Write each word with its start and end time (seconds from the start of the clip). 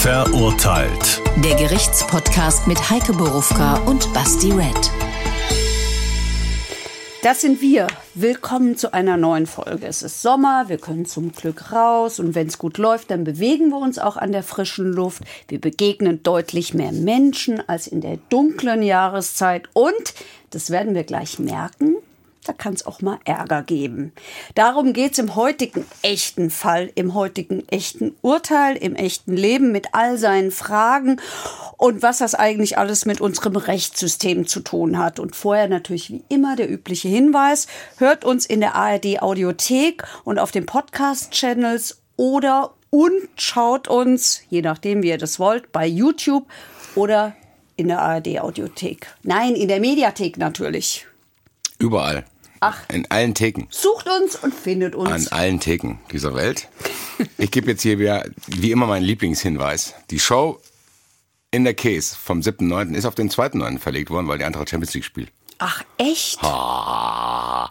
Verurteilt. 0.00 1.20
Der 1.44 1.56
Gerichtspodcast 1.56 2.68
mit 2.68 2.88
Heike 2.88 3.12
Borufka 3.12 3.78
und 3.78 4.14
Basti 4.14 4.52
Red. 4.52 4.92
Das 7.24 7.40
sind 7.40 7.60
wir. 7.60 7.88
Willkommen 8.14 8.76
zu 8.76 8.94
einer 8.94 9.16
neuen 9.16 9.46
Folge. 9.46 9.88
Es 9.88 10.04
ist 10.04 10.22
Sommer, 10.22 10.68
wir 10.68 10.78
können 10.78 11.04
zum 11.04 11.32
Glück 11.32 11.72
raus 11.72 12.20
und 12.20 12.36
wenn 12.36 12.46
es 12.46 12.58
gut 12.58 12.78
läuft, 12.78 13.10
dann 13.10 13.24
bewegen 13.24 13.70
wir 13.70 13.78
uns 13.78 13.98
auch 13.98 14.16
an 14.16 14.30
der 14.30 14.44
frischen 14.44 14.92
Luft. 14.92 15.24
Wir 15.48 15.60
begegnen 15.60 16.22
deutlich 16.22 16.74
mehr 16.74 16.92
Menschen 16.92 17.60
als 17.68 17.88
in 17.88 18.00
der 18.00 18.18
dunklen 18.28 18.84
Jahreszeit 18.84 19.68
und, 19.72 20.14
das 20.50 20.70
werden 20.70 20.94
wir 20.94 21.02
gleich 21.02 21.40
merken, 21.40 21.96
da 22.48 22.54
kann 22.54 22.72
es 22.72 22.86
auch 22.86 23.02
mal 23.02 23.18
Ärger 23.26 23.62
geben. 23.62 24.12
Darum 24.54 24.94
geht 24.94 25.12
es 25.12 25.18
im 25.18 25.36
heutigen 25.36 25.84
echten 26.00 26.48
Fall, 26.48 26.90
im 26.94 27.12
heutigen 27.12 27.68
echten 27.68 28.16
Urteil, 28.22 28.76
im 28.76 28.96
echten 28.96 29.36
Leben 29.36 29.70
mit 29.70 29.88
all 29.92 30.16
seinen 30.16 30.50
Fragen 30.50 31.20
und 31.76 32.00
was 32.00 32.18
das 32.18 32.34
eigentlich 32.34 32.78
alles 32.78 33.04
mit 33.04 33.20
unserem 33.20 33.56
Rechtssystem 33.56 34.46
zu 34.46 34.60
tun 34.60 34.96
hat. 34.96 35.20
Und 35.20 35.36
vorher 35.36 35.68
natürlich 35.68 36.08
wie 36.10 36.24
immer 36.30 36.56
der 36.56 36.70
übliche 36.70 37.08
Hinweis, 37.08 37.66
hört 37.98 38.24
uns 38.24 38.46
in 38.46 38.60
der 38.60 38.74
ARD 38.74 39.20
Audiothek 39.20 40.04
und 40.24 40.38
auf 40.38 40.50
den 40.50 40.64
Podcast-Channels 40.64 42.00
oder 42.16 42.72
und 42.88 43.28
schaut 43.36 43.88
uns, 43.88 44.40
je 44.48 44.62
nachdem 44.62 45.02
wie 45.02 45.10
ihr 45.10 45.18
das 45.18 45.38
wollt, 45.38 45.70
bei 45.70 45.86
YouTube 45.86 46.46
oder 46.94 47.34
in 47.76 47.88
der 47.88 48.00
ARD 48.00 48.40
Audiothek. 48.40 49.08
Nein, 49.22 49.54
in 49.54 49.68
der 49.68 49.80
Mediathek 49.80 50.38
natürlich. 50.38 51.06
Überall. 51.78 52.24
Ach. 52.60 52.78
In 52.88 53.10
allen 53.10 53.34
Theken. 53.34 53.68
Sucht 53.70 54.08
uns 54.08 54.36
und 54.36 54.54
findet 54.54 54.94
uns. 54.94 55.10
An 55.10 55.38
allen 55.38 55.60
Theken 55.60 55.98
dieser 56.12 56.34
Welt. 56.34 56.68
Ich 57.36 57.50
gebe 57.50 57.70
jetzt 57.70 57.82
hier 57.82 57.98
wieder, 57.98 58.24
wie 58.46 58.70
immer, 58.70 58.86
meinen 58.86 59.04
Lieblingshinweis. 59.04 59.94
Die 60.10 60.18
Show 60.18 60.60
in 61.50 61.64
der 61.64 61.74
Case 61.74 62.16
vom 62.16 62.40
7.9. 62.40 62.94
ist 62.94 63.04
auf 63.04 63.14
den 63.14 63.30
2.9. 63.30 63.78
verlegt 63.78 64.10
worden, 64.10 64.28
weil 64.28 64.38
die 64.38 64.44
Eintracht 64.44 64.70
Champions 64.70 64.94
League 64.94 65.04
spielt. 65.04 65.30
Ach, 65.58 65.82
echt? 65.96 66.42
Ah. 66.42 67.70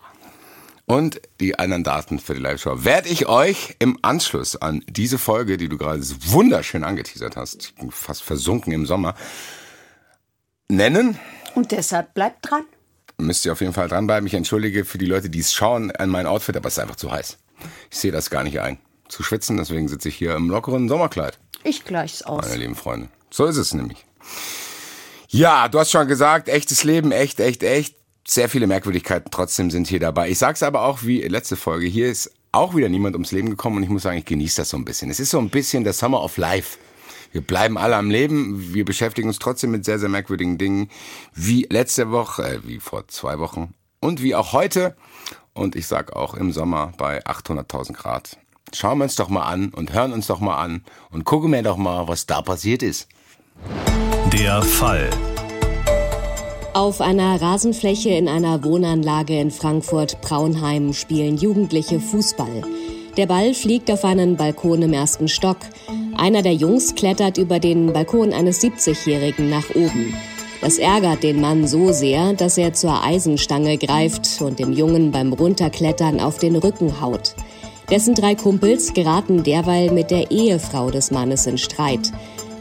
Und 0.86 1.22
die 1.42 1.60
anderen 1.60 1.84
Daten 1.84 2.18
für 2.18 2.34
die 2.34 2.40
Live-Show 2.40 2.86
werde 2.86 3.10
ich 3.10 3.28
euch 3.28 3.76
im 3.80 4.00
Anschluss 4.02 4.56
an 4.56 4.84
diese 4.88 5.18
Folge, 5.18 5.58
die 5.58 5.68
du 5.68 5.78
gerade 5.78 6.02
so 6.02 6.16
wunderschön 6.28 6.86
angeteasert 6.86 7.36
hast, 7.36 7.74
fast 7.90 8.24
versunken 8.24 8.72
im 8.72 8.86
Sommer, 8.86 9.16
nennen. 10.70 11.20
Und 11.56 11.72
deshalb 11.72 12.14
bleibt 12.14 12.50
dran. 12.50 12.64
Müsst 13.20 13.46
ihr 13.46 13.52
auf 13.52 13.62
jeden 13.62 13.74
Fall 13.74 13.88
dranbleiben. 13.88 14.28
Ich 14.28 14.36
entschuldige 14.36 14.86
für 14.86 15.00
die 15.00 15.06
Leute, 15.06 15.30
die 15.30 15.40
es 15.40 15.54
schauen 15.54 15.92
an 15.92 16.10
mein 16.10 16.28
Outfit, 16.28 16.56
aber 16.56 16.68
es 16.68 16.74
ist 16.74 16.80
einfach 16.80 16.96
zu 16.96 17.12
heiß. 17.12 17.38
Ich 17.90 17.98
sehe 17.98 18.12
das 18.12 18.30
gar 18.30 18.44
nicht 18.44 18.62
ein. 18.62 18.78
Zu 19.08 19.24
schwitzen, 19.24 19.58
deswegen 19.58 19.88
sitze 19.88 20.10
ich 20.10 20.16
hier 20.16 20.36
im 20.36 20.50
lockeren 20.50 20.88
Sommerkleid. 20.88 21.40
Ich 21.64 21.84
gleich's 21.84 22.22
aus. 22.22 22.46
Meine 22.46 22.58
lieben 22.58 22.76
Freunde. 22.76 23.10
So 23.32 23.46
ist 23.46 23.58
es 23.58 23.74
nämlich. 23.74 24.06
Ja, 25.30 25.68
du 25.68 25.80
hast 25.80 25.92
schon 25.92 26.08
gesagt, 26.08 26.48
echtes 26.48 26.84
Leben, 26.84 27.12
echt, 27.12 27.40
echt, 27.40 27.64
echt. 27.64 27.96
Sehr 28.28 28.50
viele 28.50 28.68
Merkwürdigkeiten 28.68 29.32
trotzdem 29.32 29.72
sind 29.72 29.88
hier 29.88 30.00
dabei. 30.00 30.30
Ich 30.30 30.38
sag's 30.38 30.62
aber 30.62 30.84
auch 30.84 31.04
wie 31.04 31.22
letzte 31.22 31.56
Folge. 31.56 31.88
Hier 31.88 32.10
ist 32.10 32.32
auch 32.52 32.76
wieder 32.76 32.90
niemand 32.90 33.16
ums 33.16 33.32
Leben 33.32 33.50
gekommen 33.50 33.78
und 33.78 33.84
ich 33.84 33.90
muss 33.90 34.04
sagen, 34.04 34.18
ich 34.18 34.26
genieße 34.26 34.58
das 34.58 34.70
so 34.70 34.78
ein 34.78 34.86
bisschen. 34.86 35.10
Es 35.10 35.20
ist 35.20 35.32
so 35.32 35.40
ein 35.40 35.50
bisschen 35.50 35.84
der 35.84 35.94
Summer 35.94 36.22
of 36.22 36.38
Life. 36.38 36.78
Wir 37.32 37.42
bleiben 37.42 37.78
alle 37.78 37.96
am 37.96 38.10
Leben. 38.10 38.74
Wir 38.74 38.86
beschäftigen 38.86 39.28
uns 39.28 39.40
trotzdem 39.40 39.72
mit 39.72 39.86
sehr, 39.86 40.00
sehr 40.00 40.10
merkwürdigen 40.10 40.58
Dingen. 40.58 40.90
Wie 41.34 41.68
letzte 41.70 42.12
Woche, 42.12 42.44
äh, 42.44 42.60
wie 42.64 42.80
vor 42.80 43.08
zwei 43.08 43.40
Wochen 43.40 43.74
und 44.00 44.22
wie 44.22 44.36
auch 44.36 44.54
heute. 44.54 44.96
Und 45.54 45.76
ich 45.76 45.88
sag 45.88 46.16
auch 46.16 46.34
im 46.36 46.52
Sommer 46.52 46.94
bei 46.98 47.26
800.000 47.26 47.94
Grad. 47.94 48.38
Schauen 48.74 49.00
wir 49.00 49.06
uns 49.06 49.16
doch 49.16 49.30
mal 49.30 49.46
an 49.46 49.70
und 49.70 49.94
hören 49.94 50.14
uns 50.14 50.28
doch 50.28 50.40
mal 50.40 50.58
an 50.58 50.84
und 51.10 51.24
gucken 51.24 51.52
wir 51.52 51.64
doch 51.64 51.78
mal, 51.78 52.08
was 52.08 52.26
da 52.26 52.42
passiert 52.42 52.84
ist. 52.84 53.08
Der 54.34 54.62
Fall. 54.62 55.10
Auf 56.74 57.02
einer 57.02 57.42
Rasenfläche 57.42 58.10
in 58.10 58.28
einer 58.28 58.64
Wohnanlage 58.64 59.40
in 59.40 59.50
Frankfurt-Braunheim 59.50 60.94
spielen 60.94 61.38
Jugendliche 61.38 62.00
Fußball. 62.00 62.64
Der 63.18 63.26
Ball 63.26 63.56
fliegt 63.56 63.90
auf 63.90 64.06
einen 64.06 64.38
Balkon 64.38 64.84
im 64.84 64.94
ersten 64.94 65.28
Stock. 65.28 65.58
Einer 66.16 66.44
der 66.44 66.54
Jungs 66.54 66.94
klettert 66.94 67.40
über 67.40 67.60
den 67.60 67.92
Balkon 67.92 68.32
eines 68.32 68.62
70-Jährigen 68.62 69.50
nach 69.50 69.68
oben. 69.72 70.14
Das 70.62 70.78
ärgert 70.78 71.24
den 71.24 71.42
Mann 71.42 71.68
so 71.68 71.92
sehr, 71.92 72.34
dass 72.34 72.60
er 72.60 72.74
zur 72.74 73.04
Eisenstange 73.04 73.80
greift 73.80 74.40
und 74.40 74.60
dem 74.60 74.72
Jungen 74.72 75.12
beim 75.12 75.34
Runterklettern 75.34 76.20
auf 76.20 76.38
den 76.38 76.56
Rücken 76.56 77.02
haut. 77.02 77.34
Dessen 77.90 78.14
drei 78.14 78.36
Kumpels 78.36 78.94
geraten 78.94 79.44
derweil 79.44 79.92
mit 79.92 80.12
der 80.12 80.30
Ehefrau 80.30 80.92
des 80.92 81.10
Mannes 81.10 81.48
in 81.48 81.58
Streit. 81.58 82.12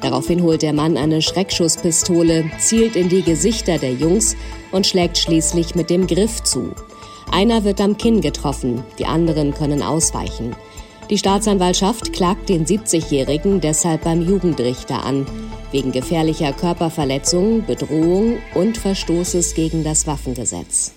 Daraufhin 0.00 0.42
holt 0.42 0.62
der 0.62 0.72
Mann 0.72 0.96
eine 0.96 1.20
Schreckschusspistole, 1.20 2.50
zielt 2.58 2.96
in 2.96 3.10
die 3.10 3.22
Gesichter 3.22 3.76
der 3.76 3.92
Jungs 3.92 4.36
und 4.72 4.86
schlägt 4.86 5.18
schließlich 5.18 5.74
mit 5.74 5.90
dem 5.90 6.06
Griff 6.06 6.42
zu. 6.44 6.74
Einer 7.31 7.64
wird 7.64 7.81
am 7.81 7.97
Kinn 7.98 8.20
getroffen, 8.20 8.82
die 8.98 9.06
anderen 9.06 9.53
können 9.53 9.82
ausweichen. 9.82 10.56
Die 11.10 11.19
Staatsanwaltschaft 11.19 12.12
klagt 12.12 12.48
den 12.48 12.66
70-Jährigen 12.66 13.60
deshalb 13.60 14.03
beim 14.03 14.22
Jugendrichter 14.22 15.04
an, 15.04 15.26
wegen 15.70 15.92
gefährlicher 15.92 16.53
Körperverletzung, 16.53 17.65
Bedrohung 17.65 18.38
und 18.54 18.78
Verstoßes 18.78 19.54
gegen 19.54 19.84
das 19.84 20.06
Waffengesetz. 20.06 20.92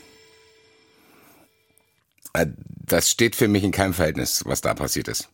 Äh, 2.33 2.47
das 2.85 3.09
steht 3.09 3.35
für 3.35 3.47
mich 3.47 3.63
in 3.63 3.71
keinem 3.71 3.93
Verhältnis, 3.93 4.43
was 4.45 4.61
da 4.61 4.73
passiert 4.73 5.07
ist. 5.07 5.29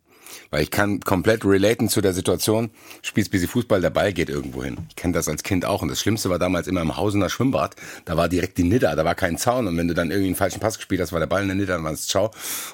Weil 0.49 0.63
ich 0.63 0.71
kann 0.71 0.99
komplett 0.99 1.45
relaten 1.45 1.89
zu 1.89 2.01
der 2.01 2.13
Situation, 2.13 2.69
spielst 3.01 3.31
bisschen 3.31 3.47
Fußball, 3.47 3.81
der 3.81 3.89
Ball 3.89 4.13
geht 4.13 4.29
irgendwo 4.29 4.63
hin. 4.63 4.77
Ich 4.89 4.95
kenne 4.95 5.13
das 5.13 5.27
als 5.27 5.43
Kind 5.43 5.65
auch. 5.65 5.81
Und 5.81 5.89
das 5.89 5.99
Schlimmste 5.99 6.29
war 6.29 6.39
damals 6.39 6.67
immer 6.67 6.81
im 6.81 6.97
Hausener 6.97 7.29
Schwimmbad. 7.29 7.75
Da 8.05 8.17
war 8.17 8.29
direkt 8.29 8.57
die 8.57 8.63
Nidda, 8.63 8.95
da 8.95 9.05
war 9.05 9.15
kein 9.15 9.37
Zaun. 9.37 9.67
Und 9.67 9.77
wenn 9.77 9.87
du 9.87 9.93
dann 9.93 10.11
irgendwie 10.11 10.27
einen 10.27 10.35
falschen 10.35 10.59
Pass 10.59 10.77
gespielt 10.77 11.01
hast, 11.01 11.11
war 11.11 11.19
der 11.19 11.27
Ball 11.27 11.41
in 11.41 11.47
der 11.47 11.55
Nidda, 11.55 11.75
dann 11.75 11.83
war 11.83 11.91
es 11.91 12.07
Ciao. 12.07 12.31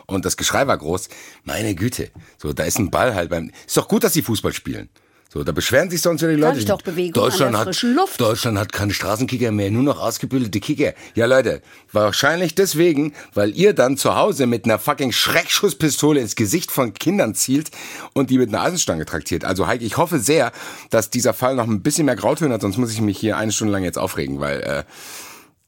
Und 0.08 0.26
das 0.26 0.38
Geschrei 0.38 0.68
war 0.68 0.78
groß. 0.78 1.10
Meine 1.44 1.76
Güte. 1.76 2.12
So, 2.38 2.54
da 2.54 2.64
ist 2.64 2.80
ein 2.80 2.92
Ball 2.92 3.16
halt 3.16 3.30
beim, 3.30 3.52
ist 3.66 3.78
doch 3.78 3.88
gut, 3.88 4.04
dass 4.04 4.14
sie 4.14 4.22
Fußball 4.22 4.54
spielen. 4.54 4.90
So, 5.34 5.46
da 5.46 5.54
beschweren 5.54 5.90
sich 5.90 6.02
sonst 6.02 6.22
wieder 6.22 6.36
die 6.36 6.42
Leute. 6.42 6.66
Doch, 6.66 6.82
Bewegung 6.82 7.14
Deutschland 7.14 7.56
an 7.56 7.64
der 7.64 7.74
frischen 7.74 7.92
hat, 7.92 7.96
Luft. 7.96 8.20
Deutschland 8.20 8.58
hat 8.58 8.74
keine 8.74 8.94
Straßenkicker 8.94 9.52
mehr, 9.52 9.72
nur 9.72 9.84
noch 9.84 10.02
ausgebildete 10.02 10.60
Kicker. 10.60 10.94
Ja, 11.16 11.26
Leute, 11.26 11.62
wahrscheinlich 11.94 12.54
deswegen, 12.54 13.14
weil 13.34 13.56
ihr 13.56 13.74
dann 13.74 13.96
zu 13.96 14.18
Hause 14.18 14.46
mit 14.46 14.66
einer 14.66 14.78
fucking 14.78 15.14
Schreckschusspistole 15.14 16.20
ins 16.20 16.36
Gesicht 16.36 16.70
von 16.70 16.94
Kindern 16.94 17.34
zielt 17.34 17.72
und 18.12 18.30
die 18.30 18.38
mit 18.38 18.50
einer 18.50 18.62
Eisenstange 18.62 19.06
traktiert. 19.06 19.46
Also 19.46 19.68
Heike, 19.68 19.86
ich 19.86 19.96
hoffe 19.96 20.20
sehr, 20.20 20.52
dass 20.90 21.12
dieser 21.12 21.34
Fall 21.34 21.56
noch 21.56 21.66
ein 21.66 21.82
bisschen 21.82 22.08
mehr 22.08 22.18
Grautöne 22.18 22.56
hat, 22.56 22.62
sonst 22.62 22.76
muss 22.76 22.92
ich 22.92 23.00
mich 23.00 23.18
hier 23.18 23.38
eine 23.38 23.54
Stunde 23.54 23.72
lang 23.72 23.86
jetzt 23.86 23.98
aufregen, 23.98 24.42
weil 24.42 24.60
äh, 24.60 24.84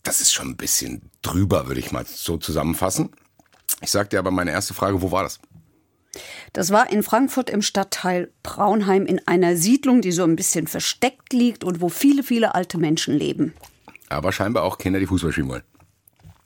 das 0.03 0.19
ist 0.19 0.33
schon 0.33 0.49
ein 0.49 0.57
bisschen 0.57 1.09
drüber, 1.21 1.67
würde 1.67 1.79
ich 1.79 1.93
mal 1.93 2.03
so 2.05 2.35
zusammenfassen. 2.35 3.11
Ich 3.79 3.91
sagte 3.91 4.19
aber 4.19 4.29
meine 4.29 4.51
erste 4.51 4.73
Frage, 4.73 5.01
wo 5.01 5.13
war 5.13 5.23
das? 5.23 5.39
Das 6.53 6.69
war 6.69 6.91
in 6.91 7.01
Frankfurt 7.01 7.49
im 7.49 7.63
Stadtteil 7.63 8.29
Braunheim 8.43 9.07
in 9.07 9.19
einer 9.27 9.57
Siedlung, 9.57 10.01
die 10.01 10.11
so 10.11 10.23
ein 10.23 10.35
bisschen 10.35 10.67
versteckt 10.67 11.33
liegt 11.33 11.63
und 11.63 11.81
wo 11.81 11.89
viele, 11.89 12.21
viele 12.21 12.53
alte 12.53 12.77
Menschen 12.77 13.17
leben. 13.17 13.53
Aber 14.09 14.31
scheinbar 14.31 14.63
auch 14.63 14.77
Kinder, 14.77 14.99
die 14.99 15.07
Fußball 15.07 15.31
spielen 15.31 15.49
wollen. 15.49 15.63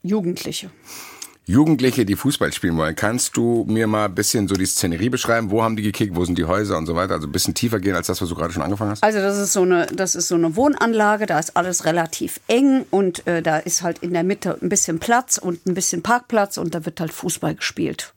Jugendliche. 0.04 0.72
Jugendliche, 1.46 2.06
die 2.06 2.16
Fußball 2.16 2.54
spielen 2.54 2.78
wollen. 2.78 2.96
Kannst 2.96 3.36
du 3.36 3.66
mir 3.68 3.88
mal 3.88 4.06
ein 4.06 4.16
bisschen 4.16 4.48
so 4.48 4.56
die 4.56 4.66
Szenerie 4.66 5.10
beschreiben? 5.10 5.52
Wo 5.52 5.62
haben 5.64 5.76
die 5.76 5.84
gekickt? 5.84 6.16
Wo 6.16 6.24
sind 6.24 6.38
die 6.38 6.46
Häuser 6.46 6.78
und 6.78 6.86
so 6.86 6.96
weiter? 6.96 7.14
Also 7.14 7.28
ein 7.28 7.32
bisschen 7.32 7.54
tiefer 7.54 7.80
gehen 7.80 7.96
als 7.96 8.08
das, 8.08 8.22
was 8.22 8.30
du 8.30 8.36
gerade 8.36 8.54
schon 8.54 8.64
angefangen 8.64 8.92
hast? 8.92 9.04
Also 9.04 9.20
das 9.20 9.38
ist 9.38 9.54
so 9.54 9.62
eine, 9.62 9.88
das 9.88 10.16
ist 10.16 10.30
so 10.30 10.36
eine 10.36 10.56
Wohnanlage, 10.56 11.26
da 11.26 11.40
ist 11.40 11.56
alles 11.56 11.86
relativ 11.86 12.40
eng 12.48 12.86
und 12.92 13.28
äh, 13.28 13.42
da 13.42 13.58
ist 13.58 13.82
halt 13.82 14.00
in 14.00 14.14
der 14.14 14.24
Mitte 14.24 14.58
ein 14.62 14.70
bisschen 14.70 15.00
Platz 15.00 15.38
und 15.38 15.66
ein 15.66 15.74
bisschen 15.74 16.02
Parkplatz 16.02 16.58
und 16.58 16.76
da 16.76 16.86
wird 16.86 17.00
halt 17.00 17.12
Fußball 17.12 17.56
gespielt. 17.56 18.14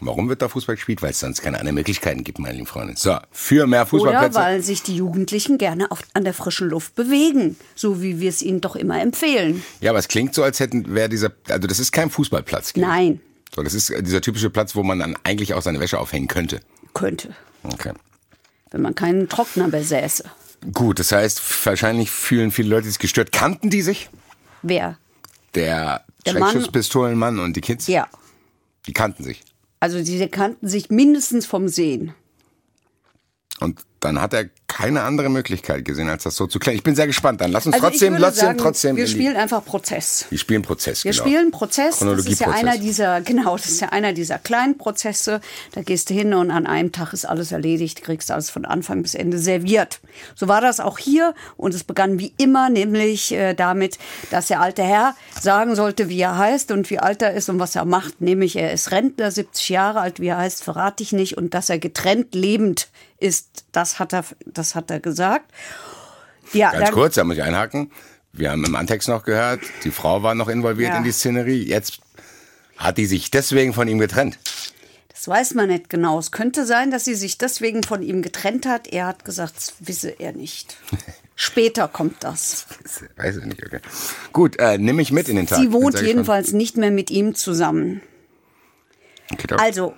Warum 0.00 0.28
wird 0.28 0.42
da 0.42 0.48
Fußball 0.48 0.76
gespielt? 0.76 1.02
Weil 1.02 1.10
es 1.10 1.20
sonst 1.20 1.42
keine 1.42 1.58
anderen 1.58 1.74
Möglichkeiten 1.74 2.22
gibt, 2.24 2.38
meine 2.38 2.54
lieben 2.54 2.66
Freunde. 2.66 2.94
So, 2.96 3.16
für 3.32 3.66
mehr 3.66 3.80
Oder 3.80 3.86
Fußballplätze. 3.86 4.34
weil 4.38 4.62
sich 4.62 4.82
die 4.82 4.94
Jugendlichen 4.96 5.58
gerne 5.58 5.90
auf, 5.90 6.02
an 6.14 6.24
der 6.24 6.34
frischen 6.34 6.68
Luft 6.68 6.94
bewegen, 6.94 7.56
so 7.74 8.00
wie 8.00 8.20
wir 8.20 8.28
es 8.28 8.40
ihnen 8.42 8.60
doch 8.60 8.76
immer 8.76 9.00
empfehlen. 9.00 9.62
ja, 9.80 9.90
aber 9.90 9.98
es 9.98 10.06
klingt 10.08 10.34
so, 10.34 10.42
als 10.44 10.60
hätten 10.60 10.94
wäre 10.94 11.08
dieser, 11.08 11.32
also 11.48 11.66
das 11.66 11.80
ist 11.80 11.90
kein 11.92 12.10
Fußballplatz. 12.10 12.74
Gil. 12.74 12.82
Nein, 12.84 13.20
So, 13.54 13.62
das 13.62 13.74
ist 13.74 13.90
äh, 13.90 14.02
dieser 14.02 14.20
typische 14.20 14.50
Platz, 14.50 14.74
wo 14.76 14.82
man 14.82 14.98
dann 15.00 15.16
eigentlich 15.24 15.54
auch 15.54 15.62
seine 15.62 15.80
Wäsche 15.80 15.98
aufhängen 15.98 16.28
könnte. 16.28 16.60
könnte, 16.94 17.34
Okay. 17.64 17.92
wenn 18.70 18.82
man 18.82 18.94
keinen 18.94 19.28
Trockner 19.28 19.68
besäße. 19.68 20.24
Gut, 20.72 20.98
das 21.00 21.10
heißt, 21.12 21.40
wahrscheinlich 21.66 22.10
fühlen 22.10 22.50
viele 22.52 22.68
Leute 22.68 22.86
sich 22.88 22.98
gestört. 22.98 23.30
Kannten 23.32 23.70
die 23.70 23.82
sich? 23.82 24.10
Wer? 24.62 24.96
Der, 25.54 26.04
Der 26.26 26.34
Mann- 26.34 26.50
Schreckschusspistolenmann 26.50 27.38
und 27.38 27.54
die 27.56 27.60
Kids? 27.60 27.86
Ja. 27.88 28.06
Die 28.86 28.92
kannten 28.92 29.22
sich. 29.24 29.42
Also 29.80 30.02
sie 30.02 30.26
kannten 30.28 30.68
sich 30.68 30.90
mindestens 30.90 31.46
vom 31.46 31.68
Sehen. 31.68 32.14
Und 33.60 33.80
dann 34.00 34.20
hat 34.20 34.34
er 34.34 34.50
keine 34.68 35.02
andere 35.02 35.30
Möglichkeit 35.30 35.84
gesehen, 35.84 36.08
als 36.08 36.22
das 36.22 36.36
so 36.36 36.46
zu 36.46 36.58
klären. 36.58 36.76
Ich 36.76 36.84
bin 36.84 36.94
sehr 36.94 37.06
gespannt. 37.06 37.40
Dann 37.40 37.50
lass 37.50 37.66
uns 37.66 37.74
Also 37.74 37.88
trotzdem, 37.88 38.16
trotzdem, 38.16 38.46
sagen, 38.46 38.58
trotzdem. 38.58 38.96
Wir 38.96 39.06
spielen 39.06 39.36
einfach 39.36 39.64
Prozess. 39.64 40.26
wir 40.28 40.38
spielen 40.38 40.62
Prozess. 40.62 41.04
Wir 41.04 41.12
genau. 41.12 41.24
spielen 41.24 41.50
Prozess. 41.50 41.98
Das 41.98 42.26
ist 42.26 42.40
ja 42.40 42.50
einer 42.50 42.78
dieser, 42.78 43.22
genau, 43.22 43.56
das 43.56 43.66
ist 43.66 43.80
ja 43.80 43.88
einer 43.88 44.12
dieser 44.12 44.38
kleinen 44.38 44.78
Prozesse. 44.78 45.40
Da 45.72 45.82
gehst 45.82 46.10
du 46.10 46.14
hin 46.14 46.34
und 46.34 46.50
an 46.50 46.66
einem 46.66 46.92
Tag 46.92 47.12
ist 47.12 47.24
alles 47.24 47.50
erledigt, 47.50 48.02
kriegst 48.02 48.30
alles 48.30 48.50
von 48.50 48.66
Anfang 48.66 49.02
bis 49.02 49.14
Ende 49.14 49.38
serviert. 49.38 50.00
So 50.36 50.48
war 50.48 50.60
das 50.60 50.80
auch 50.80 50.98
hier 50.98 51.34
und 51.56 51.74
es 51.74 51.82
begann 51.82 52.18
wie 52.18 52.34
immer, 52.36 52.68
nämlich 52.68 53.32
äh, 53.32 53.54
damit, 53.54 53.98
dass 54.30 54.48
der 54.48 54.60
alte 54.60 54.82
Herr 54.82 55.16
sagen 55.40 55.74
sollte, 55.74 56.08
wie 56.10 56.20
er 56.20 56.36
heißt 56.36 56.70
und 56.70 56.90
wie 56.90 56.98
alt 56.98 57.22
er 57.22 57.32
ist 57.32 57.48
und 57.48 57.58
was 57.58 57.74
er 57.74 57.86
macht. 57.86 58.20
Nämlich 58.20 58.54
er 58.54 58.72
ist 58.72 58.90
Rentner, 58.90 59.30
70 59.30 59.70
Jahre 59.70 60.00
alt, 60.00 60.20
wie 60.20 60.28
er 60.28 60.38
heißt, 60.38 60.62
verrate 60.62 61.02
ich 61.02 61.12
nicht 61.12 61.38
und 61.38 61.54
dass 61.54 61.70
er 61.70 61.78
getrennt 61.78 62.34
lebend 62.34 62.88
ist, 63.20 63.64
das 63.72 63.98
hat 63.98 64.12
er, 64.12 64.24
das 64.58 64.74
hat 64.74 64.90
er 64.90 65.00
gesagt. 65.00 65.50
Ja, 66.52 66.70
Ganz 66.72 66.84
dann- 66.86 66.94
kurz, 66.94 67.14
da 67.14 67.24
muss 67.24 67.36
ich 67.36 67.42
einhaken. 67.42 67.90
Wir 68.32 68.50
haben 68.50 68.64
im 68.64 68.76
Antext 68.76 69.08
noch 69.08 69.24
gehört, 69.24 69.60
die 69.84 69.90
Frau 69.90 70.22
war 70.22 70.34
noch 70.34 70.48
involviert 70.48 70.90
Ja. 70.90 70.98
in 70.98 71.04
die 71.04 71.12
Szenerie. 71.12 71.62
Jetzt 71.66 72.00
hat 72.76 72.98
die 72.98 73.06
sich 73.06 73.30
deswegen 73.30 73.72
von 73.72 73.88
ihm 73.88 73.98
getrennt. 73.98 74.38
Das 75.08 75.26
weiß 75.26 75.54
man 75.54 75.68
nicht 75.68 75.90
genau. 75.90 76.18
Es 76.18 76.30
könnte 76.30 76.64
sein, 76.64 76.90
dass 76.92 77.04
sie 77.04 77.16
sich 77.16 77.38
deswegen 77.38 77.82
von 77.82 78.02
ihm 78.02 78.22
getrennt 78.22 78.66
hat. 78.66 78.86
Er 78.86 79.06
hat 79.06 79.24
gesagt, 79.24 79.56
das 79.56 79.74
wisse 79.80 80.10
er 80.10 80.32
nicht. 80.32 80.76
Später 81.34 81.88
kommt 81.88 82.22
das. 82.22 82.66
Weiß 83.16 83.36
ich 83.38 83.44
nicht, 83.44 83.64
okay. 83.64 83.80
Gut, 84.32 84.58
äh, 84.58 84.76
nimm 84.78 84.96
mich 84.96 85.10
mit 85.12 85.28
in 85.28 85.36
den 85.36 85.46
Tag. 85.46 85.58
Sie 85.58 85.72
wohnt 85.72 86.00
jedenfalls 86.00 86.52
nicht 86.52 86.76
mehr 86.76 86.90
mit 86.90 87.10
ihm 87.10 87.34
zusammen. 87.34 88.00
Okay. 89.32 89.54
Also, 89.58 89.94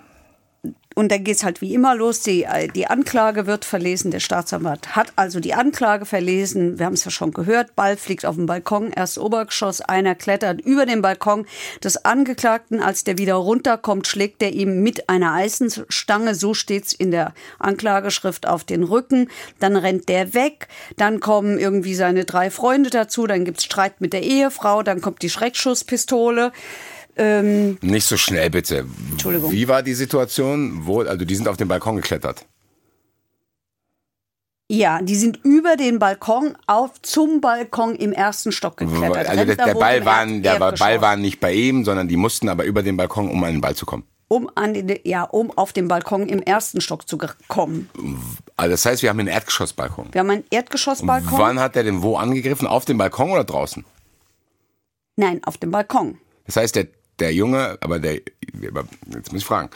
und 0.93 1.11
dann 1.11 1.23
geht's 1.23 1.43
halt 1.43 1.61
wie 1.61 1.73
immer 1.73 1.95
los. 1.95 2.21
Die, 2.21 2.43
äh, 2.43 2.67
die 2.67 2.87
Anklage 2.87 3.47
wird 3.47 3.63
verlesen. 3.63 4.11
Der 4.11 4.19
Staatsanwalt 4.19 4.95
hat 4.95 5.13
also 5.15 5.39
die 5.39 5.53
Anklage 5.53 6.05
verlesen. 6.05 6.79
Wir 6.79 6.85
haben 6.85 6.93
es 6.93 7.05
ja 7.05 7.11
schon 7.11 7.31
gehört. 7.31 7.75
Ball 7.75 7.95
fliegt 7.95 8.25
auf 8.25 8.35
den 8.35 8.45
Balkon, 8.45 8.91
erst 8.91 9.17
Obergeschoss. 9.17 9.81
Einer 9.81 10.15
klettert 10.15 10.59
über 10.59 10.85
den 10.85 11.01
Balkon 11.01 11.45
des 11.81 12.03
Angeklagten. 12.03 12.81
Als 12.81 13.05
der 13.05 13.17
wieder 13.17 13.35
runterkommt, 13.35 14.05
schlägt 14.05 14.43
er 14.43 14.51
ihm 14.51 14.83
mit 14.83 15.09
einer 15.09 15.33
Eisenstange, 15.33 16.35
so 16.35 16.53
steht's 16.53 16.93
in 16.93 17.11
der 17.11 17.33
Anklageschrift, 17.59 18.47
auf 18.47 18.65
den 18.65 18.83
Rücken. 18.83 19.29
Dann 19.59 19.77
rennt 19.77 20.09
der 20.09 20.33
weg. 20.33 20.67
Dann 20.97 21.21
kommen 21.21 21.57
irgendwie 21.57 21.95
seine 21.95 22.25
drei 22.25 22.49
Freunde 22.49 22.89
dazu. 22.89 23.27
Dann 23.27 23.45
gibt's 23.45 23.63
Streit 23.63 24.01
mit 24.01 24.11
der 24.11 24.23
Ehefrau. 24.23 24.83
Dann 24.83 24.99
kommt 24.99 25.21
die 25.21 25.29
Schreckschusspistole. 25.29 26.51
Nicht 27.15 28.05
so 28.05 28.17
schnell, 28.17 28.49
bitte. 28.49 28.85
Entschuldigung. 29.11 29.51
Wie 29.51 29.67
war 29.67 29.83
die 29.83 29.93
Situation? 29.93 30.85
Wo, 30.85 31.01
also 31.01 31.25
die 31.25 31.35
sind 31.35 31.47
auf 31.47 31.57
den 31.57 31.67
Balkon 31.67 31.97
geklettert. 31.97 32.45
Ja, 34.69 35.01
die 35.01 35.15
sind 35.15 35.39
über 35.43 35.75
den 35.75 35.99
Balkon 35.99 36.57
auf 36.65 37.01
zum 37.01 37.41
Balkon 37.41 37.95
im 37.97 38.13
ersten 38.13 38.53
Stock 38.53 38.77
geklettert. 38.77 39.27
Also 39.27 39.43
der, 39.43 39.55
der 39.57 39.73
Ball 39.73 39.97
im 39.97 40.05
war, 40.05 40.25
Erd- 40.25 40.45
der 40.45 40.53
Erdgeschoss. 40.53 40.79
Ball 40.79 41.01
war 41.01 41.15
nicht 41.17 41.41
bei 41.41 41.51
ihm, 41.53 41.83
sondern 41.83 42.07
die 42.07 42.15
mussten 42.15 42.47
aber 42.47 42.63
über 42.63 42.81
den 42.81 42.95
Balkon, 42.95 43.29
um 43.29 43.43
an 43.43 43.51
den 43.51 43.61
Ball 43.61 43.75
zu 43.75 43.85
kommen. 43.85 44.05
um 44.29 44.49
an 44.55 44.73
den, 44.73 44.97
ja, 45.03 45.23
um 45.23 45.51
auf 45.51 45.73
den 45.73 45.89
Balkon 45.89 46.29
im 46.29 46.41
ersten 46.41 46.79
Stock 46.79 47.05
zu 47.05 47.17
kommen. 47.49 47.89
Also 48.55 48.71
das 48.71 48.85
heißt, 48.85 49.03
wir 49.03 49.09
haben 49.09 49.19
einen 49.19 49.27
Erdgeschossbalkon. 49.27 50.07
Wir 50.13 50.19
haben 50.19 50.29
einen 50.29 50.45
Erdgeschossbalkon. 50.49 51.37
Wann 51.37 51.59
hat 51.59 51.75
er 51.75 51.83
denn 51.83 52.01
wo 52.01 52.15
angegriffen? 52.15 52.65
Auf 52.65 52.85
dem 52.85 52.97
Balkon 52.97 53.31
oder 53.31 53.43
draußen? 53.43 53.83
Nein, 55.17 55.41
auf 55.43 55.57
dem 55.57 55.71
Balkon. 55.71 56.17
Das 56.45 56.55
heißt, 56.55 56.77
der, 56.77 56.87
der 57.21 57.33
Junge, 57.33 57.77
aber 57.81 57.99
der, 57.99 58.15
jetzt 58.15 59.31
muss 59.31 59.41
ich 59.41 59.45
fragen, 59.45 59.69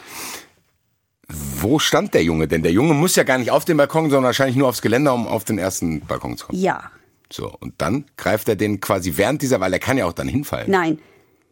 wo 1.28 1.78
stand 1.78 2.14
der 2.14 2.22
Junge 2.22 2.46
denn? 2.46 2.62
Der 2.62 2.72
Junge 2.72 2.94
muss 2.94 3.16
ja 3.16 3.24
gar 3.24 3.38
nicht 3.38 3.50
auf 3.50 3.64
den 3.64 3.76
Balkon, 3.76 4.10
sondern 4.10 4.24
wahrscheinlich 4.24 4.56
nur 4.56 4.68
aufs 4.68 4.82
Geländer, 4.82 5.14
um 5.14 5.26
auf 5.26 5.44
den 5.44 5.58
ersten 5.58 6.00
Balkon 6.00 6.36
zu 6.36 6.46
kommen. 6.46 6.58
Ja. 6.58 6.90
So, 7.32 7.52
und 7.58 7.74
dann 7.78 8.04
greift 8.16 8.48
er 8.48 8.56
den 8.56 8.80
quasi 8.80 9.16
während 9.16 9.42
dieser, 9.42 9.58
weil 9.60 9.72
er 9.72 9.80
kann 9.80 9.98
ja 9.98 10.06
auch 10.06 10.12
dann 10.12 10.28
hinfallen. 10.28 10.70
Nein. 10.70 11.00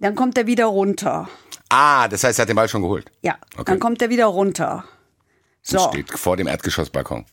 Dann 0.01 0.15
kommt 0.15 0.39
er 0.39 0.47
wieder 0.47 0.67
runter. 0.67 1.29
Ah, 1.69 2.07
das 2.09 2.23
heißt, 2.23 2.39
er 2.39 2.43
hat 2.43 2.49
den 2.49 2.57
Ball 2.57 2.69
schon 2.69 2.83
geholt. 2.83 3.11
Ja. 3.23 3.37
Okay. 3.55 3.65
Dann 3.67 3.81
kommt 3.81 4.03
er 4.03 4.11
wieder 4.11 4.27
runter. 4.27 4.85
So. 5.63 5.83
Und 5.83 5.95
steht 5.95 6.19
vor 6.19 6.37
dem 6.37 6.47
Erdgeschossbalkon. 6.47 7.25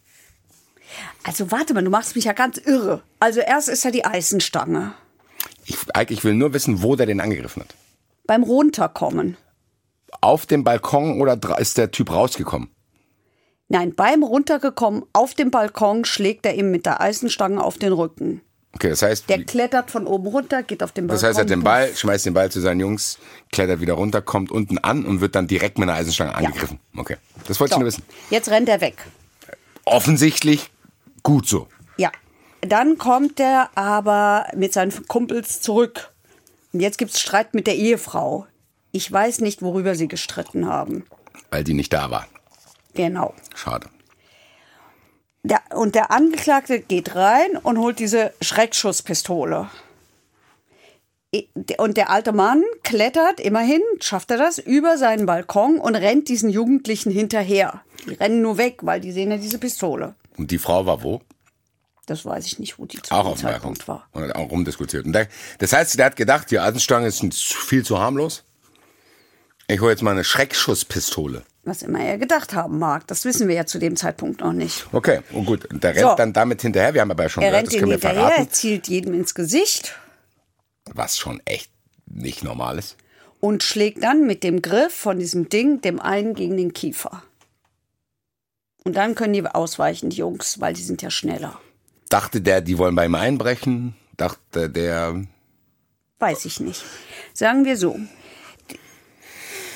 Also 1.23 1.51
warte 1.51 1.73
mal, 1.73 1.83
du 1.83 1.91
machst 1.91 2.15
mich 2.15 2.25
ja 2.25 2.33
ganz 2.33 2.57
irre. 2.57 3.03
Also 3.19 3.41
erst 3.41 3.69
ist 3.69 3.83
ja 3.83 3.91
die 3.91 4.05
Eisenstange. 4.05 4.93
Ich, 5.65 5.77
ich 6.09 6.23
will 6.23 6.33
nur 6.33 6.53
wissen, 6.53 6.81
wo 6.81 6.95
der 6.95 7.05
den 7.05 7.19
angegriffen 7.19 7.63
hat. 7.63 7.75
Beim 8.25 8.43
Runterkommen. 8.43 9.37
Auf 10.21 10.45
dem 10.45 10.63
Balkon 10.63 11.19
oder 11.21 11.37
ist 11.59 11.77
der 11.77 11.91
Typ 11.91 12.11
rausgekommen? 12.11 12.69
Nein, 13.69 13.95
beim 13.95 14.23
Runtergekommen 14.23 15.03
auf 15.13 15.33
dem 15.33 15.49
Balkon 15.49 16.03
schlägt 16.03 16.45
er 16.45 16.55
ihm 16.55 16.71
mit 16.71 16.85
der 16.85 16.99
Eisenstange 16.99 17.63
auf 17.63 17.77
den 17.77 17.93
Rücken. 17.93 18.41
Okay, 18.73 18.89
das 18.89 19.01
heißt, 19.01 19.29
Der 19.29 19.43
klettert 19.43 19.91
von 19.91 20.07
oben 20.07 20.27
runter, 20.27 20.63
geht 20.63 20.83
auf 20.83 20.91
den 20.91 21.07
Balkon. 21.07 21.21
das 21.21 21.27
heißt, 21.27 21.39
er 21.39 21.43
hat 21.43 21.49
den 21.49 21.63
Ball, 21.63 21.93
schmeißt 21.95 22.25
den 22.25 22.33
Ball 22.33 22.51
zu 22.51 22.59
seinen 22.61 22.79
Jungs, 22.81 23.17
klettert 23.51 23.79
wieder 23.81 23.93
runter, 23.93 24.21
kommt 24.21 24.51
unten 24.51 24.77
an 24.77 25.05
und 25.05 25.19
wird 25.21 25.35
dann 25.35 25.47
direkt 25.47 25.77
mit 25.77 25.89
einer 25.89 25.97
Eisenstange 25.97 26.35
angegriffen. 26.35 26.79
Okay, 26.97 27.17
das 27.47 27.59
wollte 27.59 27.71
ich 27.71 27.75
So, 27.75 27.79
nur 27.79 27.87
wissen. 27.87 28.03
jetzt 28.29 28.49
rennt 28.49 28.69
er 28.69 28.81
weg. 28.81 28.95
Offensichtlich 29.85 30.69
gut 31.23 31.47
so. 31.47 31.67
Ja. 31.97 32.11
Dann 32.61 32.97
kommt 32.97 33.39
er 33.39 33.69
aber 33.75 34.45
mit 34.55 34.71
seinen 34.73 34.91
Kumpels 35.07 35.61
zurück. 35.61 36.11
Und 36.73 36.79
jetzt 36.79 36.97
gibt's 36.97 37.19
Streit 37.19 37.53
mit 37.53 37.67
der 37.67 37.75
Ehefrau. 37.75 38.47
Ich 38.91 39.11
weiß 39.11 39.41
nicht, 39.41 39.61
worüber 39.61 39.95
sie 39.95 40.07
gestritten 40.07 40.67
haben. 40.67 41.05
Weil 41.49 41.63
die 41.63 41.73
nicht 41.73 41.93
da 41.93 42.11
war. 42.11 42.27
Genau. 42.93 43.33
Schade. 43.55 43.87
Der, 45.43 45.61
und 45.73 45.95
der 45.95 46.11
Angeklagte 46.11 46.79
geht 46.79 47.15
rein 47.15 47.57
und 47.63 47.79
holt 47.79 47.99
diese 47.99 48.33
Schreckschusspistole. 48.41 49.69
Und 51.77 51.95
der 51.95 52.09
alte 52.09 52.33
Mann 52.33 52.61
klettert, 52.83 53.39
immerhin 53.39 53.81
schafft 54.01 54.31
er 54.31 54.37
das, 54.37 54.57
über 54.59 54.97
seinen 54.97 55.25
Balkon 55.25 55.79
und 55.79 55.95
rennt 55.95 56.27
diesen 56.27 56.49
Jugendlichen 56.49 57.09
hinterher. 57.09 57.81
Die 58.05 58.15
rennen 58.15 58.41
nur 58.41 58.57
weg, 58.57 58.79
weil 58.81 58.99
die 58.99 59.13
sehen 59.13 59.31
ja 59.31 59.37
diese 59.37 59.57
Pistole. 59.57 60.15
Und 60.37 60.51
die 60.51 60.57
Frau 60.57 60.85
war 60.85 61.03
wo? 61.03 61.21
Das 62.07 62.25
weiß 62.25 62.45
ich 62.47 62.59
nicht, 62.59 62.79
wo 62.79 62.85
die 62.85 63.01
zu 63.01 63.11
Auch 63.13 63.27
dem. 63.35 63.37
Zeitpunkt 63.41 63.87
war. 63.87 64.07
Und 64.11 64.31
auch 64.35 64.49
rumdiskutiert. 64.49 65.05
Und 65.05 65.13
das 65.59 65.73
heißt, 65.73 65.97
der 65.99 66.07
hat 66.07 66.15
gedacht, 66.15 66.49
die 66.51 66.59
Eisenstange 66.59 67.07
ist 67.07 67.23
viel 67.53 67.85
zu 67.85 67.99
harmlos. 67.99 68.43
Ich 69.67 69.79
hole 69.79 69.91
jetzt 69.91 70.01
mal 70.01 70.11
eine 70.11 70.23
Schreckschusspistole. 70.23 71.43
Was 71.63 71.83
immer 71.83 71.99
er 71.99 72.17
gedacht 72.17 72.53
haben 72.53 72.79
mag, 72.79 73.05
das 73.07 73.23
wissen 73.23 73.47
wir 73.47 73.55
ja 73.55 73.65
zu 73.67 73.77
dem 73.77 73.95
Zeitpunkt 73.95 74.41
noch 74.41 74.51
nicht. 74.51 74.87
Okay, 74.91 75.21
und 75.31 75.45
gut. 75.45 75.65
Und 75.71 75.83
der 75.83 75.91
rennt 75.95 76.01
So. 76.09 76.15
dann 76.15 76.33
damit 76.33 76.63
hinterher. 76.63 76.93
Wir 76.95 77.01
haben 77.01 77.11
aber 77.11 77.23
ja 77.23 77.29
schon 77.29 77.43
Er 77.43 77.51
gehört, 77.51 77.63
rennt 77.65 77.73
das 77.73 77.79
können 77.79 77.91
wir 77.91 77.97
hinterher, 77.97 78.15
verraten. 78.23 78.43
er 78.45 78.49
zielt 78.49 78.87
jedem 78.87 79.13
ins 79.13 79.35
Gesicht 79.35 79.95
Was 80.93 81.17
schon 81.19 81.39
echt 81.45 81.71
nicht 82.07 82.43
normal 82.43 82.79
ist. 82.79 82.97
und 83.39 83.61
schlägt 83.63 84.03
dann 84.03 84.25
mit 84.25 84.43
dem 84.43 84.61
Griff 84.63 84.93
von 84.93 85.19
diesem 85.19 85.47
Ding 85.49 85.81
dem 85.81 85.99
einen 86.01 86.33
gegen 86.33 86.57
den 86.57 86.73
Kiefer. 86.73 87.21
Und 88.83 88.95
dann 88.97 89.13
können 89.13 89.33
die 89.33 89.45
ausweichen, 89.45 90.09
die 90.09 90.17
Jungs, 90.17 90.59
weil 90.59 90.73
die 90.73 90.81
sind 90.81 91.03
ja 91.03 91.11
schneller. 91.11 91.59
Dachte 92.11 92.41
der, 92.41 92.61
die 92.61 92.77
wollen 92.77 92.93
bei 92.95 93.05
ihm 93.05 93.15
einbrechen? 93.15 93.95
Dachte 94.17 94.69
der, 94.69 95.23
Weiß 96.19 96.45
ich 96.45 96.59
nicht. 96.59 96.83
Sagen 97.33 97.65
wir 97.65 97.77
so. 97.77 97.99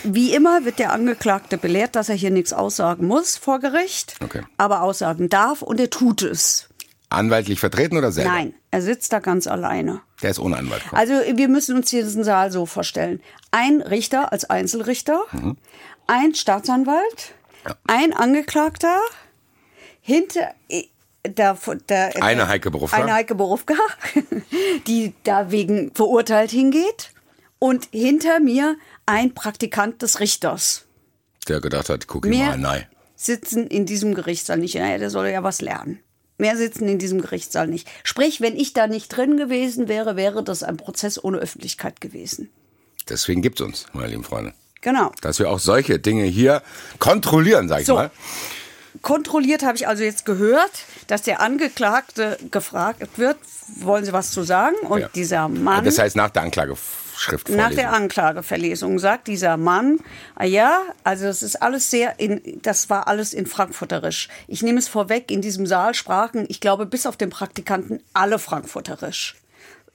Wie 0.03 0.35
immer 0.35 0.65
wird 0.65 0.77
der 0.77 0.93
Angeklagte 0.93 1.57
belehrt, 1.57 1.95
dass 1.95 2.09
er 2.09 2.15
hier 2.15 2.29
nichts 2.29 2.53
aussagen 2.53 3.07
muss 3.07 3.37
vor 3.37 3.59
Gericht, 3.59 4.15
Okay. 4.23 4.43
aber 4.57 4.83
aussagen 4.83 5.29
darf 5.29 5.63
und 5.63 5.79
er 5.79 5.89
tut 5.89 6.21
es. 6.21 6.69
anwaltlich 7.09 7.59
vertreten 7.59 7.97
oder 7.97 8.11
selber? 8.11 8.29
Nein, 8.31 8.53
er 8.71 8.81
sitzt 8.81 9.13
da 9.13 9.19
ganz 9.19 9.47
alleine. 9.47 10.01
Der 10.21 10.31
ist 10.31 10.39
ohne 10.39 10.57
Anwalt. 10.57 10.83
Komm. 10.89 10.99
Also 10.99 11.13
wir 11.13 11.47
müssen 11.47 11.75
uns 11.77 11.89
diesen 11.89 12.23
Saal 12.23 12.51
so 12.51 12.65
vorstellen. 12.65 13.21
Ein 13.51 13.81
Richter 13.81 14.31
als 14.33 14.43
Einzelrichter, 14.49 15.21
Mhm. 15.31 15.55
ein 16.07 16.35
Staatsanwalt, 16.35 17.33
ein 17.87 18.11
Angeklagter, 18.13 18.99
hinter 20.01 20.53
der, 21.29 21.57
der, 21.89 22.23
Eine 22.23 22.47
Heike 22.47 22.71
Borufka. 22.71 22.97
Eine 22.97 23.13
Heike 23.13 23.35
Borufka, 23.35 23.75
die 24.87 25.13
da 25.23 25.51
wegen 25.51 25.91
verurteilt 25.93 26.51
hingeht. 26.51 27.11
Und 27.59 27.87
hinter 27.91 28.39
mir 28.39 28.75
ein 29.05 29.33
Praktikant 29.33 30.01
des 30.01 30.19
Richters. 30.19 30.85
Der 31.47 31.61
gedacht 31.61 31.89
hat, 31.89 32.07
guck 32.07 32.25
ihm 32.25 32.37
mal, 32.37 32.57
nein. 32.57 32.85
sitzen 33.15 33.67
in 33.67 33.85
diesem 33.85 34.13
Gerichtssaal 34.13 34.57
nicht. 34.57 34.75
Naja, 34.75 34.97
der 34.97 35.09
soll 35.09 35.27
ja 35.27 35.41
was 35.43 35.61
lernen. 35.61 35.99
Mehr 36.37 36.57
sitzen 36.57 36.87
in 36.89 36.99
diesem 36.99 37.21
Gerichtssaal 37.21 37.67
nicht. 37.67 37.87
Sprich, 38.03 38.41
wenn 38.41 38.57
ich 38.57 38.73
da 38.73 38.87
nicht 38.87 39.07
drin 39.07 39.37
gewesen 39.37 39.87
wäre, 39.87 40.15
wäre 40.17 40.43
das 40.43 40.63
ein 40.63 40.75
Prozess 40.75 41.23
ohne 41.23 41.37
Öffentlichkeit 41.37 42.01
gewesen. 42.01 42.49
Deswegen 43.07 43.41
gibt's 43.41 43.61
uns, 43.61 43.85
meine 43.93 44.09
lieben 44.09 44.23
Freunde. 44.25 44.53
Genau. 44.81 45.11
Dass 45.21 45.39
wir 45.39 45.49
auch 45.49 45.59
solche 45.59 45.97
Dinge 45.97 46.25
hier 46.25 46.61
kontrollieren, 46.99 47.69
sag 47.69 47.81
ich 47.81 47.87
So. 47.87 47.95
mal. 47.95 48.11
Kontrolliert 49.01 49.63
habe 49.63 49.75
ich 49.77 49.87
also 49.87 50.03
jetzt 50.03 50.25
gehört, 50.25 50.71
dass 51.07 51.21
der 51.21 51.41
Angeklagte 51.41 52.37
gefragt 52.51 53.17
wird, 53.17 53.37
wollen 53.77 54.05
Sie 54.05 54.13
was 54.13 54.31
zu 54.31 54.43
sagen? 54.43 54.75
Und 54.83 54.99
Ja. 55.01 55.09
dieser 55.13 55.47
Mann, 55.47 55.85
Das 55.85 55.97
heißt, 55.99 56.15
nach 56.15 56.29
der 56.29 56.43
Anklage 56.43 56.75
Anklageschriftvorlesung. 57.15 57.69
Nach 57.69 57.75
der 57.75 57.93
Anklageverlesung 57.93 58.99
sagt 58.99 59.27
dieser 59.27 59.57
Mann, 59.57 59.99
ah 60.35 60.45
ja, 60.45 60.81
also 61.03 61.25
das 61.25 61.43
ist 61.43 61.61
alles 61.61 61.89
sehr, 61.89 62.19
in, 62.19 62.59
das 62.61 62.89
war 62.89 63.07
alles 63.07 63.33
in 63.33 63.45
Frankfurterisch. 63.45 64.27
Ich 64.47 64.61
nehme 64.61 64.79
es 64.79 64.87
vorweg, 64.87 65.31
in 65.31 65.41
diesem 65.41 65.65
Saal 65.65 65.93
sprachen, 65.93 66.45
ich 66.49 66.59
glaube, 66.59 66.85
bis 66.85 67.05
auf 67.05 67.17
den 67.17 67.29
Praktikanten 67.29 68.01
alle 68.13 68.39
Frankfurterisch. 68.39 69.35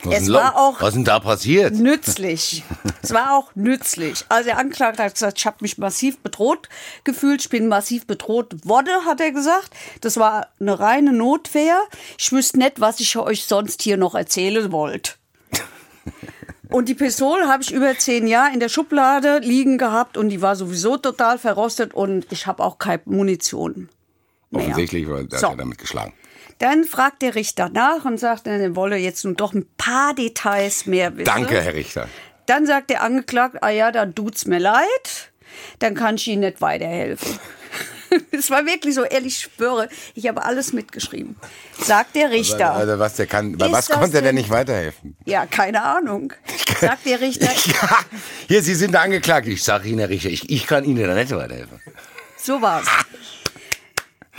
Was 0.04 0.22
es 0.22 0.32
war 0.32 0.56
auch 0.56 0.80
Was 0.80 0.88
ist 0.90 0.94
denn 0.96 1.04
da 1.04 1.20
passiert? 1.20 1.74
nützlich. 1.74 2.64
es 3.02 3.12
war 3.12 3.34
auch 3.36 3.50
nützlich. 3.54 4.24
Also 4.28 4.44
der 4.44 4.58
Anklagte 4.58 5.02
hat 5.02 5.12
gesagt, 5.14 5.38
ich 5.38 5.46
habe 5.46 5.58
mich 5.60 5.76
massiv 5.78 6.18
bedroht 6.20 6.68
gefühlt, 7.04 7.42
ich 7.42 7.48
bin 7.50 7.68
massiv 7.68 8.06
bedroht 8.06 8.66
worden, 8.66 9.04
hat 9.06 9.20
er 9.20 9.32
gesagt. 9.32 9.70
Das 10.00 10.16
war 10.16 10.48
eine 10.58 10.78
reine 10.80 11.12
Notwehr. 11.12 11.80
Ich 12.18 12.32
wüsste 12.32 12.58
nicht, 12.58 12.80
was 12.80 13.00
ich 13.00 13.16
euch 13.16 13.44
sonst 13.44 13.82
hier 13.82 13.96
noch 13.96 14.14
erzählen 14.14 14.72
wollt. 14.72 15.18
Und 16.70 16.88
die 16.88 16.94
Pistole 16.94 17.48
habe 17.48 17.62
ich 17.62 17.72
über 17.72 17.98
zehn 17.98 18.26
Jahre 18.26 18.54
in 18.54 18.60
der 18.60 18.68
Schublade 18.68 19.38
liegen 19.40 19.76
gehabt 19.76 20.16
und 20.16 20.28
die 20.28 20.40
war 20.40 20.54
sowieso 20.54 20.96
total 20.96 21.36
verrostet 21.36 21.94
und 21.94 22.26
ich 22.30 22.46
habe 22.46 22.62
auch 22.62 22.78
keine 22.78 23.02
Munition. 23.06 23.88
mehr. 24.50 24.62
Offensichtlich 24.62 25.08
weil 25.08 25.26
er 25.32 25.38
So. 25.40 25.46
hat 25.48 25.54
er 25.54 25.56
damit 25.56 25.78
geschlagen. 25.78 26.12
Dann 26.60 26.84
fragt 26.84 27.22
der 27.22 27.34
Richter 27.34 27.70
nach 27.70 28.04
und 28.04 28.20
sagt, 28.20 28.46
er 28.46 28.76
wolle 28.76 28.96
jetzt 28.98 29.24
nun 29.24 29.34
doch 29.34 29.54
ein 29.54 29.66
paar 29.78 30.14
Details 30.14 30.84
mehr 30.84 31.16
wissen. 31.16 31.24
Danke, 31.24 31.60
Herr 31.60 31.72
Richter. 31.74 32.06
Dann 32.44 32.66
sagt 32.66 32.90
der 32.90 33.02
Angeklagte, 33.02 33.62
ah 33.62 33.70
ja, 33.70 33.90
dann 33.90 34.14
tut's 34.14 34.44
mir 34.44 34.58
leid, 34.58 35.32
dann 35.78 35.94
kann 35.94 36.16
ich 36.16 36.28
Ihnen 36.28 36.42
nicht 36.42 36.60
weiterhelfen. 36.60 37.38
Es 38.32 38.50
war 38.50 38.66
wirklich 38.66 38.96
so, 38.96 39.04
ehrlich, 39.04 39.34
ich 39.46 39.50
schwöre, 39.54 39.88
ich 40.16 40.26
habe 40.26 40.42
alles 40.42 40.72
mitgeschrieben. 40.72 41.36
Sagt 41.80 42.16
der 42.16 42.32
Richter. 42.32 42.72
Also 42.72 42.98
was 42.98 43.14
der 43.14 43.26
kann, 43.28 43.56
bei 43.56 43.70
was 43.70 43.88
konnte 43.88 44.16
er 44.16 44.22
denn 44.22 44.34
nicht 44.34 44.50
weiterhelfen? 44.50 45.16
Ja, 45.26 45.46
keine 45.46 45.80
Ahnung. 45.80 46.32
Sagt 46.80 47.06
der 47.06 47.20
Richter, 47.20 47.46
Ja, 47.66 47.98
hier, 48.48 48.62
Sie 48.64 48.74
sind 48.74 48.96
angeklagt. 48.96 49.46
Ich 49.46 49.62
sage 49.62 49.88
Ihnen, 49.88 50.00
Herr 50.00 50.08
Richter, 50.08 50.28
ich, 50.28 50.50
ich 50.50 50.66
kann 50.66 50.82
Ihnen 50.84 51.06
da 51.06 51.14
nicht 51.14 51.30
weiterhelfen. 51.30 51.80
so 52.36 52.60
war's. 52.60 52.88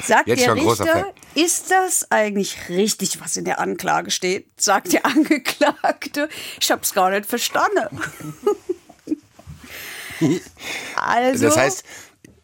Sagt 0.03 0.27
Jetzt 0.27 0.45
der 0.45 0.55
Richter, 0.55 1.13
ist 1.35 1.71
das 1.71 2.09
eigentlich 2.11 2.69
richtig, 2.69 3.21
was 3.21 3.37
in 3.37 3.45
der 3.45 3.59
Anklage 3.59 4.11
steht? 4.11 4.47
Sagt 4.59 4.93
der 4.93 5.05
Angeklagte, 5.05 6.29
ich 6.59 6.71
habe 6.71 6.81
es 6.81 6.93
gar 6.93 7.09
nicht 7.09 7.25
verstanden. 7.25 7.99
also, 10.95 11.45
Das 11.45 11.57
heißt, 11.57 11.83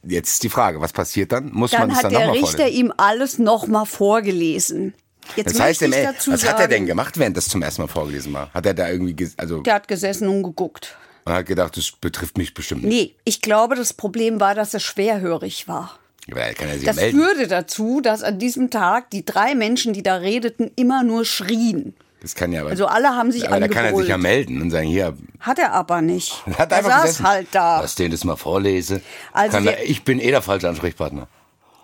jetzt 0.03 0.29
ist 0.29 0.43
die 0.43 0.49
Frage, 0.49 0.81
was 0.81 0.93
passiert 0.93 1.31
dann? 1.31 1.51
Muss 1.51 1.71
man 1.71 1.81
dann 1.81 1.91
es 1.91 1.97
hat 1.97 2.03
dann 2.05 2.11
der 2.11 2.19
nochmal 2.27 2.37
Richter 2.37 2.57
vorlesen? 2.57 2.79
ihm 2.79 2.93
alles 2.97 3.37
nochmal 3.39 3.85
vorgelesen. 3.85 4.93
Jetzt 5.35 5.53
Das 5.55 5.59
heißt, 5.59 5.81
ich 5.81 5.93
Ende, 5.93 6.13
dazu 6.13 6.31
was 6.31 6.41
sagen, 6.41 6.53
hat 6.53 6.61
er 6.61 6.67
denn 6.69 6.85
gemacht, 6.85 7.17
während 7.19 7.35
das 7.35 7.47
zum 7.49 7.61
ersten 7.61 7.81
Mal 7.81 7.87
vorgelesen 7.87 8.31
war? 8.33 8.51
Hat 8.53 8.65
er 8.65 8.73
da 8.73 8.89
irgendwie, 8.89 9.29
also, 9.37 9.61
Der 9.61 9.73
hat 9.75 9.87
gesessen 9.87 10.27
und 10.29 10.41
geguckt. 10.43 10.97
man 11.25 11.35
hat 11.35 11.45
gedacht, 11.45 11.75
das 11.75 11.91
betrifft 11.91 12.37
mich 12.37 12.53
bestimmt 12.53 12.83
nicht. 12.83 12.93
Nee, 12.93 13.15
ich 13.25 13.41
glaube, 13.41 13.75
das 13.75 13.93
Problem 13.93 14.39
war, 14.39 14.55
dass 14.55 14.73
er 14.73 14.79
schwerhörig 14.79 15.67
war. 15.67 15.99
Sich 16.27 16.84
Das 16.84 16.98
melden. 16.98 17.19
führte 17.22 17.48
dazu, 17.48 18.01
dass 18.01 18.22
an 18.22 18.38
diesem 18.38 18.69
Tag 18.69 19.10
die 19.12 19.24
drei 19.24 19.55
Menschen, 19.55 19.93
die 19.93 20.03
da 20.03 20.15
redeten, 20.15 20.72
immer 20.75 21.03
nur 21.03 21.24
schrien. 21.24 21.96
Das 22.22 22.36
kann 22.36 22.51
ja 22.51 22.62
aber. 22.62 22.72
Also 22.72 22.88
alle 22.88 23.10
haben 23.15 23.31
sich 23.31 23.48
aber 23.48 23.60
da 23.60 23.67
kann 23.67 23.86
er 23.86 23.96
sich 23.96 24.07
ja 24.10 24.17
melden 24.17 24.62
und 24.62 24.72
sagen, 24.72 24.88
hier, 24.88 25.15
Hat 25.39 25.60
er 25.60 25.72
aber 25.72 26.01
nicht. 26.01 26.46
hat 26.57 26.72
er 26.72 26.84
saß 26.84 27.01
gesessen. 27.03 27.25
halt 27.27 27.48
da. 27.51 27.79
Lass 27.79 27.96
den 27.96 28.12
das 28.12 28.24
mal 28.25 28.36
vorlese. 28.36 29.01
Also 29.31 29.60
der- 29.62 29.77
er, 29.79 29.86
ich 29.89 30.03
bin 30.03 30.19
eh 30.19 30.31
der 30.31 30.41
falsche 30.41 30.67
Ansprechpartner. 30.67 31.27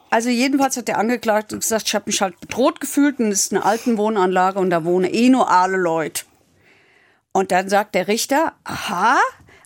Also 0.10 0.30
jedenfalls 0.30 0.76
hat 0.76 0.88
der 0.90 0.98
Angeklagte 1.00 1.58
gesagt, 1.58 1.88
ich 1.88 1.96
habe 1.96 2.04
mich 2.08 2.22
halt 2.22 2.40
bedroht 2.40 2.80
gefühlt 2.82 3.20
und 3.20 3.32
es 3.32 3.46
ist 3.46 3.54
eine 3.54 3.64
alten 3.66 3.98
Wohnanlage 3.98 4.60
und 4.60 4.70
da 4.70 4.84
wohnen 4.84 5.12
eh 5.12 5.30
nur 5.30 5.50
alle 5.50 5.78
Leute. 5.78 6.24
Und 7.32 7.52
dann 7.52 7.70
sagt 7.70 7.96
der 7.96 8.08
Richter, 8.08 8.54
aha, 8.64 9.18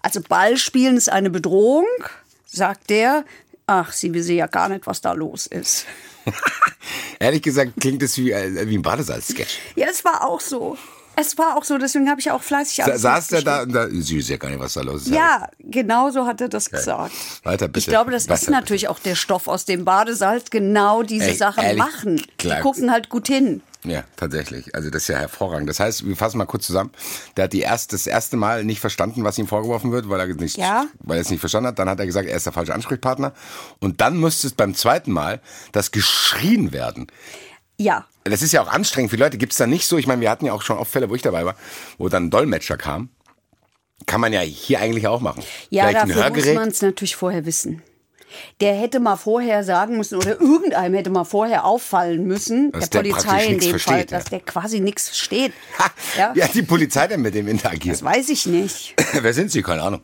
also 0.01 0.21
Ballspielen 0.21 0.95
ist 0.95 1.11
eine 1.11 1.29
Bedrohung, 1.29 1.85
sagt 2.45 2.89
der. 2.89 3.25
Ach, 3.67 3.91
Sie 3.91 4.13
wissen 4.13 4.35
ja 4.35 4.47
gar 4.47 4.69
nicht, 4.69 4.87
was 4.87 5.01
da 5.01 5.11
los 5.11 5.45
ist. 5.45 5.85
Ehrlich 7.19 7.41
gesagt 7.41 7.73
klingt 7.79 8.01
das 8.01 8.17
wie, 8.17 8.31
äh, 8.31 8.67
wie 8.67 8.77
ein 8.77 8.81
Badesalz-Sketch. 8.81 9.59
Ja, 9.75 9.87
es 9.89 10.03
war 10.05 10.25
auch 10.25 10.39
so. 10.39 10.77
Es 11.19 11.35
war 11.37 11.57
auch 11.57 11.63
so, 11.63 11.79
deswegen 11.79 12.09
habe 12.09 12.21
ich 12.21 12.29
auch 12.29 12.43
fleißig 12.43 12.75
Sa 12.75 12.83
alles 12.83 13.01
saß 13.01 13.27
der 13.29 13.41
da 13.41 13.63
und 13.63 13.73
da, 13.73 13.89
sie 13.89 14.17
wissen 14.17 14.31
ja 14.31 14.37
gar 14.37 14.49
nicht, 14.49 14.59
was 14.59 14.73
da 14.73 14.81
los 14.81 15.01
ist. 15.01 15.07
Ja, 15.09 15.49
genau 15.59 16.11
so 16.11 16.27
hat 16.27 16.39
er 16.41 16.47
das 16.47 16.69
gesagt. 16.69 17.11
Weiter 17.43 17.67
bitte. 17.67 17.79
Ich 17.79 17.87
glaube, 17.87 18.11
das 18.11 18.23
ist 18.23 18.29
Weiter 18.29 18.51
natürlich 18.51 18.87
auch 18.87 18.99
der 18.99 19.15
Stoff, 19.15 19.47
aus 19.47 19.65
dem 19.65 19.83
Badesalz 19.83 20.51
genau 20.51 21.01
diese 21.01 21.29
Ey, 21.31 21.35
Sachen 21.35 21.63
ehrlich, 21.63 21.79
machen. 21.79 22.21
klar. 22.37 22.57
Die 22.57 22.61
gucken 22.61 22.91
halt 22.91 23.09
gut 23.09 23.27
hin. 23.27 23.63
Ja, 23.83 24.03
tatsächlich. 24.15 24.73
Also 24.75 24.89
das 24.89 25.03
ist 25.03 25.07
ja 25.09 25.17
hervorragend. 25.17 25.69
Das 25.69 25.79
heißt, 25.79 26.05
wir 26.05 26.15
fassen 26.17 26.37
mal 26.39 26.45
kurz 26.45 26.65
zusammen. 26.65 26.91
Der 27.37 27.45
hat 27.45 27.53
die 27.53 27.61
erst, 27.61 27.93
das 27.93 28.07
erste 28.07 28.35
Mal 28.35 28.63
nicht 28.65 28.79
verstanden, 28.79 29.23
was 29.23 29.37
ihm 29.37 29.47
vorgeworfen 29.47 29.91
wird, 29.91 30.09
weil 30.09 30.19
er 30.19 30.27
nicht, 30.27 30.57
Ja. 30.57 30.87
weil 30.99 31.17
er 31.17 31.21
es 31.21 31.29
nicht 31.29 31.39
verstanden 31.39 31.67
hat. 31.67 31.79
Dann 31.79 31.87
hat 31.89 31.99
er 31.99 32.05
gesagt, 32.05 32.27
er 32.27 32.35
ist 32.35 32.45
der 32.45 32.53
falsche 32.53 32.73
Ansprechpartner. 32.73 33.33
Und 33.79 34.01
dann 34.01 34.19
müsste 34.19 34.47
es 34.47 34.53
beim 34.53 34.73
zweiten 34.75 35.11
Mal 35.11 35.41
das 35.71 35.91
geschrien 35.91 36.73
werden. 36.73 37.07
Ja, 37.79 38.05
Das 38.23 38.41
ist 38.41 38.51
ja 38.51 38.61
auch 38.63 38.67
anstrengend 38.67 39.11
für 39.11 39.17
die 39.17 39.23
Leute. 39.23 39.37
Gibt 39.37 39.53
es 39.53 39.57
da 39.57 39.67
nicht 39.67 39.85
so? 39.87 39.97
Ich 39.97 40.07
meine, 40.07 40.19
wir 40.19 40.29
hatten 40.31 40.45
ja 40.45 40.53
auch 40.53 40.63
schon 40.63 40.77
oft 40.77 40.91
Fälle, 40.91 41.09
wo 41.09 41.15
ich 41.15 41.21
dabei 41.21 41.45
war, 41.45 41.55
wo 41.99 42.09
dann 42.09 42.25
ein 42.25 42.29
Dolmetscher 42.31 42.75
kam. 42.75 43.09
Kann 44.05 44.19
man 44.19 44.33
ja 44.33 44.41
hier 44.41 44.79
eigentlich 44.81 45.07
auch 45.07 45.21
machen. 45.21 45.43
Ja, 45.69 45.87
Vielleicht 45.87 46.09
dafür 46.09 46.29
muss 46.31 46.53
man 46.55 46.69
es 46.69 46.81
natürlich 46.81 47.15
vorher 47.15 47.45
wissen. 47.45 47.81
Der 48.59 48.73
hätte 48.73 48.99
mal 48.99 49.15
vorher 49.15 49.63
sagen 49.63 49.97
müssen 49.97 50.17
oder 50.17 50.39
irgendeinem 50.39 50.93
hätte 50.93 51.09
mal 51.09 51.23
vorher 51.23 51.65
auffallen 51.65 52.25
müssen, 52.25 52.71
Dass 52.71 52.89
der 52.89 53.03
der 53.03 53.11
Polizei 53.11 53.45
in 53.45 53.59
dem 53.59 53.79
Fall, 53.79 53.99
ja. 53.99 54.05
dass 54.05 54.25
der 54.25 54.39
quasi 54.41 54.79
nichts 54.79 55.07
versteht. 55.09 55.53
Ja. 56.17 56.35
Wie 56.35 56.43
hat 56.43 56.53
die 56.53 56.61
Polizei 56.61 57.07
denn 57.07 57.21
mit 57.21 57.35
dem 57.35 57.47
interagiert? 57.47 57.95
Das 57.95 58.03
weiß 58.03 58.29
ich 58.29 58.45
nicht. 58.45 58.95
Wer 59.21 59.33
sind 59.33 59.51
Sie? 59.51 59.61
Keine 59.61 59.83
Ahnung. 59.83 60.01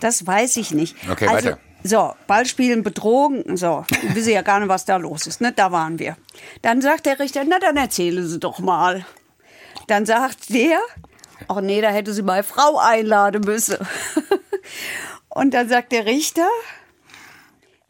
Das 0.00 0.26
weiß 0.26 0.56
ich 0.56 0.70
nicht. 0.70 0.96
Okay, 1.10 1.26
also, 1.26 1.48
weiter. 1.48 1.58
So, 1.82 2.14
Ballspielen, 2.26 2.82
Bedrohung, 2.82 3.56
so. 3.56 3.84
Ich 3.90 4.14
wissen 4.14 4.32
ja 4.32 4.40
gar 4.40 4.58
nicht, 4.58 4.68
was 4.68 4.86
da 4.86 4.96
los 4.96 5.26
ist, 5.26 5.42
ne? 5.42 5.52
Da 5.52 5.70
waren 5.70 5.98
wir. 5.98 6.16
Dann 6.62 6.80
sagt 6.80 7.04
der 7.04 7.18
Richter, 7.18 7.44
na 7.46 7.58
dann 7.58 7.76
erzählen 7.76 8.26
Sie 8.26 8.38
doch 8.38 8.58
mal. 8.58 9.04
Dann 9.86 10.06
sagt 10.06 10.48
der, 10.48 10.80
ach 11.48 11.60
nee, 11.60 11.80
da 11.80 11.90
hätte 11.90 12.12
sie 12.12 12.22
meine 12.22 12.42
Frau 12.42 12.78
einladen 12.78 13.42
müssen. 13.42 13.76
Und 15.28 15.52
dann 15.52 15.68
sagt 15.68 15.92
der 15.92 16.06
Richter, 16.06 16.48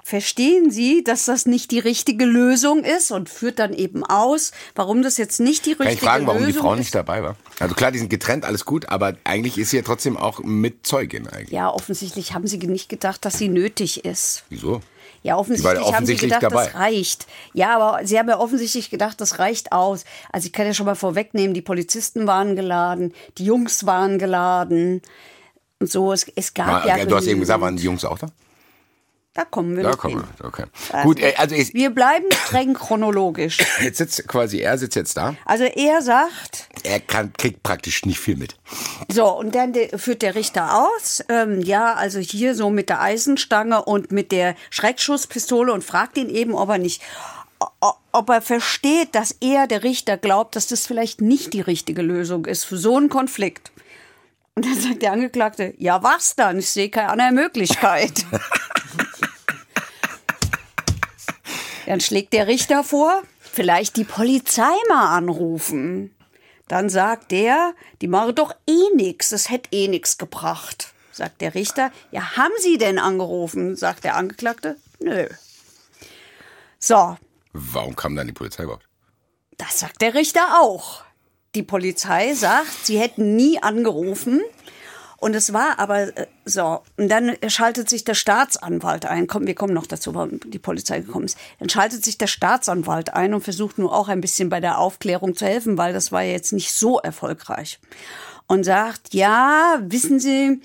verstehen 0.04 0.70
Sie, 0.70 1.02
dass 1.02 1.24
das 1.24 1.46
nicht 1.46 1.70
die 1.70 1.78
richtige 1.78 2.26
Lösung 2.26 2.84
ist 2.84 3.10
und 3.10 3.30
führt 3.30 3.58
dann 3.58 3.72
eben 3.72 4.04
aus, 4.04 4.52
warum 4.74 5.02
das 5.02 5.16
jetzt 5.16 5.40
nicht 5.40 5.64
die 5.64 5.70
richtige 5.70 5.84
Kann 5.86 5.94
ich 5.94 6.00
fragen, 6.00 6.26
warum 6.26 6.42
Lösung 6.42 6.52
die 6.52 6.58
Frau 6.58 6.72
ist. 6.74 6.78
nicht 6.80 6.94
dabei 6.94 7.22
war? 7.22 7.36
Also 7.58 7.74
klar, 7.74 7.90
die 7.90 7.98
sind 7.98 8.10
getrennt, 8.10 8.44
alles 8.44 8.66
gut, 8.66 8.90
aber 8.90 9.14
eigentlich 9.24 9.56
ist 9.56 9.70
sie 9.70 9.78
ja 9.78 9.82
trotzdem 9.82 10.18
auch 10.18 10.40
mit 10.40 10.86
Zeugin 10.86 11.26
eigentlich. 11.26 11.50
Ja, 11.50 11.70
offensichtlich 11.70 12.34
haben 12.34 12.46
sie 12.46 12.58
nicht 12.58 12.90
gedacht, 12.90 13.24
dass 13.24 13.38
sie 13.38 13.48
nötig 13.48 14.04
ist. 14.04 14.44
Wieso? 14.50 14.82
Ja, 15.22 15.38
offensichtlich, 15.38 15.80
offensichtlich 15.80 15.94
haben 15.96 16.06
sie 16.06 16.16
gedacht, 16.16 16.42
dabei. 16.42 16.66
das 16.66 16.74
reicht. 16.74 17.26
Ja, 17.54 17.74
aber 17.74 18.06
sie 18.06 18.18
haben 18.18 18.28
ja 18.28 18.38
offensichtlich 18.38 18.90
gedacht, 18.90 19.18
das 19.22 19.38
reicht 19.38 19.72
aus. 19.72 20.04
Also 20.30 20.44
ich 20.44 20.52
kann 20.52 20.66
ja 20.66 20.74
schon 20.74 20.84
mal 20.84 20.96
vorwegnehmen, 20.96 21.54
die 21.54 21.62
Polizisten 21.62 22.26
waren 22.26 22.56
geladen, 22.56 23.14
die 23.38 23.46
Jungs 23.46 23.86
waren 23.86 24.18
geladen 24.18 25.00
und 25.80 25.90
so. 25.90 26.12
Es, 26.12 26.26
es 26.36 26.52
gab 26.52 26.84
War, 26.84 26.86
ja 26.86 27.02
du 27.06 27.16
hast 27.16 27.26
eben 27.26 27.40
gesagt, 27.40 27.62
waren 27.62 27.78
die 27.78 27.84
Jungs 27.84 28.04
auch 28.04 28.18
da? 28.18 28.28
Da 29.34 29.44
kommen 29.44 29.76
wir 29.76 29.82
Da 29.82 29.90
noch 29.90 29.98
kommen 29.98 30.20
hin. 30.20 30.24
wir. 30.38 30.44
Okay. 30.46 30.64
Also, 30.92 31.08
Gut, 31.08 31.18
äh, 31.18 31.34
also 31.36 31.56
ich, 31.56 31.74
wir 31.74 31.90
bleiben 31.90 32.26
streng 32.46 32.74
chronologisch. 32.74 33.58
jetzt 33.82 33.98
sitzt 33.98 34.28
quasi 34.28 34.60
er 34.60 34.78
sitzt 34.78 34.94
jetzt 34.94 35.16
da. 35.16 35.34
Also 35.44 35.64
er 35.64 36.02
sagt, 36.02 36.68
Er 36.84 37.00
kann, 37.00 37.32
kriegt 37.32 37.64
praktisch 37.64 38.04
nicht 38.06 38.20
viel 38.20 38.36
mit. 38.36 38.54
So, 39.08 39.26
und 39.36 39.54
dann 39.56 39.72
de- 39.72 39.98
führt 39.98 40.22
der 40.22 40.36
Richter 40.36 40.86
aus, 40.86 41.24
ähm, 41.28 41.60
ja, 41.60 41.94
also 41.94 42.20
hier 42.20 42.54
so 42.54 42.70
mit 42.70 42.88
der 42.88 43.00
Eisenstange 43.00 43.84
und 43.84 44.12
mit 44.12 44.30
der 44.30 44.54
Schreckschusspistole 44.70 45.72
und 45.72 45.82
fragt 45.82 46.16
ihn 46.16 46.28
eben, 46.28 46.54
ob 46.54 46.68
er 46.68 46.78
nicht, 46.78 47.02
ob 48.12 48.28
er 48.30 48.40
versteht, 48.40 49.16
dass 49.16 49.32
er, 49.40 49.66
der 49.66 49.82
Richter, 49.82 50.16
glaubt, 50.16 50.54
dass 50.54 50.68
das 50.68 50.86
vielleicht 50.86 51.20
nicht 51.20 51.54
die 51.54 51.60
richtige 51.60 52.02
Lösung 52.02 52.46
ist 52.46 52.62
für 52.64 52.76
so 52.78 52.96
einen 52.96 53.08
Konflikt. 53.08 53.72
Und 54.54 54.64
dann 54.64 54.78
sagt 54.78 55.02
der 55.02 55.10
Angeklagte, 55.10 55.74
ja, 55.78 56.00
was 56.04 56.36
dann? 56.36 56.60
Ich 56.60 56.70
sehe 56.70 56.88
keine 56.88 57.08
andere 57.08 57.32
Möglichkeit. 57.32 58.24
dann 61.86 62.00
schlägt 62.00 62.32
der 62.32 62.46
Richter 62.46 62.84
vor, 62.84 63.22
vielleicht 63.40 63.96
die 63.96 64.04
Polizei 64.04 64.72
mal 64.88 65.16
anrufen. 65.16 66.14
Dann 66.68 66.88
sagt 66.88 67.30
der, 67.30 67.74
die 68.00 68.08
machen 68.08 68.34
doch 68.34 68.54
eh 68.66 68.94
nix, 68.96 69.28
das 69.30 69.50
hätte 69.50 69.68
eh 69.72 69.88
nix 69.88 70.16
gebracht. 70.18 70.92
Sagt 71.12 71.40
der 71.40 71.54
Richter, 71.54 71.92
ja, 72.10 72.36
haben 72.36 72.54
Sie 72.60 72.78
denn 72.78 72.98
angerufen? 72.98 73.76
Sagt 73.76 74.04
der 74.04 74.16
Angeklagte, 74.16 74.76
nö. 74.98 75.28
So, 76.78 77.16
Warum 77.52 77.94
kam 77.94 78.16
dann 78.16 78.26
die 78.26 78.32
Polizei 78.32 78.64
überhaupt? 78.64 78.88
das 79.58 79.78
sagt 79.78 80.02
der 80.02 80.14
Richter 80.14 80.60
auch. 80.60 81.04
Die 81.54 81.62
Polizei 81.62 82.34
sagt, 82.34 82.86
sie 82.86 82.98
hätten 82.98 83.36
nie 83.36 83.62
angerufen. 83.62 84.42
Und 85.24 85.34
es 85.34 85.54
war 85.54 85.78
aber 85.78 86.14
äh, 86.18 86.26
so. 86.44 86.82
Und 86.98 87.08
dann 87.08 87.34
schaltet 87.48 87.88
sich 87.88 88.04
der 88.04 88.12
Staatsanwalt 88.12 89.06
ein. 89.06 89.26
Komm, 89.26 89.46
wir 89.46 89.54
kommen 89.54 89.72
noch 89.72 89.86
dazu, 89.86 90.14
warum 90.14 90.38
die 90.44 90.58
Polizei 90.58 91.00
gekommen 91.00 91.24
ist. 91.24 91.38
Dann 91.58 91.70
schaltet 91.70 92.04
sich 92.04 92.18
der 92.18 92.26
Staatsanwalt 92.26 93.14
ein 93.14 93.32
und 93.32 93.40
versucht 93.40 93.78
nur 93.78 93.94
auch 93.94 94.08
ein 94.08 94.20
bisschen 94.20 94.50
bei 94.50 94.60
der 94.60 94.76
Aufklärung 94.76 95.34
zu 95.34 95.46
helfen, 95.46 95.78
weil 95.78 95.94
das 95.94 96.12
war 96.12 96.20
jetzt 96.20 96.52
nicht 96.52 96.72
so 96.72 96.98
erfolgreich. 96.98 97.80
und 98.48 98.64
sagt, 98.64 99.14
ja, 99.14 99.78
wissen 99.80 100.20
Sie, 100.20 100.60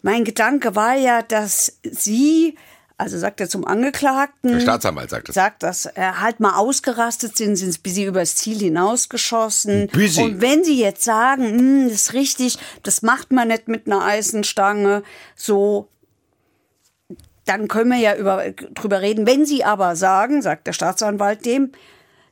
mein 0.00 0.24
Gedanke 0.24 0.74
war 0.74 0.94
ja, 0.94 1.20
dass 1.20 1.78
Sie, 1.82 2.56
also 3.02 3.18
sagt 3.18 3.40
er 3.40 3.48
zum 3.48 3.66
Angeklagten, 3.66 4.52
Der 4.52 4.60
Staatsanwalt 4.60 5.10
sagt 5.10 5.28
das. 5.28 5.34
sagt, 5.34 5.62
dass 5.64 5.86
er 5.86 6.20
halt 6.20 6.38
mal 6.38 6.54
ausgerastet 6.54 7.36
sind, 7.36 7.56
sind 7.56 7.76
ein 7.76 7.82
bisschen 7.82 8.06
übers 8.06 8.36
Ziel 8.36 8.58
hinausgeschossen. 8.58 9.88
Bisschen. 9.88 10.24
Und 10.24 10.40
wenn 10.40 10.62
Sie 10.62 10.80
jetzt 10.80 11.02
sagen, 11.02 11.44
hm, 11.44 11.88
das 11.88 11.94
ist 11.96 12.12
richtig, 12.12 12.58
das 12.84 13.02
macht 13.02 13.32
man 13.32 13.48
nicht 13.48 13.66
mit 13.66 13.86
einer 13.86 14.04
Eisenstange, 14.04 15.02
so, 15.34 15.88
dann 17.44 17.66
können 17.66 17.90
wir 17.90 17.98
ja 17.98 18.14
über, 18.16 18.44
drüber 18.74 19.00
reden. 19.00 19.26
Wenn 19.26 19.44
Sie 19.46 19.64
aber 19.64 19.96
sagen, 19.96 20.40
sagt 20.40 20.68
der 20.68 20.72
Staatsanwalt 20.72 21.44
dem, 21.44 21.72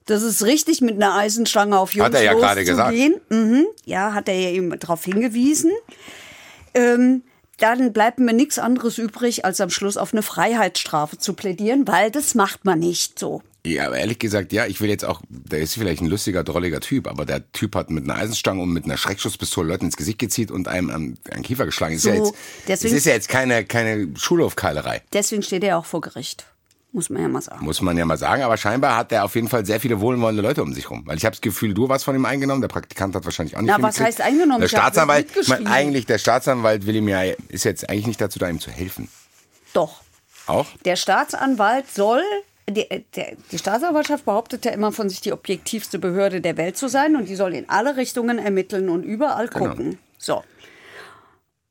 das 0.06 0.22
ist 0.22 0.44
richtig, 0.44 0.80
mit 0.80 0.94
einer 0.94 1.16
Eisenstange 1.16 1.78
auf 1.78 1.94
Jungs 1.94 2.06
Hat 2.06 2.14
er 2.14 2.22
ja 2.22 2.34
gerade 2.34 2.62
loszugehen. 2.62 3.20
Mhm, 3.28 3.66
ja, 3.84 4.14
hat 4.14 4.28
er 4.28 4.34
ja 4.34 4.50
eben 4.50 4.76
darauf 4.78 5.04
hingewiesen. 5.04 5.72
Ähm, 6.74 7.22
dann 7.60 7.92
bleibt 7.92 8.18
mir 8.18 8.32
nichts 8.32 8.58
anderes 8.58 8.98
übrig, 8.98 9.44
als 9.44 9.60
am 9.60 9.70
Schluss 9.70 9.96
auf 9.96 10.12
eine 10.12 10.22
Freiheitsstrafe 10.22 11.18
zu 11.18 11.34
plädieren, 11.34 11.86
weil 11.86 12.10
das 12.10 12.34
macht 12.34 12.64
man 12.64 12.78
nicht 12.80 13.18
so. 13.18 13.42
Ja, 13.66 13.88
aber 13.88 13.98
ehrlich 13.98 14.18
gesagt, 14.18 14.54
ja, 14.54 14.64
ich 14.64 14.80
will 14.80 14.88
jetzt 14.88 15.04
auch, 15.04 15.20
der 15.28 15.60
ist 15.60 15.74
vielleicht 15.74 16.00
ein 16.00 16.06
lustiger, 16.06 16.42
drolliger 16.42 16.80
Typ, 16.80 17.06
aber 17.06 17.26
der 17.26 17.52
Typ 17.52 17.74
hat 17.74 17.90
mit 17.90 18.04
einer 18.04 18.14
Eisenstange 18.16 18.62
und 18.62 18.70
mit 18.72 18.86
einer 18.86 18.96
Schreckschusspistole 18.96 19.68
Leuten 19.68 19.84
ins 19.84 19.98
Gesicht 19.98 20.18
gezielt 20.18 20.50
und 20.50 20.66
einem 20.66 20.88
am, 20.88 21.14
am 21.30 21.42
Kiefer 21.42 21.66
geschlagen. 21.66 21.92
Das 21.94 22.04
ist 22.06 22.08
ja 22.10 22.16
So, 22.16 22.24
jetzt, 22.24 22.34
deswegen- 22.68 22.96
ist 22.96 23.04
ja 23.06 23.12
jetzt 23.12 23.28
keine, 23.28 23.64
keine 23.66 24.08
Schulhofkeilerei. 24.16 25.02
Deswegen 25.12 25.42
steht 25.42 25.62
er 25.62 25.76
auch 25.76 25.84
vor 25.84 26.00
Gericht. 26.00 26.46
Muss 26.92 27.08
man 27.08 27.22
ja 27.22 27.28
mal 27.28 27.40
sagen. 27.40 27.64
Muss 27.64 27.80
man 27.82 27.96
ja 27.96 28.04
mal 28.04 28.16
sagen, 28.16 28.42
aber 28.42 28.56
scheinbar 28.56 28.96
hat 28.96 29.12
er 29.12 29.24
auf 29.24 29.36
jeden 29.36 29.48
Fall 29.48 29.64
sehr 29.64 29.78
viele 29.78 30.00
wohlwollende 30.00 30.42
Leute 30.42 30.60
um 30.62 30.72
sich 30.74 30.90
rum. 30.90 31.02
Weil 31.06 31.16
ich 31.16 31.24
habe 31.24 31.32
das 31.36 31.40
Gefühl, 31.40 31.72
du 31.72 31.88
warst 31.88 32.04
von 32.04 32.16
ihm 32.16 32.24
eingenommen, 32.24 32.60
der 32.62 32.68
Praktikant 32.68 33.14
hat 33.14 33.24
wahrscheinlich 33.24 33.56
auch 33.56 33.60
nicht 33.60 33.70
Na, 33.76 33.80
was 33.80 33.94
gekriegt. 33.94 34.18
heißt 34.18 34.20
eingenommen? 34.22 34.58
Der 34.60 34.66
Ich 34.66 34.72
Staatsanwalt, 34.72 35.26
ich 35.40 35.46
meine, 35.48 35.70
eigentlich 35.70 36.06
der 36.06 36.18
Staatsanwalt 36.18 36.86
will 36.86 36.96
ihm 36.96 37.06
ja, 37.06 37.22
ist 37.48 37.64
jetzt 37.64 37.88
eigentlich 37.88 38.08
nicht 38.08 38.20
dazu 38.20 38.40
da, 38.40 38.48
ihm 38.48 38.58
zu 38.60 38.72
helfen. 38.72 39.08
Doch. 39.72 40.02
Auch? 40.48 40.66
Der 40.84 40.96
Staatsanwalt 40.96 41.88
soll, 41.92 42.22
die, 42.68 42.86
der, 43.14 43.36
die 43.52 43.58
Staatsanwaltschaft 43.58 44.24
behauptet 44.24 44.64
ja 44.64 44.72
immer 44.72 44.90
von 44.90 45.08
sich 45.08 45.20
die 45.20 45.32
objektivste 45.32 46.00
Behörde 46.00 46.40
der 46.40 46.56
Welt 46.56 46.76
zu 46.76 46.88
sein 46.88 47.14
und 47.14 47.28
die 47.28 47.36
soll 47.36 47.54
in 47.54 47.68
alle 47.68 47.96
Richtungen 47.96 48.38
ermitteln 48.38 48.88
und 48.88 49.04
überall 49.04 49.46
Genau. 49.46 49.68
gucken. 49.68 49.98
So. 50.18 50.42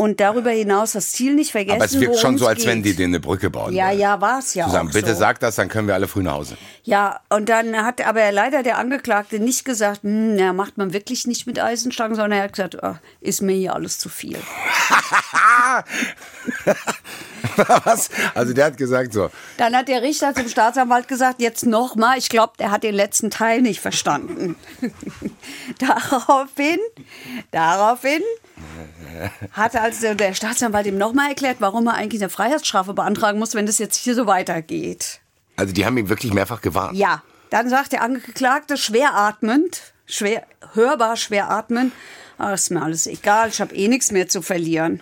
Und 0.01 0.22
darüber 0.22 0.51
hinaus 0.51 0.94
das 0.94 1.12
Ziel 1.12 1.36
nicht 1.36 1.51
vergessen. 1.51 1.75
Aber 1.75 1.84
es 1.84 2.00
wirkt 2.00 2.20
schon 2.20 2.38
so, 2.38 2.48
als 2.48 2.60
geht. 2.60 2.68
wenn 2.68 2.84
die 2.84 2.96
dir 2.96 3.03
eine 3.03 3.20
Brücke 3.20 3.50
bauen 3.50 3.74
Ja, 3.74 3.89
wollen. 3.89 4.00
ja, 4.00 4.22
war 4.22 4.39
es 4.39 4.53
ja 4.53 4.65
Zusammen, 4.65 4.88
auch 4.89 4.94
bitte 4.94 5.13
so. 5.13 5.20
sag 5.20 5.41
das, 5.41 5.56
dann 5.56 5.68
können 5.68 5.89
wir 5.89 5.94
alle 5.94 6.08
früh 6.08 6.24
nach 6.24 6.36
Hause. 6.36 6.56
Ja, 6.84 7.20
und 7.29 7.50
dann 7.50 7.75
hat 7.75 8.00
aber 8.08 8.32
leider 8.32 8.63
der 8.63 8.77
Angeklagte 8.77 9.39
nicht 9.39 9.65
gesagt, 9.65 10.03
hm, 10.03 10.36
na, 10.38 10.53
macht 10.53 10.77
man 10.77 10.94
wirklich 10.94 11.27
nicht 11.27 11.48
mit 11.48 11.60
Eisenstangen, 11.60 12.15
sondern 12.15 12.32
er 12.39 12.44
hat 12.46 12.53
gesagt, 12.53 12.82
ah, 12.82 13.01
ist 13.20 13.41
mir 13.41 13.51
hier 13.58 13.75
alles 13.75 13.98
zu 13.98 14.08
viel. 14.08 14.38
Was? 17.84 18.10
Also 18.36 18.53
der 18.53 18.65
hat 18.68 18.77
gesagt 18.77 19.12
so, 19.12 19.29
Dann 19.58 19.75
hat 19.75 19.89
der 19.89 20.01
Richter 20.01 20.34
zum 20.34 20.48
Staatsanwalt 20.48 21.10
gesagt, 21.10 21.41
jetzt 21.41 21.65
nochmal, 21.65 22.18
ich 22.18 22.29
glaube, 22.29 22.53
der 22.58 22.72
hat 22.72 22.84
den 22.84 22.96
letzten 22.96 23.29
Teil 23.32 23.62
nicht 23.62 23.82
verstanden. 23.82 24.56
daraufhin, 25.79 26.79
daraufhin 27.51 28.22
hat 29.52 29.76
also 29.76 30.14
der 30.14 30.34
Staatsanwalt 30.34 30.88
ihm 30.88 30.98
nochmal 30.98 31.30
erklärt, 31.30 31.58
warum 31.60 31.88
er 31.88 31.96
eigentlich 31.96 32.22
eine 32.22 32.30
Freiheitsstrafe 32.30 32.94
beantragen 32.94 33.40
muss, 33.40 33.56
wenn 33.56 33.66
das 33.66 33.78
jetzt 33.78 33.96
hier 33.96 34.16
so 34.16 34.28
weitergeht. 34.28 35.20
also 35.56 35.74
die 35.74 35.86
haben 35.86 35.98
ihn 35.98 36.10
wirklich 36.10 36.34
mehrfach 36.34 36.62
gewarnt. 36.62 36.98
Ja, 36.98 37.24
dann 37.50 37.70
sagt 37.70 37.92
der 37.92 38.02
Angeklagte 38.02 38.78
schwer 38.78 39.16
atmend, 39.16 39.82
schwer, 40.06 40.46
hörbar 40.74 41.18
schwer 41.18 41.50
atmend, 41.50 41.92
ach, 42.38 42.54
ist 42.54 42.70
mir 42.72 42.82
alles 42.82 43.08
egal, 43.08 43.50
ich 43.50 43.60
habe 43.62 43.76
eh 43.76 43.88
nichts 43.88 44.12
mehr 44.12 44.28
zu 44.28 44.42
verlieren. 44.42 45.00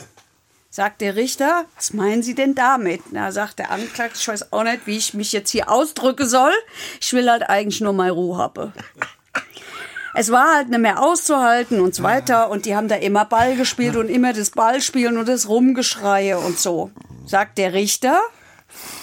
Sagt 0.70 1.02
der 1.02 1.16
Richter, 1.16 1.66
was 1.76 1.94
meinen 1.94 2.22
Sie 2.22 2.36
denn 2.36 2.54
damit? 2.54 3.02
Na, 3.12 3.32
sagt 3.32 3.58
der 3.58 3.72
Angeklagte, 3.72 4.18
ich 4.20 4.28
weiß 4.28 4.52
auch 4.54 4.64
nicht, 4.64 4.86
wie 4.86 4.98
ich 4.98 5.14
mich 5.14 5.32
jetzt 5.32 5.50
hier 5.50 5.70
ausdrücken 5.70 6.28
soll. 6.28 6.52
Ich 7.02 7.14
will 7.14 7.30
halt 7.32 7.50
eigentlich 7.50 7.82
nur 7.82 7.94
mal 7.94 8.10
Ruhe 8.10 8.38
haben. 8.38 8.74
Es 10.20 10.32
war 10.32 10.56
halt 10.56 10.70
nicht 10.70 10.80
mehr 10.80 11.04
auszuhalten 11.04 11.80
und 11.80 11.94
so 11.94 12.02
weiter. 12.02 12.50
Und 12.50 12.66
die 12.66 12.76
haben 12.76 12.88
da 12.88 12.96
immer 12.96 13.24
Ball 13.24 13.56
gespielt 13.56 13.96
und 13.96 14.10
immer 14.10 14.34
das 14.34 14.50
Ballspielen 14.50 15.16
und 15.16 15.28
das 15.28 15.48
Rumgeschreie 15.48 16.40
und 16.40 16.58
so. 16.58 16.90
Sagt 17.28 17.60
der 17.60 17.74
Richter, 17.74 18.20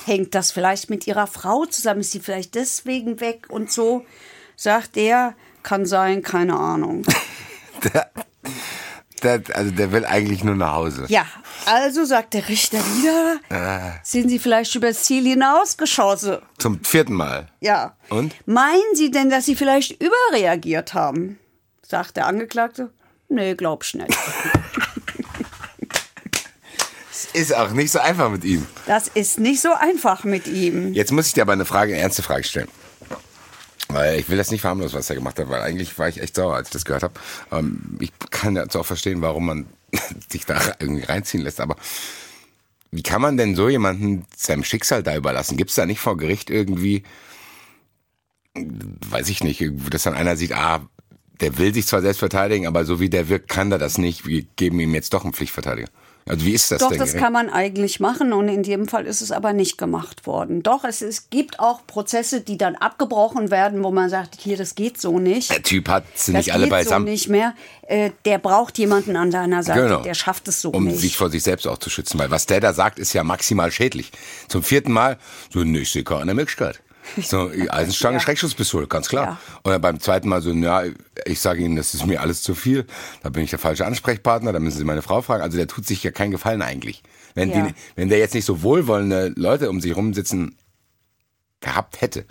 hängt 0.07 0.35
das 0.35 0.51
vielleicht 0.51 0.91
mit 0.91 1.07
ihrer 1.07 1.29
Frau 1.29 1.67
zusammen? 1.67 2.01
Ist 2.01 2.11
sie 2.11 2.19
vielleicht 2.19 2.57
deswegen 2.57 3.21
weg 3.21 3.47
und 3.49 3.71
so? 3.71 4.05
Sagt 4.57 4.97
er, 4.97 5.37
kann 5.63 5.87
sein, 5.87 6.21
keine 6.21 6.57
Ahnung. 6.57 7.05
Der, 9.23 9.43
also 9.55 9.71
der 9.71 9.93
will 9.93 10.05
eigentlich 10.05 10.45
nur 10.45 10.55
nach 10.55 10.73
Hause. 10.73 11.07
Ja, 11.09 11.25
also 11.67 12.05
sagt 12.05 12.35
der 12.35 12.49
Richter 12.49 12.79
wieder, 12.79 13.41
sind 14.03 14.29
Sie 14.29 14.39
vielleicht 14.39 14.75
übers 14.75 15.05
Ziel 15.05 15.25
hinausgeschossen? 15.25 16.39
Zum 16.59 16.85
vierten 16.85 17.15
Mal. 17.15 17.49
Ja. 17.61 17.97
Und? 18.11 18.35
Meinen 18.47 18.95
Sie 18.95 19.11
denn, 19.11 19.31
dass 19.31 19.47
Sie 19.47 19.57
vielleicht 19.57 20.03
überreagiert 20.03 20.93
haben? 20.95 21.39
Sagt 21.87 22.17
der 22.17 22.27
Angeklagte. 22.27 22.91
Nee, 23.29 23.55
glaub's 23.55 23.95
nicht. 23.95 24.11
Ist 27.33 27.55
auch 27.55 27.71
nicht 27.73 27.91
so 27.91 27.99
einfach 27.99 28.31
mit 28.31 28.45
ihm. 28.45 28.65
Das 28.87 29.09
ist 29.09 29.41
nicht 29.41 29.61
so 29.61 29.73
einfach 29.73 30.23
mit 30.23 30.47
ihm. 30.47 30.93
Jetzt 30.95 31.11
muss 31.11 31.27
ich 31.27 31.33
dir 31.33 31.43
aber 31.43 31.53
eine 31.53 31.65
Frage, 31.65 31.93
eine 31.93 32.01
ernste 32.01 32.23
Frage 32.23 32.45
stellen. 32.45 32.69
Weil 33.95 34.19
ich 34.19 34.29
will 34.29 34.37
das 34.37 34.51
nicht 34.51 34.63
verharmlosen, 34.63 34.99
was 34.99 35.09
er 35.09 35.15
gemacht 35.15 35.39
hat, 35.39 35.49
weil 35.49 35.63
eigentlich 35.63 35.97
war 36.01 36.09
ich 36.09 36.21
echt 36.21 36.35
sauer, 36.35 36.57
als 36.57 36.69
ich 36.69 36.73
das 36.73 36.85
gehört 36.85 37.05
habe. 37.05 37.15
Ähm, 37.53 37.97
ich 38.01 38.13
kann 38.31 38.57
jetzt 38.57 38.77
auch 38.77 38.85
verstehen, 38.85 39.23
warum 39.23 39.47
man 39.47 39.67
sich 40.29 40.45
da 40.45 40.61
irgendwie 40.81 41.05
reinziehen 41.05 41.45
lässt, 41.45 41.61
aber 41.61 41.77
wie 42.91 43.05
kann 43.05 43.23
man 43.23 43.37
denn 43.37 43.55
so 43.55 43.69
jemanden 43.69 44.25
seinem 44.37 44.65
Schicksal 44.65 45.05
da 45.05 45.15
überlassen? 45.15 45.57
Gibt 45.57 45.71
es 45.71 45.77
da 45.77 45.87
nicht 45.87 46.01
vor 46.01 46.17
Gericht 46.17 46.51
irgendwie, 46.51 47.05
weiß 48.55 49.29
ich 49.29 49.45
nicht, 49.45 49.65
dass 49.91 50.03
dann 50.03 50.15
einer 50.15 50.37
sieht, 50.37 50.53
ah, 50.53 50.89
der 51.41 51.59
will 51.59 51.73
sich 51.73 51.87
zwar 51.87 52.03
selbst 52.03 52.19
verteidigen, 52.19 52.67
aber 52.67 52.85
so 52.85 52.99
wie 52.99 53.11
der 53.11 53.29
wirkt, 53.29 53.49
kann 53.49 53.71
er 53.71 53.79
das 53.79 53.97
nicht. 53.97 54.27
Wir 54.27 54.43
geben 54.43 54.81
ihm 54.81 54.95
jetzt 54.95 55.15
doch 55.15 55.23
einen 55.23 55.35
Pflichtverteidiger. 55.35 55.89
Also 56.27 56.47
wie 56.47 56.53
ist 56.53 56.71
das 56.71 56.81
Doch, 56.81 56.89
denn? 56.89 56.99
das 56.99 57.15
kann 57.15 57.35
man 57.35 57.51
eigentlich 57.51 58.01
machen 58.01 58.33
und 58.33 58.49
in 58.49 58.63
dem 58.63 58.89
Fall 58.89 59.05
ist 59.05 59.21
es 59.21 59.31
aber 59.31 59.53
nicht 59.53 59.77
gemacht 59.77 60.27
worden. 60.27 60.63
Doch, 60.63 60.85
es, 60.85 61.03
es 61.03 61.29
gibt 61.29 61.61
auch 61.61 61.87
Prozesse, 61.87 62.41
die 62.41 62.57
dann 62.57 62.77
abgebrochen 62.77 63.51
werden, 63.51 63.85
wo 63.85 63.91
man 63.91 64.09
sagt, 64.09 64.37
hier, 64.41 64.57
das 64.57 64.75
geht 64.75 64.99
so 64.99 65.19
nicht. 65.19 65.51
der 65.51 65.63
Typ 65.63 65.89
hat 65.89 66.05
sie 66.15 66.33
nicht 66.33 66.55
alle 66.55 66.67
beisammen. 66.69 67.07
so 67.07 67.13
nicht 67.13 67.29
mehr. 67.29 67.55
Äh, 67.83 68.11
der 68.25 68.39
braucht 68.39 68.79
jemanden 68.79 69.17
an 69.17 69.31
seiner 69.31 69.63
Seite. 69.63 69.83
Genau. 69.83 70.03
Der 70.03 70.15
schafft 70.15 70.49
es 70.49 70.63
so 70.63 70.71
um 70.71 70.85
nicht. 70.85 70.99
sich 70.99 71.17
vor 71.19 71.29
sich 71.29 71.43
selbst 71.43 71.67
auch 71.67 71.79
zu 71.79 71.91
schützen. 71.91 72.19
Weil 72.19 72.31
was 72.31 72.47
der 72.47 72.61
da 72.61 72.73
sagt, 72.73 72.99
ist 72.99 73.13
ja 73.13 73.23
maximal 73.23 73.71
schädlich. 73.71 74.11
Zum 74.49 74.63
vierten 74.63 74.93
Mal, 74.93 75.19
so, 75.53 75.63
nee, 75.63 75.81
ich 75.81 75.93
sehe 75.93 76.05
keine 76.05 76.33
Möglichkeit. 76.33 76.81
So, 77.23 77.51
Eisenstange, 77.69 78.17
Ja. 78.17 78.21
Schreckschusspistole, 78.21 78.87
ganz 78.87 79.09
klar. 79.09 79.25
Ja. 79.27 79.41
Und 79.63 79.73
dann 79.73 79.81
beim 79.81 80.01
zweiten 80.01 80.29
Mal 80.29 80.41
so, 80.43 80.53
ja, 80.53 80.83
ich 81.27 81.41
sage 81.41 81.63
Ihnen, 81.63 81.77
das 81.77 81.95
ist 81.95 82.07
mir 82.07 82.21
alles 82.21 82.43
zu 82.43 82.55
viel. 82.55 82.87
Da 83.23 83.29
bin 83.31 83.45
ich 83.45 83.51
der 83.51 83.59
falsche 83.59 83.87
Ansprechpartner, 83.87 84.53
da 84.53 84.59
müssen 84.61 84.79
Sie 84.79 84.85
meine 84.85 85.03
Frau 85.03 85.23
fragen. 85.23 85.43
Also 85.43 85.57
der 85.57 85.67
tut 85.69 85.87
sich 85.87 86.03
ja 86.03 86.11
keinen 86.11 86.31
Gefallen 86.31 86.63
eigentlich. 86.63 87.03
Wenn, 87.35 87.51
Ja. 87.51 87.67
die, 87.67 87.75
wenn 87.97 88.09
der 88.09 88.19
jetzt 88.19 88.35
nicht 88.35 88.45
so 88.45 88.63
wohlwollende 88.63 89.33
Leute 89.37 89.69
um 89.71 89.81
sich 89.81 89.95
rumsitzen 89.97 90.57
gehabt 91.61 92.01
hätte, 92.01 92.25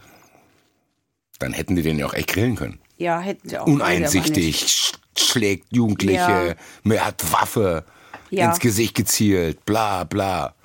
dann 1.39 1.53
hätten 1.53 1.75
die 1.75 1.81
den 1.81 1.99
ja 1.99 2.05
auch 2.05 2.13
echt 2.13 2.29
grillen 2.29 2.55
können. 2.55 2.79
ja, 2.97 3.19
hätten 3.19 3.49
sie 3.49 3.57
auch. 3.57 3.67
Uneinsichtig, 3.67 4.65
sch 4.69 4.93
schlägt 5.17 5.67
Jugendliche, 5.75 6.55
Ja. 6.85 6.99
hat 7.05 7.31
Waffe 7.31 7.85
Ja. 8.29 8.47
ins 8.49 8.59
Gesicht 8.59 8.95
gezielt, 8.95 9.65
bla 9.65 10.03
bla. 10.05 10.55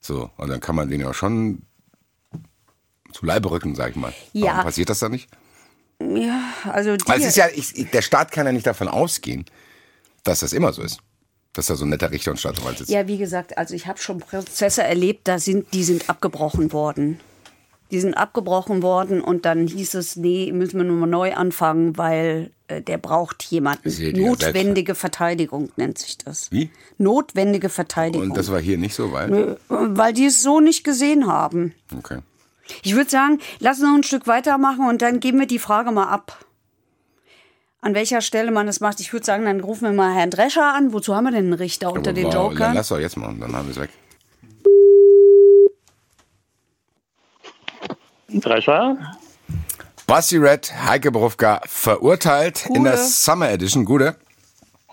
So, 0.00 0.30
und 0.36 0.48
dann 0.48 0.60
kann 0.60 0.74
man 0.74 0.88
den 0.88 1.00
ja 1.00 1.12
schon 1.12 1.62
zu 3.16 3.26
Leibe 3.26 3.50
rücken, 3.50 3.74
sag 3.74 3.90
ich 3.90 3.96
mal. 3.96 4.12
Ja. 4.32 4.46
Warum 4.46 4.64
passiert 4.64 4.90
das 4.90 4.98
dann 4.98 5.12
nicht? 5.12 5.28
Ja, 6.00 6.52
also 6.70 6.96
die, 6.96 7.08
Weil 7.08 7.20
es 7.20 7.28
ist 7.28 7.36
ja, 7.36 7.46
ich, 7.54 7.90
der 7.90 8.02
Staat 8.02 8.30
kann 8.30 8.46
ja 8.46 8.52
nicht 8.52 8.66
davon 8.66 8.88
ausgehen, 8.88 9.46
dass 10.24 10.40
das 10.40 10.52
immer 10.52 10.72
so 10.72 10.82
ist. 10.82 10.98
Dass 11.54 11.66
da 11.66 11.74
so 11.74 11.86
ein 11.86 11.88
netter 11.88 12.10
Richter 12.10 12.32
und 12.32 12.36
Staatsanwalt 12.36 12.78
sitzt. 12.78 12.90
Ja, 12.90 13.08
wie 13.08 13.16
gesagt, 13.16 13.56
also 13.56 13.74
ich 13.74 13.86
habe 13.86 13.98
schon 13.98 14.18
Prozesse 14.18 14.82
erlebt, 14.82 15.26
da 15.26 15.38
sind, 15.38 15.72
die 15.72 15.84
sind 15.84 16.10
abgebrochen 16.10 16.72
worden. 16.72 17.18
Die 17.90 18.00
sind 18.00 18.14
abgebrochen 18.14 18.82
worden 18.82 19.22
und 19.22 19.46
dann 19.46 19.66
hieß 19.68 19.94
es, 19.94 20.16
nee, 20.16 20.52
müssen 20.52 20.76
wir 20.76 20.84
nur 20.84 20.96
mal 20.96 21.06
neu 21.06 21.34
anfangen, 21.34 21.96
weil 21.96 22.50
äh, 22.66 22.82
der 22.82 22.98
braucht 22.98 23.44
jemanden. 23.44 23.88
Notwendige 24.20 24.94
Verteidigung 24.94 25.70
nennt 25.76 25.96
sich 25.96 26.18
das. 26.18 26.50
Wie? 26.50 26.70
Notwendige 26.98 27.68
Verteidigung. 27.70 28.28
Und 28.28 28.36
das 28.36 28.50
war 28.50 28.60
hier 28.60 28.76
nicht 28.76 28.94
so, 28.94 29.12
weil. 29.12 29.56
Weil 29.68 30.12
die 30.12 30.26
es 30.26 30.42
so 30.42 30.60
nicht 30.60 30.84
gesehen 30.84 31.26
haben. 31.26 31.74
Okay. 31.96 32.18
Ich 32.82 32.94
würde 32.94 33.10
sagen, 33.10 33.40
lass 33.58 33.78
uns 33.78 33.88
noch 33.88 33.94
ein 33.94 34.02
Stück 34.02 34.26
weitermachen 34.26 34.88
und 34.88 35.02
dann 35.02 35.20
geben 35.20 35.38
wir 35.38 35.46
die 35.46 35.58
Frage 35.58 35.90
mal 35.92 36.08
ab. 36.08 36.44
An 37.80 37.94
welcher 37.94 38.20
Stelle 38.20 38.50
man 38.50 38.66
das 38.66 38.80
macht. 38.80 39.00
Ich 39.00 39.12
würde 39.12 39.24
sagen, 39.24 39.44
dann 39.44 39.60
rufen 39.60 39.82
wir 39.82 39.92
mal 39.92 40.12
Herrn 40.14 40.30
Drescher 40.30 40.74
an. 40.74 40.92
Wozu 40.92 41.14
haben 41.14 41.24
wir 41.24 41.30
denn 41.30 41.44
einen 41.44 41.52
Richter 41.52 41.92
unter 41.92 42.12
den 42.12 42.30
Jokern? 42.30 42.74
lass 42.74 42.88
doch 42.88 42.98
jetzt 42.98 43.16
mal, 43.16 43.32
dann 43.38 43.54
haben 43.54 43.66
wir 43.68 43.72
es 43.72 43.80
weg. 43.80 43.90
Drescher? 48.28 48.96
Basti 50.06 50.36
Red, 50.36 50.72
Heike 50.86 51.10
Berufka 51.10 51.60
verurteilt 51.66 52.66
in 52.66 52.74
Gute. 52.74 52.90
der 52.90 52.96
Summer 52.98 53.50
Edition. 53.50 53.84
Gute. 53.84 54.16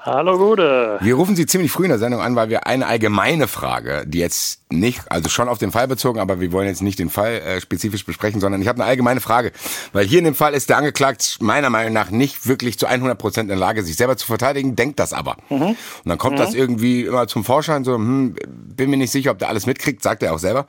Hallo 0.06 0.38
Gude. 0.38 0.98
Wir 1.00 1.16
rufen 1.16 1.38
Sie 1.38 1.46
ziemlich 1.46 1.72
früh 1.72 1.84
in 1.84 1.90
der 1.90 1.98
Sendung 1.98 2.20
an, 2.20 2.36
weil 2.36 2.50
wir 2.50 2.68
eine 2.68 2.88
allgemeine 2.88 3.48
Frage, 3.48 4.04
die 4.06 4.20
jetzt 4.20 4.60
nicht, 4.70 5.02
also 5.10 5.30
schon 5.30 5.48
auf 5.48 5.60
den 5.60 5.72
Fall 5.72 5.88
bezogen, 5.88 6.20
aber 6.20 6.42
wir 6.42 6.52
wollen 6.52 6.68
jetzt 6.68 6.82
nicht 6.82 7.00
den 7.00 7.10
Fall 7.10 7.36
äh, 7.36 7.62
spezifisch 7.62 8.04
besprechen, 8.04 8.42
sondern 8.42 8.62
ich 8.62 8.68
habe 8.68 8.82
eine 8.82 8.90
allgemeine 8.90 9.22
Frage. 9.22 9.54
Weil 9.94 10.06
hier 10.06 10.20
in 10.20 10.26
dem 10.26 10.36
Fall 10.36 10.56
ist 10.56 10.68
der 10.68 10.76
Angeklagte 10.76 11.26
meiner 11.40 11.70
Meinung 11.70 11.94
nach 11.94 12.10
nicht 12.10 12.46
wirklich 12.46 12.78
zu 12.78 12.86
100 12.86 13.18
Prozent 13.18 13.44
in 13.44 13.48
der 13.48 13.58
Lage, 13.58 13.82
sich 13.82 13.96
selber 13.96 14.18
zu 14.18 14.28
verteidigen, 14.28 14.76
denkt 14.76 15.00
das 15.00 15.14
aber. 15.14 15.38
Mhm. 15.50 15.62
Und 15.62 15.78
dann 16.04 16.18
kommt 16.18 16.36
mhm. 16.36 16.42
das 16.42 16.54
irgendwie 16.54 17.06
immer 17.06 17.30
zum 17.30 17.46
Vorschein, 17.46 17.86
so, 17.86 17.96
hm, 17.96 18.36
bin 18.46 18.90
mir 18.90 18.98
nicht 18.98 19.12
sicher, 19.12 19.32
ob 19.32 19.40
der 19.40 19.48
alles 19.48 19.66
mitkriegt, 19.68 20.04
sagt 20.04 20.22
er 20.22 20.34
auch 20.34 20.40
selber. 20.40 20.66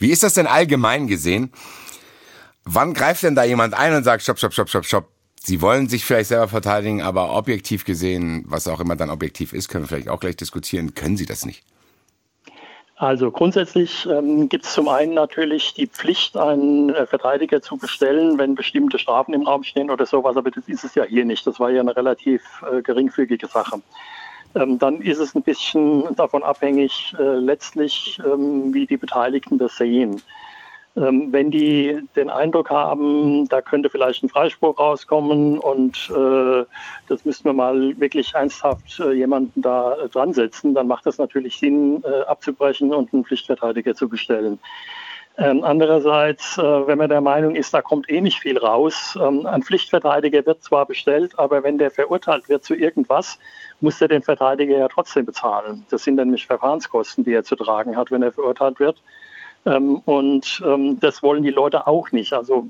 Wie 0.00 0.10
ist 0.10 0.24
das 0.24 0.34
denn 0.34 0.48
allgemein 0.48 1.06
gesehen? 1.06 1.52
Wann 2.64 2.94
greift 2.94 3.22
denn 3.22 3.36
da 3.36 3.44
jemand 3.44 3.74
ein 3.74 3.94
und 3.94 4.02
sagt, 4.02 4.24
stopp, 4.24 4.38
stopp, 4.38 4.52
stopp, 4.52 4.68
stopp, 4.68 4.86
stopp, 4.86 5.08
Sie 5.44 5.60
wollen 5.60 5.88
sich 5.88 6.04
vielleicht 6.04 6.28
selber 6.28 6.46
verteidigen, 6.46 7.02
aber 7.02 7.34
objektiv 7.36 7.84
gesehen, 7.84 8.44
was 8.46 8.68
auch 8.68 8.78
immer 8.80 8.94
dann 8.94 9.10
objektiv 9.10 9.52
ist, 9.52 9.68
können 9.68 9.84
wir 9.84 9.88
vielleicht 9.88 10.08
auch 10.08 10.20
gleich 10.20 10.36
diskutieren, 10.36 10.94
können 10.94 11.16
Sie 11.16 11.26
das 11.26 11.44
nicht? 11.44 11.64
Also 12.94 13.32
grundsätzlich 13.32 14.06
ähm, 14.06 14.48
gibt 14.48 14.64
es 14.64 14.74
zum 14.74 14.88
einen 14.88 15.14
natürlich 15.14 15.74
die 15.74 15.88
Pflicht, 15.88 16.36
einen 16.36 16.90
äh, 16.90 17.04
Verteidiger 17.04 17.60
zu 17.60 17.76
bestellen, 17.76 18.38
wenn 18.38 18.54
bestimmte 18.54 19.00
Strafen 19.00 19.34
im 19.34 19.42
Raum 19.42 19.64
stehen 19.64 19.90
oder 19.90 20.06
sowas, 20.06 20.36
aber 20.36 20.52
das 20.52 20.68
ist 20.68 20.84
es 20.84 20.94
ja 20.94 21.02
hier 21.02 21.24
nicht. 21.24 21.44
Das 21.44 21.58
war 21.58 21.70
ja 21.70 21.80
eine 21.80 21.96
relativ 21.96 22.42
äh, 22.70 22.80
geringfügige 22.80 23.48
Sache. 23.48 23.82
Ähm, 24.54 24.78
dann 24.78 25.00
ist 25.00 25.18
es 25.18 25.34
ein 25.34 25.42
bisschen 25.42 26.14
davon 26.14 26.44
abhängig, 26.44 27.12
äh, 27.18 27.22
letztlich, 27.22 28.20
ähm, 28.24 28.72
wie 28.72 28.86
die 28.86 28.98
Beteiligten 28.98 29.58
das 29.58 29.76
sehen. 29.76 30.22
Ähm, 30.94 31.32
wenn 31.32 31.50
die 31.50 32.00
den 32.16 32.28
Eindruck 32.28 32.68
haben, 32.68 33.48
da 33.48 33.62
könnte 33.62 33.88
vielleicht 33.88 34.22
ein 34.22 34.28
Freispruch 34.28 34.78
rauskommen 34.78 35.58
und 35.58 36.10
äh, 36.10 36.64
das 37.08 37.24
müssten 37.24 37.44
wir 37.44 37.54
mal 37.54 37.98
wirklich 37.98 38.34
ernsthaft 38.34 39.00
äh, 39.00 39.12
jemanden 39.12 39.62
da 39.62 39.94
äh, 39.94 40.08
dran 40.10 40.34
setzen, 40.34 40.74
dann 40.74 40.88
macht 40.88 41.06
es 41.06 41.16
natürlich 41.16 41.58
Sinn, 41.58 42.02
äh, 42.04 42.24
abzubrechen 42.24 42.92
und 42.92 43.12
einen 43.14 43.24
Pflichtverteidiger 43.24 43.94
zu 43.94 44.06
bestellen. 44.06 44.58
Ähm, 45.38 45.64
andererseits, 45.64 46.58
äh, 46.58 46.86
wenn 46.86 46.98
man 46.98 47.08
der 47.08 47.22
Meinung 47.22 47.54
ist, 47.54 47.72
da 47.72 47.80
kommt 47.80 48.10
eh 48.10 48.20
nicht 48.20 48.40
viel 48.40 48.58
raus, 48.58 49.18
ähm, 49.18 49.46
ein 49.46 49.62
Pflichtverteidiger 49.62 50.44
wird 50.44 50.62
zwar 50.62 50.84
bestellt, 50.84 51.38
aber 51.38 51.62
wenn 51.62 51.78
der 51.78 51.90
verurteilt 51.90 52.50
wird 52.50 52.64
zu 52.64 52.74
irgendwas, 52.74 53.38
muss 53.80 53.98
er 54.02 54.08
den 54.08 54.22
Verteidiger 54.22 54.76
ja 54.76 54.88
trotzdem 54.88 55.24
bezahlen. 55.24 55.86
Das 55.88 56.04
sind 56.04 56.16
nämlich 56.16 56.46
Verfahrenskosten, 56.46 57.24
die 57.24 57.32
er 57.32 57.44
zu 57.44 57.56
tragen 57.56 57.96
hat, 57.96 58.10
wenn 58.10 58.22
er 58.22 58.32
verurteilt 58.32 58.78
wird. 58.78 59.02
Ähm, 59.64 59.98
und 60.04 60.62
ähm, 60.66 60.98
das 60.98 61.22
wollen 61.22 61.42
die 61.42 61.50
Leute 61.50 61.86
auch 61.86 62.10
nicht. 62.10 62.32
Also 62.32 62.68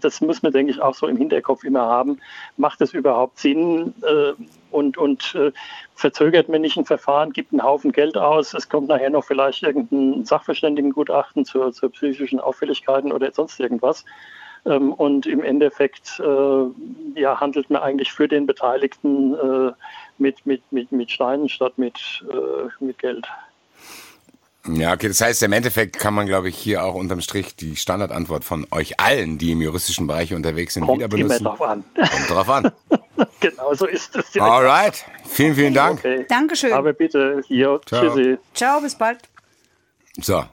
das 0.00 0.20
muss 0.20 0.42
man, 0.42 0.52
denke 0.52 0.72
ich, 0.72 0.80
auch 0.80 0.94
so 0.94 1.06
im 1.06 1.16
Hinterkopf 1.16 1.64
immer 1.64 1.80
haben. 1.80 2.18
Macht 2.56 2.80
es 2.82 2.92
überhaupt 2.92 3.38
Sinn 3.38 3.94
äh, 4.02 4.32
und, 4.70 4.98
und 4.98 5.34
äh, 5.34 5.52
verzögert 5.94 6.48
man 6.48 6.60
nicht 6.60 6.76
ein 6.76 6.84
Verfahren, 6.84 7.32
gibt 7.32 7.52
einen 7.52 7.62
Haufen 7.62 7.92
Geld 7.92 8.18
aus, 8.18 8.52
es 8.52 8.68
kommt 8.68 8.88
nachher 8.88 9.08
noch 9.08 9.24
vielleicht 9.24 9.62
irgendein 9.62 10.26
Sachverständigengutachten 10.26 11.46
zur, 11.46 11.72
zur 11.72 11.90
psychischen 11.90 12.40
Auffälligkeiten 12.40 13.12
oder 13.12 13.32
sonst 13.32 13.58
irgendwas. 13.58 14.04
Ähm, 14.66 14.92
und 14.92 15.24
im 15.24 15.42
Endeffekt 15.42 16.20
äh, 16.20 17.18
ja, 17.20 17.40
handelt 17.40 17.70
man 17.70 17.82
eigentlich 17.82 18.12
für 18.12 18.28
den 18.28 18.46
Beteiligten 18.46 19.34
äh, 19.34 19.72
mit, 20.18 20.44
mit, 20.44 20.60
mit, 20.70 20.92
mit 20.92 21.10
Steinen 21.10 21.48
statt 21.48 21.78
mit, 21.78 22.24
äh, 22.30 22.84
mit 22.84 22.98
Geld. 22.98 23.26
Ja, 24.68 24.92
okay, 24.92 25.08
das 25.08 25.20
heißt, 25.20 25.42
im 25.42 25.52
Endeffekt 25.52 25.98
kann 25.98 26.14
man, 26.14 26.26
glaube 26.26 26.48
ich, 26.48 26.56
hier 26.56 26.84
auch 26.84 26.94
unterm 26.94 27.20
Strich 27.20 27.54
die 27.56 27.76
Standardantwort 27.76 28.44
von 28.44 28.66
euch 28.70 28.98
allen, 28.98 29.38
die 29.38 29.52
im 29.52 29.60
juristischen 29.60 30.06
Bereich 30.06 30.34
unterwegs 30.34 30.74
sind, 30.74 30.84
Kommt 30.84 30.98
wieder 30.98 31.08
benutzen. 31.08 31.44
Kommt 31.44 31.58
drauf 31.58 31.68
an. 31.68 31.84
Kommt 31.94 32.30
drauf 32.30 32.48
an. 32.50 32.72
genau 33.40 33.74
so 33.74 33.86
ist 33.86 34.16
es. 34.16 34.40
Alright, 34.40 35.04
vielen, 35.28 35.54
vielen 35.54 35.74
Dank. 35.74 36.00
Okay. 36.00 36.26
Dankeschön. 36.28 36.72
Aber 36.72 36.92
bitte, 36.92 37.42
hier, 37.46 37.80
Ciao. 37.86 38.02
tschüssi. 38.02 38.38
Ciao, 38.54 38.80
bis 38.80 38.94
bald. 38.94 39.18
So. 40.20 40.44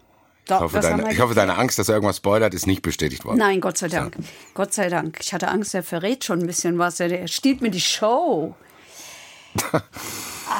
So, 0.45 0.55
Ich 0.55 0.61
hoffe, 0.61 0.79
deine, 0.81 1.11
ich 1.13 1.21
hoffe, 1.21 1.33
deine 1.35 1.57
Angst, 1.57 1.79
dass 1.79 1.87
er 1.87 1.95
irgendwas 1.95 2.17
spoilert, 2.17 2.53
ist 2.53 2.67
nicht 2.67 2.81
bestätigt 2.81 3.23
worden. 3.23 3.37
Nein, 3.37 3.61
Gott 3.61 3.77
sei 3.77 3.87
Dank. 3.87 4.17
Gott 4.53 4.73
sei 4.73 4.89
Dank. 4.89 5.17
Ich 5.21 5.33
hatte 5.33 5.47
Angst, 5.47 5.73
er 5.73 5.83
verrät 5.83 6.25
schon 6.25 6.39
ein 6.39 6.47
bisschen 6.47 6.77
was. 6.77 6.99
Er 6.99 7.27
stiehlt 7.29 7.61
mir 7.61 7.71
die 7.71 7.79
Show. 7.79 8.53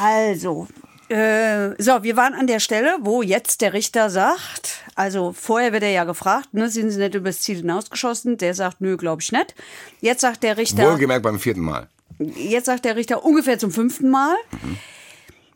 also, 0.02 0.68
äh, 1.14 1.76
so, 1.78 2.02
wir 2.02 2.18
waren 2.18 2.34
an 2.34 2.48
der 2.48 2.60
Stelle, 2.60 2.98
wo 3.02 3.22
jetzt 3.22 3.62
der 3.62 3.74
Richter 3.74 4.10
sagt, 4.10 4.80
also 4.96 5.32
vorher 5.32 5.72
wird 5.72 5.84
er 5.84 5.92
ja 5.92 6.06
gefragt, 6.06 6.54
ne, 6.54 6.70
sind 6.70 6.90
Sie 6.90 6.98
nicht 6.98 7.14
übers 7.14 7.42
Ziel 7.42 7.58
hinausgeschossen? 7.58 8.38
Der 8.38 8.56
sagt, 8.56 8.82
nö, 8.82 8.98
glaube 8.98 9.22
ich 9.22 9.32
nicht. 9.32 9.54
Jetzt 10.02 10.22
sagt 10.22 10.42
der 10.42 10.58
Richter, 10.58 10.92
Wohlgemerkt 10.92 11.22
beim 11.22 11.40
vierten 11.40 11.62
Mal. 11.62 11.88
jetzt 12.18 12.66
sagt 12.66 12.86
der 12.86 12.96
Richter 12.96 13.24
ungefähr 13.24 13.60
zum 13.60 13.72
fünften 13.72 14.10
Mal. 14.10 14.36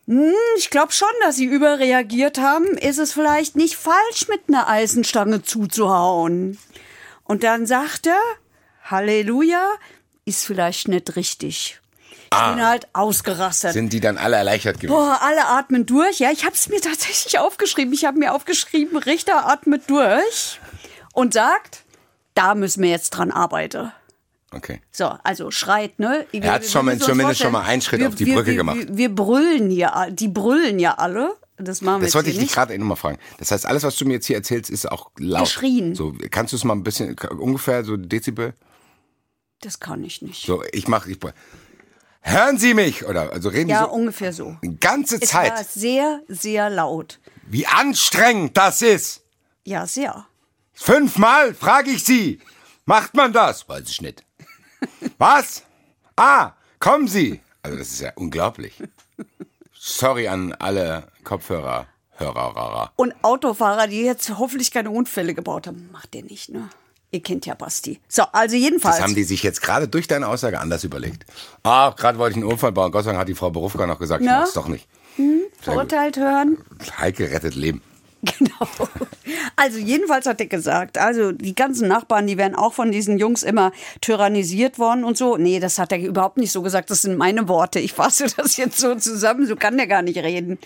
Hm, 0.08 0.32
ich 0.60 0.70
glaube 0.70 0.92
schon, 0.92 1.10
dass 1.22 1.38
sie 1.38 1.46
überreagiert 1.46 2.38
haben. 2.38 2.68
Ist 2.78 3.00
es 3.00 3.14
vielleicht 3.14 3.56
nicht 3.56 3.78
falsch, 3.78 4.28
mit 4.30 4.42
einer 4.48 4.68
Eisenstange 4.68 5.42
zuzuhauen? 5.42 6.60
Und 7.24 7.44
dann 7.44 7.66
sagt 7.66 8.06
er, 8.06 8.22
Halleluja, 8.84 9.68
ist 10.24 10.46
vielleicht 10.46 10.88
nicht 10.88 11.16
richtig. 11.16 11.80
Ich 12.34 12.54
bin 12.56 12.66
halt 12.66 12.88
ausgerastet. 12.94 13.74
Sind 13.74 13.94
die 13.94 14.00
dann 14.00 14.18
alle 14.18 14.36
erleichtert 14.36 14.78
gewesen? 14.80 14.90
Boah, 14.96 15.20
alle 15.22 15.46
atmen 15.48 15.86
durch. 15.86 16.20
Ja, 16.20 16.32
ich 16.32 16.44
habe 16.46 16.56
es 16.56 16.68
mir 16.70 16.82
tatsächlich 16.82 17.40
aufgeschrieben. 17.40 17.94
Ich 17.94 18.06
habe 18.06 18.18
mir 18.20 18.34
aufgeschrieben, 18.34 18.98
Richter 18.98 19.48
atmet 19.50 19.90
durch 19.90 20.60
und 21.14 21.34
sagt, 21.34 21.84
da 22.34 22.54
müssen 22.56 22.84
wir 22.84 22.90
jetzt 22.90 23.12
dran 23.12 23.32
arbeiten. 23.32 23.92
Okay. 24.52 24.82
So, 24.92 25.12
also 25.24 25.52
schreit, 25.52 26.00
ne? 26.00 26.26
Er 26.32 26.54
hat 26.54 26.66
schon 26.66 26.86
mal- 26.86 26.98
zumindest 27.00 27.42
schon 27.42 27.52
mal 27.52 27.64
einen 27.64 27.82
Schritt 27.82 28.00
wir, 28.00 28.08
auf 28.08 28.16
die 28.16 28.26
wir, 28.28 28.36
Brücke 28.36 28.56
gemacht. 28.56 28.78
Wir, 28.90 29.14
brüllen 29.14 29.72
a- 29.84 30.10
die 30.10 30.28
brüllen 30.30 30.80
ja 30.80 30.94
alle. 30.96 31.36
Das 31.58 31.82
machen 31.82 32.02
wir 32.02 32.06
Das 32.08 32.14
wollte 32.16 32.30
ich 32.30 32.36
hier 32.36 32.44
dich 32.46 32.54
gerade 32.54 32.78
nochmal 32.78 32.98
fragen. 32.98 33.18
Das 33.40 33.50
heißt, 33.52 33.66
alles, 33.66 33.84
was 33.84 33.96
du 33.98 34.06
mir 34.06 34.14
jetzt 34.14 34.28
hier 34.28 34.36
erzählst, 34.36 34.70
ist 34.70 34.90
auch 34.92 35.10
laut. 35.18 35.46
Geschrien. 35.46 35.96
So, 35.96 36.14
kannst 36.30 36.54
du 36.54 36.58
es 36.58 36.64
mal 36.64 36.76
ein 36.76 36.84
bisschen, 36.84 37.16
ungefähr 37.40 37.84
so 37.84 37.98
Dezibel? 37.98 38.54
Das 39.62 39.80
kann 39.80 40.04
ich 40.04 40.22
nicht. 40.22 40.46
So, 40.46 40.64
ich 40.72 40.88
mach, 40.88 41.08
ich, 41.08 41.18
hören 42.28 42.58
Sie 42.58 42.74
mich! 42.74 43.06
Oder, 43.06 43.32
also 43.32 43.50
reden 43.50 43.70
ja, 43.70 43.84
die 43.84 43.90
so 43.90 43.92
ungefähr 43.96 44.34
so. 44.34 44.58
die 44.64 44.80
ganze 44.80 45.16
Es 45.22 45.34
war 45.34 45.46
Zeit. 45.56 45.68
sehr, 45.70 46.22
sehr 46.28 46.70
laut. 46.70 47.20
Wie 47.48 47.66
anstrengend 47.68 48.56
das 48.58 48.82
ist! 48.82 49.22
Ja, 49.66 49.86
sehr. 49.86 50.26
Fünfmal 50.74 51.54
frage 51.54 51.92
ich 51.92 52.04
Sie. 52.04 52.40
Macht 52.86 53.16
man 53.16 53.34
das? 53.34 53.68
Weiß 53.68 53.90
ich 53.90 54.02
nicht. 54.02 54.24
Was? 55.18 55.64
Ah, 56.16 56.52
kommen 56.80 57.08
Sie. 57.08 57.42
Also 57.64 57.78
das 57.78 57.90
ist 57.90 58.00
ja 58.02 58.12
unglaublich. 58.16 58.82
Sorry 59.74 60.28
an 60.28 60.54
alle 60.54 61.08
Kopfhörer, 61.24 61.88
Hörer, 62.12 62.92
Und 62.96 63.14
Autofahrer, 63.24 63.88
die 63.88 64.02
jetzt 64.02 64.38
hoffentlich 64.38 64.72
keine 64.72 64.90
Unfälle 64.90 65.34
gebaut 65.34 65.68
haben, 65.68 65.90
macht 65.92 66.16
ihr 66.16 66.24
nicht, 66.24 66.50
ne? 66.50 66.70
Ihr 67.12 67.22
kennt 67.24 67.46
ja 67.46 67.56
Basti. 67.56 68.00
So, 68.10 68.24
also 68.34 68.56
jedenfalls. 68.56 68.98
Das 68.98 69.04
haben 69.06 69.16
die 69.16 69.24
sich 69.24 69.42
jetzt 69.42 69.62
gerade 69.62 69.88
durch 69.88 70.08
deine 70.08 70.28
Aussage 70.28 70.60
anders 70.60 70.84
überlegt. 70.84 71.26
Ah, 71.64 71.92
gerade 71.96 72.18
wollte 72.18 72.38
ich 72.38 72.44
einen 72.44 72.52
Unfall 72.52 72.74
bauen. 72.74 72.92
Gott 72.92 73.06
sei 73.06 73.12
Dank 73.12 73.22
hat 73.22 73.30
die 73.30 73.36
Frau 73.36 73.50
Berufka 73.50 73.88
noch 73.88 74.00
gesagt, 74.00 74.22
ich 74.22 74.28
Na? 74.28 74.42
mach's 74.42 74.54
doch 74.54 74.68
nicht. 74.68 74.88
verurteilt 75.62 76.18
hören. 76.18 76.58
Heike 77.00 77.32
rettet 77.32 77.56
Leben. 77.56 77.82
Genau. 78.24 78.68
Also 79.56 79.78
jedenfalls 79.78 80.26
hat 80.26 80.40
er 80.40 80.48
gesagt, 80.48 80.98
also 80.98 81.32
die 81.32 81.54
ganzen 81.56 81.88
Nachbarn, 81.88 82.26
die 82.28 82.38
werden 82.38 82.56
auch 82.56 82.74
von 82.74 82.92
diesen 82.92 83.20
Jungs 83.20 83.44
immer 83.44 83.72
tyrannisiert 84.02 84.80
worden 84.80 85.04
und 85.04 85.18
so. 85.18 85.38
Nee, 85.38 85.60
das 85.60 85.78
hat 85.78 85.92
er 85.92 86.00
überhaupt 86.00 86.38
nicht 86.38 86.52
so 86.52 86.62
gesagt. 86.62 86.90
Das 86.90 87.04
sind 87.04 87.18
meine 87.18 87.48
Worte. 87.48 87.80
Ich 87.80 87.94
fasse 87.94 88.26
das 88.36 88.58
jetzt 88.58 88.80
so 88.80 88.96
zusammen. 88.96 89.46
So 89.46 89.56
kann 89.56 89.78
der 89.78 89.88
gar 89.88 90.02
nicht 90.02 90.18
reden. 90.18 90.58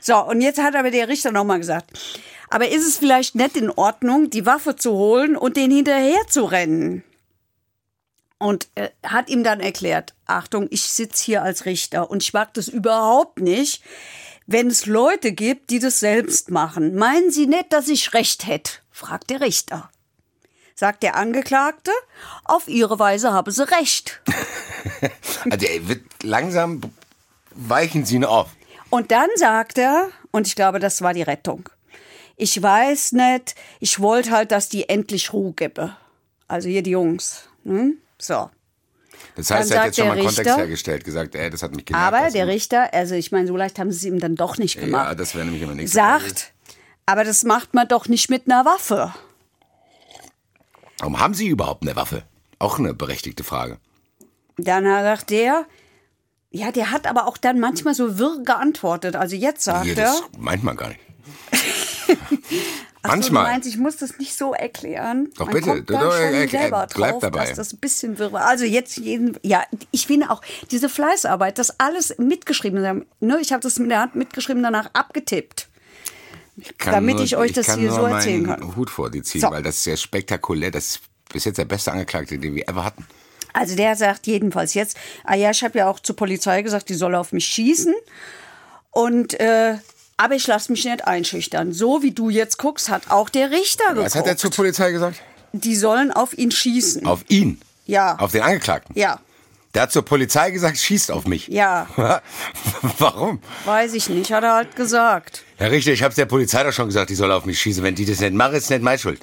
So, 0.00 0.16
und 0.24 0.40
jetzt 0.40 0.60
hat 0.60 0.74
aber 0.76 0.90
der 0.90 1.08
Richter 1.08 1.30
nochmal 1.32 1.58
gesagt, 1.58 1.90
aber 2.54 2.68
ist 2.68 2.86
es 2.86 2.98
vielleicht 2.98 3.34
nicht 3.34 3.56
in 3.56 3.68
Ordnung, 3.68 4.30
die 4.30 4.46
Waffe 4.46 4.76
zu 4.76 4.92
holen 4.92 5.36
und 5.36 5.56
den 5.56 5.72
hinterher 5.72 6.24
zu 6.28 6.44
rennen? 6.44 7.02
Und 8.38 8.68
er 8.76 8.92
hat 9.02 9.28
ihm 9.28 9.42
dann 9.42 9.58
erklärt, 9.58 10.14
Achtung, 10.26 10.68
ich 10.70 10.84
sitze 10.84 11.24
hier 11.24 11.42
als 11.42 11.64
Richter 11.64 12.12
und 12.12 12.22
ich 12.22 12.32
mag 12.32 12.54
das 12.54 12.68
überhaupt 12.68 13.40
nicht, 13.40 13.82
wenn 14.46 14.68
es 14.68 14.86
Leute 14.86 15.32
gibt, 15.32 15.70
die 15.70 15.80
das 15.80 15.98
selbst 15.98 16.52
machen. 16.52 16.94
Meinen 16.94 17.32
Sie 17.32 17.48
nicht, 17.48 17.72
dass 17.72 17.88
ich 17.88 18.14
recht 18.14 18.46
hätte? 18.46 18.74
fragt 18.92 19.30
der 19.30 19.40
Richter. 19.40 19.90
Sagt 20.76 21.02
der 21.02 21.16
Angeklagte, 21.16 21.90
auf 22.44 22.68
ihre 22.68 23.00
Weise 23.00 23.32
habe 23.32 23.50
sie 23.50 23.68
recht. 23.68 24.22
Also 25.50 25.66
er 25.66 25.88
wird 25.88 26.02
langsam 26.22 26.80
weichen 27.50 28.04
Sie 28.04 28.14
ihn 28.16 28.24
auf. 28.24 28.48
Und 28.90 29.10
dann 29.10 29.28
sagt 29.34 29.76
er, 29.76 30.10
und 30.30 30.46
ich 30.46 30.54
glaube, 30.54 30.78
das 30.78 31.02
war 31.02 31.14
die 31.14 31.22
Rettung. 31.22 31.68
Ich 32.36 32.60
weiß 32.60 33.12
nicht, 33.12 33.54
ich 33.80 34.00
wollte 34.00 34.30
halt, 34.32 34.50
dass 34.50 34.68
die 34.68 34.88
endlich 34.88 35.32
Ruhe 35.32 35.52
gebe. 35.52 35.96
Also 36.48 36.68
hier 36.68 36.82
die 36.82 36.90
Jungs. 36.90 37.48
Hm? 37.64 37.98
So. 38.18 38.50
Das 39.36 39.48
Dann 39.48 39.58
heißt, 39.58 39.70
er 39.72 39.78
hat 39.80 39.86
jetzt 39.86 39.96
schon 39.96 40.08
mal 40.08 40.14
der 40.16 40.24
Kontext 40.24 40.38
Richter- 40.46 40.56
hergestellt, 40.58 41.04
gesagt, 41.04 41.34
ey, 41.34 41.50
das 41.50 41.62
hat 41.62 41.74
mich 41.74 41.84
genervt. 41.84 42.06
Aber 42.14 42.30
der 42.30 42.46
Richter, 42.46 42.92
also 42.92 43.14
ich 43.14 43.32
meine, 43.32 43.46
so 43.46 43.56
leicht 43.56 43.78
haben 43.78 43.90
sie 43.90 43.96
es 43.98 44.04
ihm 44.04 44.20
dann 44.20 44.34
doch 44.36 44.58
nicht 44.58 44.78
gemacht. 44.80 45.06
Ja, 45.08 45.14
das 45.14 45.34
wäre 45.34 45.44
nämlich 45.44 45.62
immer 45.62 45.72
Frage. 45.74 45.88
sagt, 45.88 46.52
aber 47.06 47.24
das 47.24 47.42
macht 47.44 47.74
man 47.74 47.88
doch 47.88 48.06
nicht 48.08 48.30
mit 48.30 48.46
einer 48.50 48.64
Waffe. 48.64 49.14
Warum 50.98 51.18
haben 51.20 51.34
Sie 51.34 51.48
überhaupt 51.48 51.82
eine 51.82 51.96
Waffe? 51.96 52.22
Auch 52.58 52.78
eine 52.78 52.94
berechtigte 52.94 53.44
Frage. 53.44 53.78
Dann 54.56 54.84
sagt 54.84 55.30
der, 55.30 55.66
Ja, 56.50 56.70
der 56.70 56.90
hat 56.92 57.06
aber 57.08 57.26
auch 57.26 57.36
dann 57.36 57.58
manchmal 57.58 57.94
so 57.94 58.18
wirr 58.18 58.38
geantwortet. 58.44 59.16
Also 59.16 59.34
jetzt 59.36 59.64
sagt 59.64 59.84
Hier, 59.84 59.98
er. 59.98 60.04
das 60.04 60.22
manchmal 60.38 60.76
gar 60.76 60.88
nicht. 60.88 61.00
Ach 63.02 63.10
so, 63.10 63.16
manchmal. 63.16 63.44
du 63.44 63.50
meinst, 63.52 63.68
ich 63.68 63.76
muss 63.76 63.96
das 63.96 64.18
nicht 64.18 64.36
so 64.36 64.54
erklären. 64.54 65.30
Doch, 65.36 65.46
Man 65.46 65.54
bitte. 65.54 65.82
da 65.82 66.18
äh, 66.18 66.44
äh, 66.44 66.48
selber 66.48 66.86
bleib 66.94 67.20
dabei. 67.20 67.46
Dass 67.46 67.56
das 67.56 67.72
ein 67.74 67.78
bisschen 67.78 68.18
wirr 68.18 68.32
war. 68.32 68.46
Also 68.46 68.64
jetzt 68.64 68.96
jeden, 68.96 69.36
ja, 69.42 69.62
ich 69.90 70.06
finde 70.06 70.30
auch 70.30 70.40
diese 70.70 70.88
Fleißarbeit, 70.88 71.58
das 71.58 71.78
alles 71.80 72.16
mitgeschrieben, 72.18 73.04
ne, 73.20 73.38
ich 73.40 73.52
habe 73.52 73.62
das 73.62 73.78
mit 73.78 73.90
der 73.90 74.00
Hand 74.00 74.14
mitgeschrieben, 74.14 74.62
danach 74.62 74.88
abgetippt. 74.94 75.68
kann 76.78 76.94
damit 76.94 77.20
ich 77.20 77.36
euch 77.36 77.52
das 77.52 77.66
kann 77.66 77.80
hier 77.80 77.90
nur 77.90 77.98
so 78.00 78.06
erzählen 78.06 78.42
meinen 78.42 78.60
kann. 78.60 78.76
Hut 78.76 78.90
vor 78.90 79.10
dir 79.10 79.22
ziehen, 79.22 79.42
So. 79.42 79.50
weil 79.50 79.62
das 79.62 79.76
ist 79.76 79.84
sehr 79.84 79.96
spektakulär. 79.96 80.70
Das 80.70 80.84
ist 80.88 81.00
bis 81.30 81.44
jetzt 81.44 81.58
der 81.58 81.64
beste 81.66 81.92
Angeklagte, 81.92 82.38
den 82.38 82.54
wir 82.54 82.68
ever 82.68 82.84
hatten. 82.84 83.06
Also 83.52 83.76
der 83.76 83.96
sagt 83.96 84.26
jedenfalls 84.26 84.74
jetzt, 84.74 84.96
ah 85.24 85.34
ja, 85.34 85.50
ich 85.50 85.62
habe 85.62 85.78
ja 85.78 85.88
auch 85.88 86.00
zur 86.00 86.16
Polizei 86.16 86.62
gesagt, 86.62 86.88
die 86.88 86.94
soll 86.94 87.14
auf 87.14 87.32
mich 87.32 87.46
schießen. 87.46 87.94
Und 88.90 89.38
äh, 89.40 89.76
aber 90.16 90.34
ich 90.34 90.46
lasse 90.46 90.70
mich 90.72 90.84
nicht 90.84 91.06
einschüchtern. 91.06 91.72
So 91.72 92.02
wie 92.02 92.12
du 92.12 92.30
jetzt 92.30 92.58
guckst, 92.58 92.88
hat 92.88 93.10
auch 93.10 93.28
der 93.28 93.50
Richter 93.50 93.88
geguckt. 93.88 94.06
Was 94.06 94.14
hat 94.14 94.26
er 94.26 94.36
zur 94.36 94.50
Polizei 94.50 94.92
gesagt? 94.92 95.20
Die 95.52 95.76
sollen 95.76 96.10
auf 96.12 96.36
ihn 96.36 96.50
schießen. 96.50 97.06
Auf 97.06 97.24
ihn? 97.28 97.60
Ja. 97.86 98.16
Auf 98.18 98.32
den 98.32 98.42
Angeklagten? 98.42 98.98
ja, 98.98 99.20
Der 99.74 99.82
hat 99.82 99.92
zur 99.92 100.04
Polizei 100.04 100.50
gesagt, 100.50 100.78
schießt 100.78 101.10
auf 101.12 101.26
mich. 101.26 101.48
ja, 101.48 101.86
Warum? 102.98 103.40
weiß 103.64 103.94
ich 103.94 104.08
nicht, 104.08 104.32
hat 104.32 104.44
er 104.44 104.54
halt 104.54 104.76
gesagt. 104.76 105.42
Herr 105.56 105.70
Richter, 105.70 105.92
ich 105.92 106.02
habe 106.02 106.14
der 106.14 106.26
Polizei 106.26 106.62
doch 106.64 106.72
schon 106.72 106.86
gesagt, 106.86 107.10
die 107.10 107.14
soll 107.14 107.30
auf 107.32 107.44
mich 107.44 107.60
schießen. 107.60 107.82
Wenn 107.82 107.94
die 107.94 108.04
das 108.04 108.20
nicht 108.20 108.34
machen, 108.34 108.54
ist 108.54 108.70
nicht 108.70 108.82
meine 108.82 108.98
Schuld. 108.98 109.20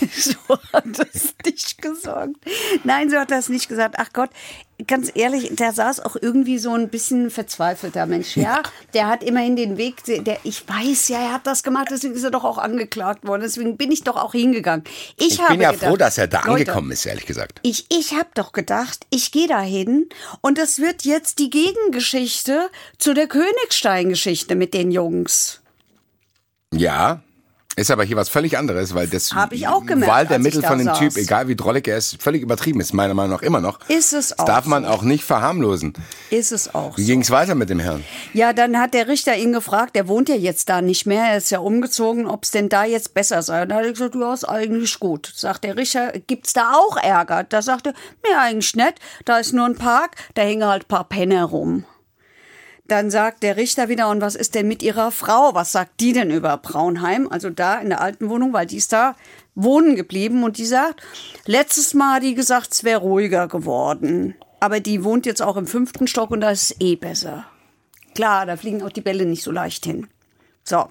So 0.16 0.58
hat 0.72 0.84
es 1.14 1.34
nicht 1.44 1.80
gesagt. 1.82 2.34
Nein, 2.84 3.10
so 3.10 3.16
hat 3.16 3.30
er 3.30 3.38
es 3.38 3.48
nicht 3.48 3.68
gesagt. 3.68 3.96
Ach 3.98 4.08
Gott, 4.12 4.30
ganz 4.86 5.10
ehrlich, 5.14 5.52
da 5.54 5.72
saß 5.72 6.00
auch 6.00 6.16
irgendwie 6.20 6.58
so 6.58 6.74
ein 6.74 6.88
bisschen 6.88 7.30
verzweifelter 7.30 8.06
Mensch. 8.06 8.36
Ja, 8.36 8.62
der 8.94 9.08
hat 9.08 9.22
immerhin 9.22 9.56
den 9.56 9.76
Weg, 9.76 10.04
der, 10.04 10.38
ich 10.44 10.68
weiß 10.68 11.08
ja, 11.08 11.18
er 11.18 11.32
hat 11.32 11.46
das 11.46 11.62
gemacht, 11.62 11.88
deswegen 11.90 12.14
ist 12.14 12.24
er 12.24 12.30
doch 12.30 12.44
auch 12.44 12.58
angeklagt 12.58 13.26
worden. 13.26 13.42
Deswegen 13.42 13.76
bin 13.76 13.90
ich 13.90 14.04
doch 14.04 14.16
auch 14.16 14.32
hingegangen. 14.32 14.84
Ich, 15.16 15.34
Ich 15.34 15.40
habe 15.40 15.52
bin 15.52 15.62
ja 15.62 15.72
gedacht, 15.72 15.88
froh, 15.88 15.96
dass 15.96 16.18
er 16.18 16.26
da 16.26 16.38
Leute, 16.40 16.50
angekommen 16.50 16.90
ist, 16.92 17.06
ehrlich 17.06 17.26
gesagt. 17.26 17.60
Ich, 17.62 17.86
ich 17.90 18.12
habe 18.12 18.28
doch 18.34 18.52
gedacht, 18.52 19.06
ich 19.10 19.32
gehe 19.32 19.48
da 19.48 19.60
hin 19.60 20.08
und 20.40 20.58
das 20.58 20.78
wird 20.78 21.02
jetzt 21.02 21.38
die 21.38 21.50
Gegengeschichte 21.50 22.70
zu 22.98 23.14
der 23.14 23.28
Königstein-Geschichte 23.28 24.54
mit 24.56 24.74
den 24.74 24.90
Jungs. 24.90 25.60
Ja, 26.72 27.22
ist 27.78 27.90
aber 27.90 28.04
hier 28.04 28.16
was 28.16 28.30
völlig 28.30 28.56
anderes, 28.56 28.94
weil 28.94 29.06
das 29.06 29.34
Hab 29.34 29.52
ich 29.52 29.68
auch 29.68 29.84
gemerkt, 29.84 30.10
Wahl 30.10 30.26
der 30.26 30.38
Mittel 30.38 30.62
von 30.62 30.78
dem 30.78 30.86
saß. 30.86 30.98
Typ, 30.98 31.16
egal 31.18 31.46
wie 31.46 31.56
drollig 31.56 31.86
er 31.86 31.98
ist, 31.98 32.20
völlig 32.22 32.40
übertrieben 32.40 32.80
ist, 32.80 32.94
meiner 32.94 33.12
Meinung 33.12 33.32
nach 33.32 33.42
immer 33.42 33.60
noch. 33.60 33.78
Ist 33.90 34.14
es 34.14 34.30
Das 34.30 34.38
auch 34.38 34.44
darf 34.46 34.64
man 34.64 34.84
so. 34.84 34.90
auch 34.90 35.02
nicht 35.02 35.24
verharmlosen. 35.24 35.92
Ist 36.30 36.52
es 36.52 36.74
auch. 36.74 36.96
Wie 36.96 37.02
so. 37.02 37.06
ging 37.08 37.20
es 37.20 37.30
weiter 37.30 37.54
mit 37.54 37.68
dem 37.68 37.78
Herrn? 37.78 38.02
Ja, 38.32 38.54
dann 38.54 38.78
hat 38.78 38.94
der 38.94 39.08
Richter 39.08 39.36
ihn 39.36 39.52
gefragt, 39.52 39.94
der 39.94 40.08
wohnt 40.08 40.30
ja 40.30 40.36
jetzt 40.36 40.70
da 40.70 40.80
nicht 40.80 41.04
mehr, 41.04 41.24
er 41.24 41.36
ist 41.36 41.50
ja 41.50 41.58
umgezogen, 41.58 42.26
ob 42.26 42.44
es 42.44 42.50
denn 42.50 42.70
da 42.70 42.84
jetzt 42.86 43.12
besser 43.12 43.42
sei. 43.42 43.62
Und 43.62 43.68
da 43.68 43.76
hat 43.76 43.84
er 43.84 43.92
gesagt, 43.92 44.14
ja, 44.14 44.32
ist 44.32 44.48
eigentlich 44.48 44.98
gut. 44.98 45.30
Sagt 45.36 45.64
der 45.64 45.76
Richter, 45.76 46.12
gibt's 46.26 46.54
da 46.54 46.72
auch 46.72 46.96
Ärger? 46.96 47.44
Da 47.44 47.60
sagte, 47.60 47.92
mir 48.26 48.40
eigentlich 48.40 48.74
nicht, 48.74 48.94
da 49.26 49.36
ist 49.36 49.52
nur 49.52 49.66
ein 49.66 49.76
Park, 49.76 50.16
da 50.32 50.40
hängen 50.40 50.64
halt 50.66 50.84
ein 50.84 50.88
paar 50.88 51.04
Penner 51.04 51.44
rum. 51.44 51.84
Dann 52.88 53.10
sagt 53.10 53.42
der 53.42 53.56
Richter 53.56 53.88
wieder, 53.88 54.08
und 54.10 54.20
was 54.20 54.36
ist 54.36 54.54
denn 54.54 54.68
mit 54.68 54.82
ihrer 54.82 55.10
Frau? 55.10 55.54
Was 55.54 55.72
sagt 55.72 56.00
die 56.00 56.12
denn 56.12 56.30
über 56.30 56.56
Braunheim? 56.56 57.28
Also 57.28 57.50
da 57.50 57.78
in 57.80 57.88
der 57.88 58.00
alten 58.00 58.28
Wohnung, 58.28 58.52
weil 58.52 58.66
die 58.66 58.76
ist 58.76 58.92
da 58.92 59.16
wohnen 59.56 59.96
geblieben 59.96 60.44
und 60.44 60.58
die 60.58 60.66
sagt, 60.66 61.02
letztes 61.46 61.94
Mal 61.94 62.16
hat 62.16 62.22
die 62.22 62.34
gesagt, 62.34 62.72
es 62.72 62.84
wäre 62.84 63.00
ruhiger 63.00 63.48
geworden. 63.48 64.34
Aber 64.60 64.80
die 64.80 65.02
wohnt 65.02 65.26
jetzt 65.26 65.42
auch 65.42 65.56
im 65.56 65.66
fünften 65.66 66.06
Stock 66.06 66.30
und 66.30 66.42
da 66.42 66.50
ist 66.50 66.70
es 66.70 66.80
eh 66.80 66.96
besser. 66.96 67.46
Klar, 68.14 68.46
da 68.46 68.56
fliegen 68.56 68.82
auch 68.82 68.90
die 68.90 69.00
Bälle 69.00 69.26
nicht 69.26 69.42
so 69.42 69.50
leicht 69.50 69.84
hin. 69.84 70.06
So. 70.62 70.88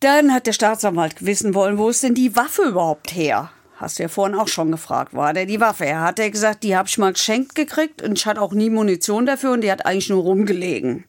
Dann 0.00 0.32
hat 0.32 0.46
der 0.46 0.52
Staatsanwalt 0.52 1.24
wissen 1.24 1.54
wollen, 1.54 1.78
wo 1.78 1.88
ist 1.88 2.02
denn 2.02 2.14
die 2.14 2.36
Waffe 2.36 2.62
überhaupt 2.62 3.14
her? 3.14 3.50
Hast 3.76 3.98
du 3.98 4.04
ja 4.04 4.08
vorhin 4.08 4.36
auch 4.36 4.48
schon 4.48 4.70
gefragt, 4.72 5.12
war 5.14 5.34
der 5.34 5.44
die 5.46 5.60
Waffe? 5.60 5.84
Er 5.84 6.00
hat 6.00 6.18
er 6.18 6.30
gesagt, 6.30 6.62
die 6.62 6.74
habe 6.76 6.88
ich 6.88 6.96
mal 6.96 7.12
geschenkt 7.12 7.54
gekriegt 7.54 8.00
und 8.02 8.18
ich 8.18 8.24
hatte 8.26 8.40
auch 8.40 8.52
nie 8.52 8.70
Munition 8.70 9.26
dafür 9.26 9.52
und 9.52 9.60
die 9.60 9.70
hat 9.70 9.84
eigentlich 9.84 10.08
nur 10.08 10.22
rumgelegen. 10.22 11.04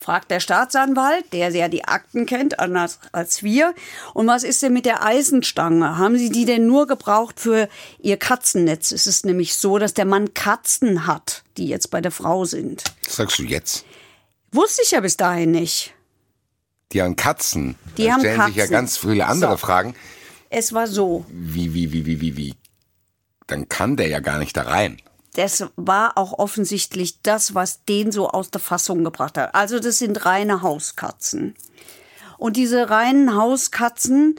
Fragt 0.00 0.30
der 0.30 0.40
Staatsanwalt, 0.40 1.32
der 1.32 1.50
ja 1.50 1.68
die 1.68 1.84
Akten 1.84 2.26
kennt, 2.26 2.58
anders 2.58 2.98
als 3.12 3.42
wir. 3.42 3.74
Und 4.12 4.26
was 4.26 4.44
ist 4.44 4.62
denn 4.62 4.72
mit 4.72 4.86
der 4.86 5.02
Eisenstange? 5.04 5.96
Haben 5.96 6.18
Sie 6.18 6.30
die 6.30 6.44
denn 6.44 6.66
nur 6.66 6.86
gebraucht 6.86 7.38
für 7.40 7.68
Ihr 8.00 8.16
Katzennetz? 8.18 8.92
Es 8.92 9.06
ist 9.06 9.24
nämlich 9.24 9.54
so, 9.54 9.78
dass 9.78 9.94
der 9.94 10.04
Mann 10.04 10.34
Katzen 10.34 11.06
hat, 11.06 11.42
die 11.56 11.66
jetzt 11.68 11.90
bei 11.90 12.00
der 12.02 12.10
Frau 12.12 12.44
sind. 12.44 12.84
Das 13.04 13.16
sagst 13.16 13.38
du 13.38 13.44
jetzt. 13.44 13.84
Wusste 14.52 14.82
ich 14.82 14.90
ja 14.90 15.00
bis 15.00 15.16
dahin 15.16 15.52
nicht. 15.52 15.94
Die 16.92 17.00
haben 17.02 17.16
Katzen. 17.16 17.76
Die 17.96 18.04
da 18.06 18.12
haben 18.12 18.20
stellen 18.20 18.42
sich 18.46 18.56
ja 18.56 18.62
Katzen. 18.64 18.72
ganz 18.72 18.96
viele 18.98 19.26
andere 19.26 19.52
So. 19.52 19.56
Fragen. 19.58 19.94
Es 20.56 20.72
war 20.72 20.86
so. 20.86 21.24
Wie, 21.28 21.74
wie, 21.74 21.92
wie, 21.92 22.06
wie, 22.06 22.20
wie, 22.20 22.36
wie? 22.36 22.54
Dann 23.48 23.68
kann 23.68 23.96
der 23.96 24.06
ja 24.06 24.20
gar 24.20 24.38
nicht 24.38 24.56
da 24.56 24.62
rein. 24.62 25.02
Das 25.34 25.66
war 25.74 26.16
auch 26.16 26.38
offensichtlich 26.38 27.20
das, 27.22 27.56
was 27.56 27.84
den 27.84 28.12
so 28.12 28.28
aus 28.28 28.52
der 28.52 28.60
Fassung 28.60 29.02
gebracht 29.02 29.36
hat. 29.36 29.52
Also 29.56 29.80
das 29.80 29.98
sind 29.98 30.24
reine 30.24 30.62
Hauskatzen. 30.62 31.56
Und 32.38 32.56
diese 32.56 32.88
reinen 32.88 33.34
Hauskatzen 33.34 34.36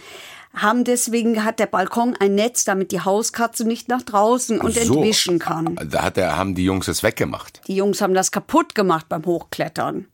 haben 0.54 0.86
deswegen 0.86 1.44
hat 1.44 1.60
der 1.60 1.66
Balkon 1.66 2.16
ein 2.18 2.36
Netz, 2.36 2.64
damit 2.64 2.94
die 2.94 3.02
Hauskatze 3.02 3.66
nicht 3.66 3.90
nach 3.90 4.04
draußen 4.04 4.62
und 4.62 4.74
so. 4.74 4.80
entwischen 4.80 5.38
kann. 5.38 5.78
Da 5.86 6.04
hat 6.04 6.16
der, 6.16 6.38
haben 6.38 6.56
die 6.56 6.64
Jungs 6.64 6.88
es 6.88 7.04
weggemacht. 7.04 7.60
Die 7.68 7.76
Jungs 7.76 8.00
haben 8.00 8.14
das 8.14 8.32
kaputt 8.32 8.74
gemacht 8.74 9.10
beim 9.10 9.26
Hochklettern. 9.26 10.08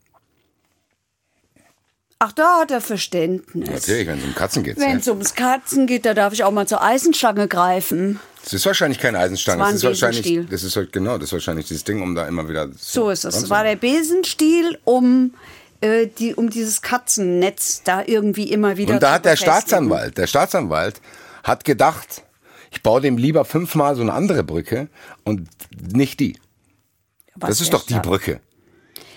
Ach, 2.24 2.30
da 2.30 2.60
hat 2.60 2.70
er 2.70 2.80
Verständnis. 2.80 3.68
Natürlich, 3.68 4.06
wenn 4.06 4.18
es 4.18 4.24
um 4.24 4.34
Katzen 4.36 4.62
geht. 4.62 4.76
Wenn 4.78 4.90
Ja. 4.92 4.96
es 4.98 5.08
ums 5.08 5.34
Katzen 5.34 5.88
geht, 5.88 6.06
da 6.06 6.14
darf 6.14 6.32
ich 6.32 6.44
auch 6.44 6.52
mal 6.52 6.68
zur 6.68 6.80
Eisenstange 6.80 7.48
greifen. 7.48 8.20
Das 8.44 8.52
ist 8.52 8.64
wahrscheinlich 8.64 9.00
keine 9.00 9.18
Eisenstange. 9.18 9.58
Das 9.58 9.66
war 9.66 9.72
Das, 9.72 9.82
ist 9.82 10.02
wahrscheinlich, 10.02 10.48
das 10.48 10.62
ist 10.62 10.76
halt- 10.76 10.92
genau, 10.92 11.18
das 11.18 11.30
ist 11.30 11.32
wahrscheinlich 11.32 11.66
dieses 11.66 11.82
Ding, 11.82 12.00
um 12.00 12.14
da 12.14 12.28
immer 12.28 12.48
wieder 12.48 12.68
So 12.78 13.10
ist 13.10 13.24
es. 13.24 13.40
zu 13.40 13.50
war 13.50 13.64
der 13.64 13.74
Besenstiel, 13.74 14.78
um, 14.84 15.34
äh, 15.80 16.06
die, 16.06 16.36
um 16.36 16.48
dieses 16.48 16.80
Katzennetz 16.80 17.82
da 17.82 18.04
irgendwie 18.06 18.52
immer 18.52 18.76
wieder 18.76 18.94
Und 18.94 19.02
da 19.02 19.08
zu 19.08 19.12
hat 19.14 19.24
der 19.24 19.30
befestigen. 19.32 19.52
Staatsanwalt, 19.58 20.16
der 20.18 20.26
Staatsanwalt 20.28 21.00
hat 21.42 21.64
gedacht, 21.64 22.22
ich 22.70 22.82
baue 22.84 23.00
dem 23.00 23.16
lieber 23.18 23.44
fünfmal 23.44 23.96
so 23.96 24.02
eine 24.02 24.12
andere 24.12 24.44
Brücke 24.44 24.86
und 25.24 25.48
nicht 25.92 26.20
die. 26.20 26.38
Was 27.34 27.50
das 27.50 27.60
ist 27.62 27.72
doch 27.72 27.84
die 27.84 27.94
Staat- 27.94 28.04
Brücke. 28.04 28.40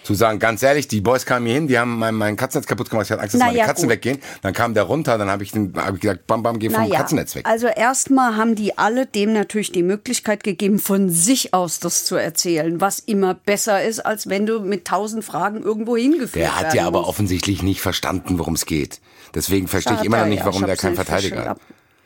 Zu 0.05 0.13
sagen, 0.13 0.37
ganz 0.37 0.61
ehrlich, 0.61 0.87
die 0.87 1.01
Boys 1.01 1.25
kamen 1.25 1.47
hier 1.47 1.55
hin, 1.55 1.67
die 1.67 1.79
haben 1.79 1.97
mein, 1.97 2.13
mein 2.13 2.35
Katzennetz 2.37 2.67
kaputt 2.67 2.91
gemacht, 2.91 3.07
ich 3.07 3.11
hatte 3.11 3.21
Angst, 3.23 3.33
dass 3.33 3.39
Na 3.39 3.47
meine 3.47 3.57
ja, 3.57 3.65
Katzen 3.65 3.85
gut. 3.87 3.93
weggehen. 3.95 4.19
Dann 4.43 4.53
kam 4.53 4.75
der 4.75 4.83
runter, 4.83 5.17
dann 5.17 5.31
habe 5.31 5.41
ich, 5.41 5.51
den- 5.51 5.73
hab 5.75 5.95
ich 5.95 6.01
gesagt, 6.01 6.27
bam, 6.27 6.43
bam, 6.43 6.59
geh 6.59 6.69
vom 6.69 6.83
Naja, 6.83 6.97
Katzennetz 6.97 7.33
weg. 7.33 7.45
also 7.47 7.65
erstmal 7.65 8.37
haben 8.37 8.53
die 8.53 8.77
alle 8.77 9.07
dem 9.07 9.33
natürlich 9.33 9.71
die 9.71 9.81
Möglichkeit 9.81 10.43
gegeben, 10.43 10.77
von 10.77 11.09
sich 11.09 11.55
aus 11.55 11.79
das 11.79 12.05
zu 12.05 12.15
erzählen, 12.15 12.79
was 12.79 12.99
immer 12.99 13.33
besser 13.33 13.83
ist, 13.83 13.99
als 14.05 14.29
wenn 14.29 14.45
du 14.45 14.59
mit 14.59 14.85
tausend 14.85 15.25
Fragen 15.25 15.63
irgendwo 15.63 15.97
hingeführt 15.97 16.35
Der 16.35 16.59
hat 16.59 16.73
ja 16.75 16.85
aber 16.85 16.99
musst. 16.99 17.09
offensichtlich 17.09 17.63
nicht 17.63 17.81
verstanden, 17.81 18.37
worum 18.37 18.53
es 18.53 18.67
geht. 18.67 19.01
Deswegen 19.33 19.67
verstehe 19.67 19.97
ich 19.99 20.03
immer 20.05 20.19
noch 20.19 20.27
nicht, 20.27 20.39
ja. 20.41 20.45
warum 20.45 20.65
der 20.67 20.77
keinen 20.77 20.95
Verteidiger 20.95 21.45
hat. 21.45 21.59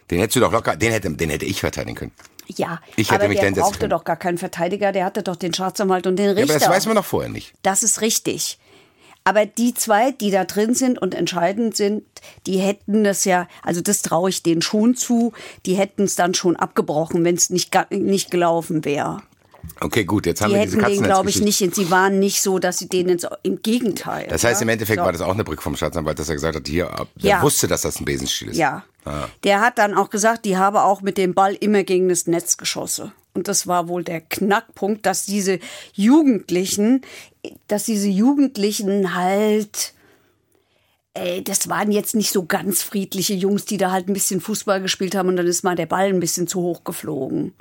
Den 0.09 0.19
hättest 0.19 0.37
du 0.37 0.39
doch 0.39 0.51
locker, 0.53 0.75
den 0.77 0.93
hätte, 0.93 1.11
den 1.11 1.29
hätte 1.29 1.45
ich 1.45 1.59
verteidigen 1.59 1.95
können. 1.97 2.11
Ja, 2.55 2.79
Ich 2.95 3.11
hätte 3.11 3.21
aber 3.25 3.29
mich 3.29 3.39
der 3.39 3.51
brauchte 3.51 3.87
doch 3.87 4.03
gar 4.03 4.15
keinen 4.17 4.37
Verteidiger, 4.37 4.91
der 4.91 5.05
hatte 5.05 5.21
doch 5.23 5.35
den 5.35 5.53
Staatsanwalt 5.53 6.07
und 6.07 6.15
den 6.15 6.25
Ja, 6.27 6.31
Richter. 6.33 6.55
aber 6.55 6.59
das 6.59 6.69
weiß 6.69 6.85
man 6.87 6.95
doch 6.95 7.05
vorher 7.05 7.29
nicht. 7.29 7.53
Das 7.61 7.83
ist 7.83 8.01
richtig. 8.01 8.57
Aber 9.23 9.45
die 9.45 9.73
zwei, 9.73 10.11
die 10.11 10.31
da 10.31 10.45
drin 10.45 10.73
sind 10.73 10.97
und 10.99 11.13
entscheidend 11.13 11.75
sind, 11.75 12.03
die 12.47 12.57
hätten 12.57 13.03
das 13.03 13.25
ja, 13.25 13.47
also 13.61 13.81
das 13.81 14.01
traue 14.01 14.29
ich 14.29 14.41
denen 14.41 14.61
schon 14.61 14.95
zu, 14.95 15.33
die 15.65 15.75
hätten 15.75 16.03
es 16.03 16.15
dann 16.15 16.33
schon 16.33 16.55
abgebrochen, 16.55 17.23
wenn 17.23 17.35
es 17.35 17.49
nicht, 17.49 17.71
nicht 17.91 18.31
gelaufen 18.31 18.85
wäre. 18.85 19.21
Okay, 19.81 20.03
gut, 20.03 20.25
jetzt 20.25 20.41
haben 20.41 20.49
Die 20.51 20.55
wir 20.57 20.65
diese 20.65 20.77
den, 20.77 21.03
glaube 21.03 21.29
ich, 21.29 21.41
nicht, 21.41 21.57
sie 21.75 21.91
waren 21.91 22.19
nicht 22.19 22.41
so, 22.41 22.59
dass 22.59 22.77
sie 22.79 22.89
denen 22.89 23.09
ins, 23.09 23.25
im 23.43 23.61
Gegenteil. 23.61 24.27
Das 24.27 24.43
heißt, 24.43 24.59
ja? 24.61 24.63
im 24.63 24.69
Endeffekt 24.69 24.99
So. 24.99 25.05
war 25.05 25.11
das 25.11 25.21
auch 25.21 25.33
eine 25.33 25.43
Brücke 25.43 25.61
vom 25.61 25.75
Staatsanwalt, 25.75 26.19
dass 26.19 26.27
er 26.29 26.35
gesagt 26.35 26.55
hat, 26.55 26.67
hier, 26.67 26.89
der 27.15 27.29
Ja. 27.29 27.41
wusste, 27.41 27.67
dass 27.67 27.81
das 27.81 27.99
ein 27.99 28.05
Besenstiel 28.05 28.49
ist. 28.49 28.57
Ja. 28.57 28.83
Ah. 29.05 29.25
Der 29.43 29.61
hat 29.61 29.77
dann 29.77 29.95
auch 29.95 30.09
gesagt, 30.09 30.43
die 30.45 30.57
habe 30.57 30.83
auch 30.83 31.01
mit 31.01 31.17
dem 31.17 31.33
Ball 31.33 31.53
immer 31.55 31.83
gegen 31.83 32.09
das 32.09 32.27
Netz 32.27 32.57
geschossen. 32.57 33.13
Und 33.33 33.47
das 33.47 33.67
war 33.67 33.87
wohl 33.87 34.03
der 34.03 34.21
Knackpunkt, 34.21 35.05
dass 35.05 35.25
diese 35.25 35.59
Jugendlichen, 35.93 37.01
dass 37.67 37.85
diese 37.85 38.07
Jugendlichen 38.09 39.15
halt, 39.15 39.93
ey, 41.19 41.43
das 41.43 41.69
waren 41.69 41.91
jetzt 41.91 42.15
nicht 42.15 42.31
so 42.31 42.45
ganz 42.45 42.81
friedliche 42.81 43.33
Jungs, 43.33 43.65
die 43.65 43.77
da 43.77 43.91
halt 43.91 44.07
ein 44.07 44.13
bisschen 44.13 44.41
Fußball 44.41 44.81
gespielt 44.81 45.15
haben 45.15 45.29
und 45.29 45.37
dann 45.37 45.47
ist 45.47 45.63
mal 45.63 45.75
der 45.75 45.85
Ball 45.85 46.07
ein 46.07 46.19
bisschen 46.19 46.47
zu 46.47 46.61
hoch 46.61 46.83
geflogen. 46.83 47.53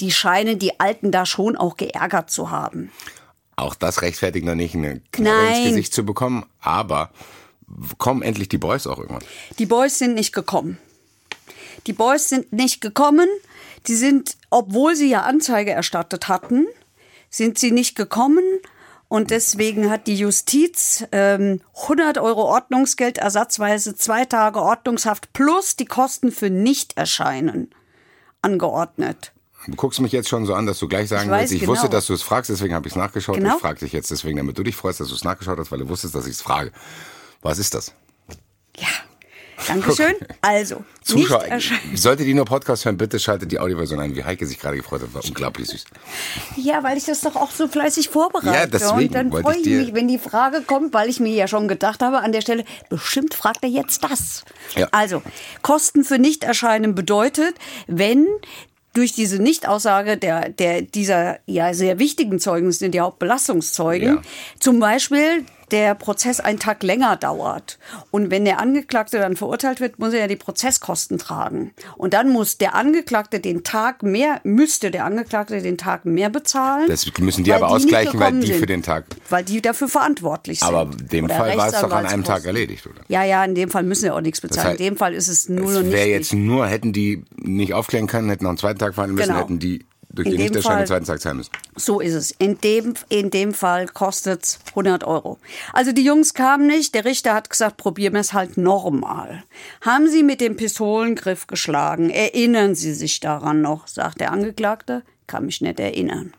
Die 0.00 0.10
scheinen 0.10 0.58
die 0.58 0.80
Alten 0.80 1.10
da 1.10 1.26
schon 1.26 1.56
auch 1.56 1.76
geärgert 1.76 2.30
zu 2.30 2.50
haben. 2.50 2.90
Auch 3.56 3.74
das 3.74 4.02
rechtfertigt 4.02 4.46
noch 4.46 4.54
nicht, 4.54 4.74
eine 4.74 5.02
Knarre 5.12 5.42
Nein. 5.42 5.56
ins 5.58 5.68
Gesicht 5.68 5.94
zu 5.94 6.04
bekommen, 6.04 6.46
aber 6.60 7.10
kommen 7.98 8.22
endlich 8.22 8.48
die 8.48 8.58
Boys 8.58 8.86
auch 8.86 8.98
irgendwann. 8.98 9.24
Die 9.58 9.66
Boys 9.66 9.98
sind 9.98 10.14
nicht 10.14 10.32
gekommen. 10.32 10.78
Die 11.86 11.92
Boys 11.92 12.28
sind 12.28 12.52
nicht 12.52 12.80
gekommen. 12.80 13.28
Die 13.86 13.94
sind, 13.94 14.36
obwohl 14.50 14.94
sie 14.94 15.08
ja 15.08 15.22
Anzeige 15.22 15.72
erstattet 15.72 16.28
hatten, 16.28 16.66
sind 17.30 17.58
sie 17.58 17.72
nicht 17.72 17.94
gekommen. 17.96 18.44
Und 19.12 19.30
deswegen 19.30 19.90
hat 19.90 20.06
die 20.06 20.16
Justiz 20.16 21.04
ähm, 21.12 21.60
100 21.82 22.16
Euro 22.16 22.44
Ordnungsgeld 22.44 23.18
ersatzweise 23.18 23.94
zwei 23.94 24.24
Tage 24.24 24.62
Ordnungshaft 24.62 25.34
plus 25.34 25.76
die 25.76 25.84
Kosten 25.84 26.32
für 26.32 26.48
Nichterscheinen 26.48 27.68
angeordnet. 28.40 29.32
Du 29.66 29.76
guckst 29.76 30.00
mich 30.00 30.12
jetzt 30.12 30.30
schon 30.30 30.46
so 30.46 30.54
an, 30.54 30.64
dass 30.64 30.78
du 30.78 30.88
gleich 30.88 31.10
sagen 31.10 31.24
Ich 31.24 31.30
willst, 31.30 31.52
ich 31.52 31.60
genau. 31.60 31.72
wusste, 31.72 31.90
dass 31.90 32.06
du 32.06 32.14
es 32.14 32.22
fragst, 32.22 32.48
deswegen 32.48 32.72
habe 32.72 32.88
ich 32.88 32.94
es 32.94 32.96
nachgeschaut. 32.96 33.34
Genau. 33.34 33.56
Ich 33.56 33.60
frage 33.60 33.80
dich 33.80 33.92
jetzt 33.92 34.10
deswegen, 34.10 34.38
damit 34.38 34.56
du 34.56 34.62
dich 34.62 34.76
freust, 34.76 35.00
dass 35.00 35.08
du 35.08 35.14
es 35.14 35.24
nachgeschaut 35.24 35.58
hast, 35.58 35.70
weil 35.70 35.80
du 35.80 35.90
wusstest, 35.90 36.14
dass 36.14 36.24
ich 36.24 36.32
es 36.32 36.40
frage. 36.40 36.72
Was 37.42 37.58
ist 37.58 37.74
das? 37.74 37.92
Ja, 38.78 38.88
Dankeschön. 39.66 40.14
Also, 40.40 40.84
Zuschauer, 41.02 41.44
solltet 41.94 42.26
ihr 42.26 42.34
nur 42.34 42.44
Podcast 42.44 42.84
hören, 42.84 42.96
bitte 42.96 43.18
schaltet 43.18 43.50
die 43.52 43.58
Audioversion 43.58 44.00
ein, 44.00 44.14
wie 44.14 44.24
Heike 44.24 44.46
sich 44.46 44.58
gerade 44.58 44.76
gefreut 44.76 45.02
hat. 45.02 45.14
War 45.14 45.24
unglaublich 45.24 45.68
süß. 45.68 45.84
Ja, 46.56 46.82
weil 46.82 46.96
ich 46.96 47.04
das 47.04 47.20
doch 47.20 47.36
auch 47.36 47.50
so 47.50 47.68
fleißig 47.68 48.08
vorbereite. 48.08 48.56
Ja, 48.56 48.66
deswegen 48.66 49.08
Und 49.08 49.14
dann 49.14 49.30
freue 49.30 49.56
ich 49.58 49.66
ich 49.66 49.86
mich, 49.86 49.94
wenn 49.94 50.08
die 50.08 50.18
Frage 50.18 50.62
kommt, 50.62 50.94
weil 50.94 51.08
ich 51.08 51.20
mir 51.20 51.32
ja 51.32 51.48
schon 51.48 51.68
gedacht 51.68 52.02
habe 52.02 52.18
an 52.20 52.32
der 52.32 52.40
Stelle, 52.40 52.64
bestimmt 52.88 53.34
fragt 53.34 53.62
er 53.62 53.68
jetzt 53.68 54.02
das. 54.04 54.44
Ja. 54.76 54.88
Also, 54.92 55.22
Kosten 55.62 56.04
für 56.04 56.18
Nichterscheinen 56.18 56.94
bedeutet, 56.94 57.54
wenn 57.86 58.26
durch 58.94 59.12
diese 59.12 59.40
Nichtaussage 59.42 60.18
der, 60.18 60.50
der, 60.50 60.82
dieser 60.82 61.38
ja 61.46 61.72
sehr 61.72 61.98
wichtigen 61.98 62.38
Zeugen, 62.40 62.66
das 62.66 62.78
sind 62.78 62.92
die 62.92 63.00
Hauptbelastungszeugen, 63.00 64.16
Ja. 64.16 64.22
zum 64.60 64.80
Beispiel 64.80 65.44
der 65.72 65.94
Prozess 65.94 66.38
einen 66.40 66.58
Tag 66.58 66.82
länger 66.82 67.16
dauert. 67.16 67.78
Und 68.10 68.30
wenn 68.30 68.44
der 68.44 68.60
Angeklagte 68.60 69.18
dann 69.18 69.36
verurteilt 69.36 69.80
wird, 69.80 69.98
muss 69.98 70.12
er 70.12 70.20
ja 70.20 70.26
die 70.28 70.36
Prozesskosten 70.36 71.18
tragen. 71.18 71.72
Und 71.96 72.14
dann 72.14 72.28
muss 72.30 72.58
der 72.58 72.74
Angeklagte 72.74 73.40
den 73.40 73.64
Tag 73.64 74.02
mehr, 74.02 74.40
müsste 74.44 74.90
der 74.90 75.04
Angeklagte 75.04 75.60
den 75.62 75.78
Tag 75.78 76.04
mehr 76.04 76.30
bezahlen. 76.30 76.86
Das 76.88 77.06
müssen 77.18 77.44
die 77.44 77.52
aber 77.52 77.66
nicht 77.66 77.74
ausgleichen, 77.76 78.20
weil 78.20 78.40
die 78.40 78.46
sind. 78.48 78.60
für 78.60 78.66
den 78.66 78.82
Tag. 78.82 79.06
Weil 79.30 79.44
die 79.44 79.62
dafür 79.62 79.88
verantwortlich 79.88 80.60
sind. 80.60 80.68
Aber 80.68 80.90
in 80.92 81.08
dem 81.08 81.24
Oder 81.24 81.34
Fall 81.34 81.56
war 81.56 81.66
es 81.68 81.80
doch 81.80 81.90
an 81.90 82.06
einem 82.06 82.24
Tag 82.24 82.44
erledigt, 82.44 82.86
oder? 82.86 83.00
Ja, 83.08 83.24
ja, 83.24 83.44
in 83.44 83.54
dem 83.54 83.70
Fall 83.70 83.82
müssen 83.82 84.02
sie 84.02 84.10
auch 84.10 84.20
nichts 84.20 84.40
bezahlen. 84.40 84.68
heißt, 84.70 84.80
in 84.80 84.86
dem 84.86 84.96
Fall 84.96 85.14
ist 85.14 85.28
es 85.28 85.48
null 85.48 85.76
und 85.76 85.90
wäre 85.90 86.06
nicht. 86.06 86.14
jetzt 86.16 86.32
nur, 86.34 86.66
hätten 86.66 86.92
die 86.92 87.24
nicht 87.36 87.72
aufklären 87.74 88.06
können, 88.06 88.28
hätten 88.28 88.44
noch 88.44 88.50
einen 88.50 88.58
zweiten 88.58 88.78
Tag 88.78 88.94
fahren 88.94 89.12
müssen, 89.14 89.28
Genau. 89.28 89.40
hätten 89.40 89.58
die 89.58 89.84
durch 90.14 90.26
In 90.26 90.32
die 90.32 90.36
dem 90.38 90.42
Nichterschein 90.44 90.86
Fall- 90.86 90.98
den 91.00 91.04
zweiten 91.06 91.22
Tag 91.22 91.34
müssen. 91.34 91.50
So 91.76 92.00
ist 92.00 92.14
es. 92.14 92.30
In 92.32 92.58
dem, 92.60 92.94
in 93.08 93.30
dem 93.30 93.54
Fall 93.54 93.86
kostet 93.88 94.42
es 94.44 94.58
100 94.70 95.04
Euro. 95.04 95.38
Also 95.72 95.92
die 95.92 96.04
Jungs 96.04 96.34
kamen 96.34 96.66
nicht. 96.66 96.94
Der 96.94 97.04
Richter 97.04 97.32
hat 97.34 97.48
gesagt, 97.50 97.76
probieren 97.78 98.12
wir 98.14 98.20
es 98.20 98.32
halt 98.32 98.56
normal. 98.58 99.44
Haben 99.80 100.08
sie 100.08 100.22
mit 100.22 100.40
dem 100.40 100.56
Pistolengriff 100.56 101.46
geschlagen? 101.46 102.10
Erinnern 102.10 102.74
Sie 102.74 102.92
sich 102.92 103.20
daran 103.20 103.62
noch? 103.62 103.86
Sagt 103.86 104.20
der 104.20 104.32
Angeklagte. 104.32 105.02
Kann 105.26 105.46
mich 105.46 105.60
nicht 105.62 105.80
erinnern. 105.80 106.34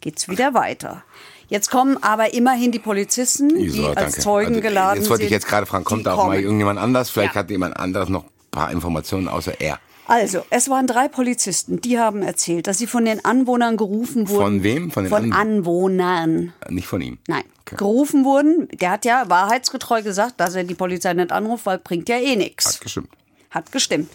Geht's 0.00 0.28
wieder 0.28 0.54
weiter. 0.54 1.04
Jetzt 1.48 1.70
kommen 1.70 1.96
aber 2.02 2.34
immerhin 2.34 2.72
die 2.72 2.78
Polizisten, 2.78 3.48
die 3.48 3.66
Iso, 3.66 3.86
als 3.88 3.94
danke. 3.96 4.20
Zeugen 4.20 4.48
Also, 4.50 4.60
geladen 4.60 5.00
Jetzt 5.00 5.10
wollte 5.10 5.22
ich 5.24 5.28
sind. 5.30 5.36
jetzt 5.36 5.46
gerade 5.48 5.66
fragen, 5.66 5.84
kommt 5.84 6.06
da 6.06 6.12
auch 6.12 6.18
mal 6.18 6.24
kommen. 6.34 6.42
irgendjemand 6.42 6.78
anders? 6.78 7.10
Vielleicht 7.10 7.34
Ja. 7.34 7.40
hat 7.40 7.50
jemand 7.50 7.76
anderes 7.76 8.08
noch 8.08 8.24
ein 8.24 8.30
paar 8.50 8.70
Informationen 8.70 9.28
außer 9.28 9.60
er. 9.60 9.78
Also, 10.08 10.42
es 10.50 10.68
waren 10.70 10.86
drei 10.86 11.06
Polizisten, 11.08 11.80
die 11.80 11.98
haben 11.98 12.22
erzählt, 12.22 12.66
dass 12.66 12.78
sie 12.78 12.86
von 12.86 13.04
den 13.04 13.24
Anwohnern 13.24 13.76
gerufen 13.76 14.28
wurden. 14.28 14.40
Von 14.42 14.62
wem? 14.62 14.90
Von 14.90 15.04
den 15.04 15.10
Von 15.10 15.24
An- 15.24 15.32
Anwohnern. 15.32 16.52
Nicht 16.70 16.86
von 16.88 17.00
ihm. 17.00 17.18
Nein. 17.28 17.44
Okay. 17.60 17.76
Gerufen 17.76 18.24
wurden. 18.24 18.68
Der 18.80 18.90
hat 18.90 19.04
ja 19.04 19.28
wahrheitsgetreu 19.28 20.02
gesagt, 20.02 20.40
dass 20.40 20.54
er 20.54 20.64
die 20.64 20.74
Polizei 20.74 21.12
nicht 21.12 21.30
anruft, 21.30 21.66
weil 21.66 21.78
bringt 21.78 22.08
ja 22.08 22.16
eh 22.16 22.36
nichts. 22.36 22.66
Hat 22.74 22.80
gestimmt. 22.80 23.08
Hat 23.50 23.70
gestimmt. 23.70 24.10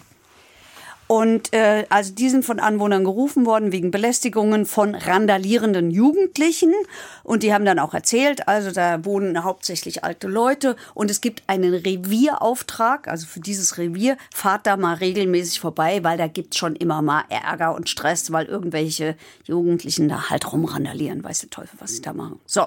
Und 1.13 1.53
äh, 1.53 1.85
also 1.89 2.11
die 2.11 2.27
sind 2.27 2.43
von 2.43 2.59
Anwohnern 2.59 3.03
gerufen 3.03 3.45
worden 3.45 3.71
wegen 3.71 3.91
Belästigungen 3.91 4.65
von 4.65 4.95
randalierenden 4.95 5.91
Jugendlichen. 5.91 6.73
Und 7.21 7.43
die 7.43 7.53
haben 7.53 7.65
dann 7.65 7.77
auch 7.77 7.93
erzählt, 7.93 8.47
also 8.47 8.71
da 8.71 9.05
wohnen 9.05 9.43
hauptsächlich 9.43 10.03
alte 10.03 10.27
Leute 10.27 10.75
und 10.95 11.11
es 11.11 11.21
gibt 11.21 11.43
einen 11.45 11.75
Revierauftrag. 11.75 13.07
Also 13.07 13.27
für 13.27 13.41
dieses 13.41 13.77
Revier 13.77 14.17
fahrt 14.33 14.65
da 14.65 14.75
mal 14.75 14.95
regelmäßig 14.95 15.59
vorbei, 15.59 16.03
weil 16.03 16.17
da 16.17 16.25
gibt's 16.25 16.57
schon 16.57 16.75
immer 16.75 17.03
mal 17.03 17.25
Ärger 17.29 17.75
und 17.75 17.89
Stress, 17.89 18.31
weil 18.31 18.47
irgendwelche 18.47 19.15
Jugendlichen 19.43 20.09
da 20.09 20.31
halt 20.31 20.51
rumrandalieren. 20.51 21.23
Weiß 21.23 21.41
der 21.41 21.51
Teufel, 21.51 21.79
was 21.79 21.91
sie 21.91 22.01
da 22.01 22.13
machen. 22.13 22.39
So. 22.47 22.65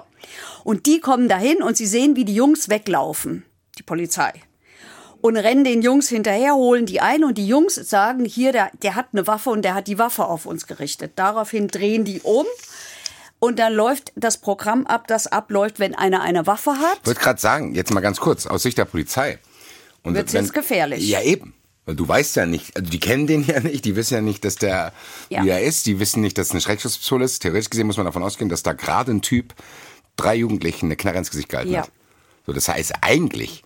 Und 0.63 0.85
die 0.85 1.01
kommen 1.01 1.27
dahin 1.27 1.61
und 1.61 1.75
sie 1.75 1.85
sehen, 1.85 2.15
wie 2.15 2.23
die 2.23 2.35
Jungs 2.35 2.69
weglaufen. 2.69 3.43
Die 3.77 3.83
Polizei 3.83 4.31
und 5.27 5.37
rennen 5.37 5.63
den 5.63 5.81
Jungs 5.81 6.09
hinterher, 6.09 6.55
holen 6.55 6.85
die 6.85 6.99
ein 7.01 7.23
und 7.23 7.37
die 7.37 7.47
Jungs 7.47 7.75
sagen, 7.75 8.25
hier, 8.25 8.51
der, 8.51 8.71
der 8.81 8.95
hat 8.95 9.07
eine 9.13 9.27
Waffe 9.27 9.49
und 9.51 9.61
der 9.63 9.73
hat 9.75 9.87
die 9.87 9.99
Waffe 9.99 10.25
auf 10.25 10.45
uns 10.45 10.67
gerichtet. 10.67 11.13
Daraufhin 11.15 11.67
drehen 11.67 12.03
die 12.05 12.21
um 12.21 12.45
und 13.39 13.59
dann 13.59 13.73
läuft 13.73 14.11
das 14.15 14.37
Programm 14.39 14.85
ab, 14.87 15.07
das 15.07 15.27
abläuft, 15.27 15.79
wenn 15.79 15.93
einer 15.95 16.21
eine 16.21 16.47
Waffe 16.47 16.71
hat. 16.71 16.99
Ich 17.01 17.07
wollte 17.07 17.19
gerade 17.21 17.39
sagen, 17.39 17.75
jetzt 17.75 17.93
mal 17.93 18.01
ganz 18.01 18.19
kurz, 18.19 18.47
aus 18.47 18.63
Sicht 18.63 18.77
der 18.77 18.85
Polizei. 18.85 19.39
Wird's 20.03 20.33
wenn- 20.33 20.43
jetzt 20.43 20.53
gefährlich. 20.53 21.07
Ja, 21.07 21.21
eben. 21.21 21.53
Weil 21.85 21.95
du 21.95 22.05
weißt 22.07 22.35
ja 22.35 22.45
nicht, 22.45 22.75
also 22.75 22.89
die 22.89 22.99
kennen 22.99 23.27
den 23.27 23.43
ja 23.47 23.59
nicht, 23.59 23.85
die 23.85 23.95
wissen 23.95 24.13
ja 24.15 24.21
nicht, 24.21 24.43
dass 24.43 24.55
der, 24.55 24.91
Ja. 25.29 25.43
wie 25.43 25.49
er 25.49 25.61
ist, 25.63 25.85
die 25.85 25.99
wissen 25.99 26.21
nicht, 26.21 26.37
dass 26.37 26.47
es 26.47 26.51
eine 26.51 26.61
Schreckschusspistole 26.61 27.23
ist. 27.25 27.39
Theoretisch 27.39 27.69
gesehen 27.69 27.87
muss 27.87 27.97
man 27.97 28.05
davon 28.05 28.23
ausgehen, 28.23 28.49
dass 28.49 28.63
da 28.63 28.73
gerade 28.73 29.11
ein 29.11 29.21
Typ 29.21 29.53
drei 30.17 30.35
Jugendlichen 30.35 30.87
eine 30.87 30.95
Knarre 30.95 31.17
ins 31.19 31.29
Gesicht 31.29 31.49
gehalten 31.49 31.71
Ja. 31.71 31.81
hat. 31.83 31.91
So, 32.45 32.53
das 32.53 32.67
heißt, 32.69 32.93
eigentlich 33.01 33.63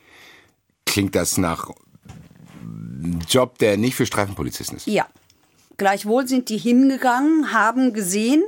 klingt 0.91 1.15
das 1.15 1.37
nach 1.37 1.71
einem 2.61 3.19
Job, 3.27 3.57
der 3.59 3.77
nicht 3.77 3.95
für 3.95 4.05
Streifenpolizisten 4.05 4.77
ist. 4.77 4.87
Ja. 4.87 5.07
Gleichwohl 5.77 6.27
sind 6.27 6.49
die 6.49 6.57
hingegangen, 6.57 7.53
haben 7.53 7.93
gesehen, 7.93 8.43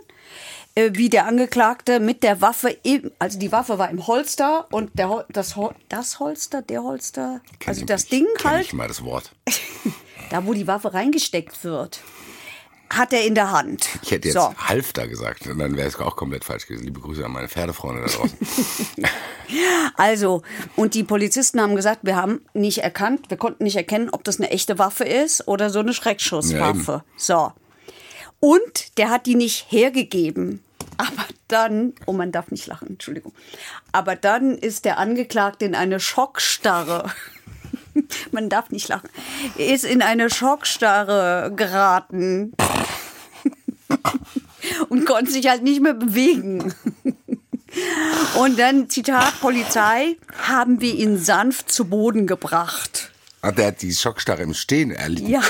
äh, 0.76 0.92
wie 0.94 1.10
der 1.10 1.26
Angeklagte 1.26 2.00
mit 2.00 2.22
der 2.22 2.42
Waffe, 2.42 2.70
im, 2.84 3.12
also 3.18 3.40
die 3.40 3.52
Waffe 3.52 3.80
war 3.80 3.90
im 3.90 4.06
Holster 4.06 4.68
und 4.72 5.00
der, 5.00 5.26
das, 5.30 5.56
das 5.88 6.20
Holster, 6.20 6.62
der 6.62 6.84
Holster, 6.84 7.42
Kenn 7.60 7.70
also 7.70 7.86
das 7.86 8.04
nicht. 8.04 8.12
Ding 8.12 8.28
Kenn 8.38 8.52
halt, 8.52 8.66
Ich 8.66 8.74
mal 8.74 8.88
das 8.88 9.04
Wort. 9.04 9.32
da 10.30 10.46
wo 10.46 10.54
die 10.54 10.68
Waffe 10.68 10.94
reingesteckt 10.94 11.64
wird, 11.64 12.02
hat 12.90 13.12
er 13.14 13.26
in 13.26 13.34
der 13.36 13.52
Hand. 13.52 13.88
Ich 14.04 14.12
hätte 14.12 14.28
jetzt 14.28 14.36
So. 14.36 14.54
Halfter 14.58 15.08
gesagt, 15.08 15.48
und 15.48 15.58
dann 15.60 15.76
wäre 15.76 15.88
es 15.88 16.00
auch 16.00 16.16
komplett 16.16 16.44
falsch 16.44 16.68
gewesen. 16.68 16.84
Liebe 16.86 17.00
Grüße 17.00 17.26
an 17.26 17.32
meine 17.32 17.48
Pferdefreunde 17.50 18.04
da 18.06 18.08
draußen. 18.12 18.38
Also, 19.98 20.42
und 20.76 20.96
die 20.96 21.04
Polizisten 21.04 21.62
haben 21.62 21.76
gesagt, 21.76 22.00
wir 22.04 22.16
haben 22.16 22.42
nicht 22.54 22.80
erkannt, 22.80 23.30
wir 23.30 23.38
konnten 23.38 23.66
nicht 23.66 23.76
erkennen, 23.76 24.10
ob 24.10 24.24
das 24.24 24.40
eine 24.40 24.50
echte 24.50 24.80
Waffe 24.80 25.04
ist 25.04 25.48
oder 25.48 25.70
so 25.70 25.80
eine 25.80 25.94
Schreckschusswaffe. 25.94 26.92
Ja, 26.92 27.04
so. 27.18 27.52
Und 28.40 28.98
der 28.98 29.10
hat 29.10 29.26
die 29.28 29.36
nicht 29.36 29.68
hergegeben. 29.70 30.64
Aber 30.98 31.26
dann, 31.48 31.94
oh, 32.06 32.14
man 32.14 32.32
darf 32.32 32.50
nicht 32.52 32.66
lachen, 32.68 32.88
Entschuldigung. 32.90 33.34
Aber 33.92 34.16
dann 34.16 34.58
ist 34.58 34.86
der 34.86 34.98
Angeklagte 34.98 35.66
in 35.66 35.76
eine 35.76 36.00
Schockstarre. 36.00 37.12
Man 38.32 38.50
darf 38.50 38.70
nicht 38.72 38.88
lachen. 38.88 39.10
Er 39.58 39.74
ist 39.74 39.86
in 39.86 40.02
eine 40.02 40.30
Schockstarre 40.30 41.52
geraten. 41.56 42.54
Und 44.90 45.06
konnte 45.06 45.32
sich 45.32 45.48
halt 45.48 45.64
nicht 45.64 45.82
mehr 45.82 45.94
bewegen. 45.94 46.74
Und 48.40 48.58
dann, 48.60 48.90
Zitat 48.90 49.40
Polizei, 49.42 50.16
haben 50.48 50.80
wir 50.80 50.94
ihn 50.94 51.18
sanft 51.18 51.72
zu 51.72 51.86
Boden 51.86 52.28
gebracht. 52.28 53.12
Ah, 53.42 53.52
der 53.52 53.68
hat 53.68 53.82
die 53.82 53.94
Schockstarre 53.94 54.44
im 54.44 54.54
Stehen 54.54 54.92
erlebt. 54.92 55.28
Ja. 55.28 55.42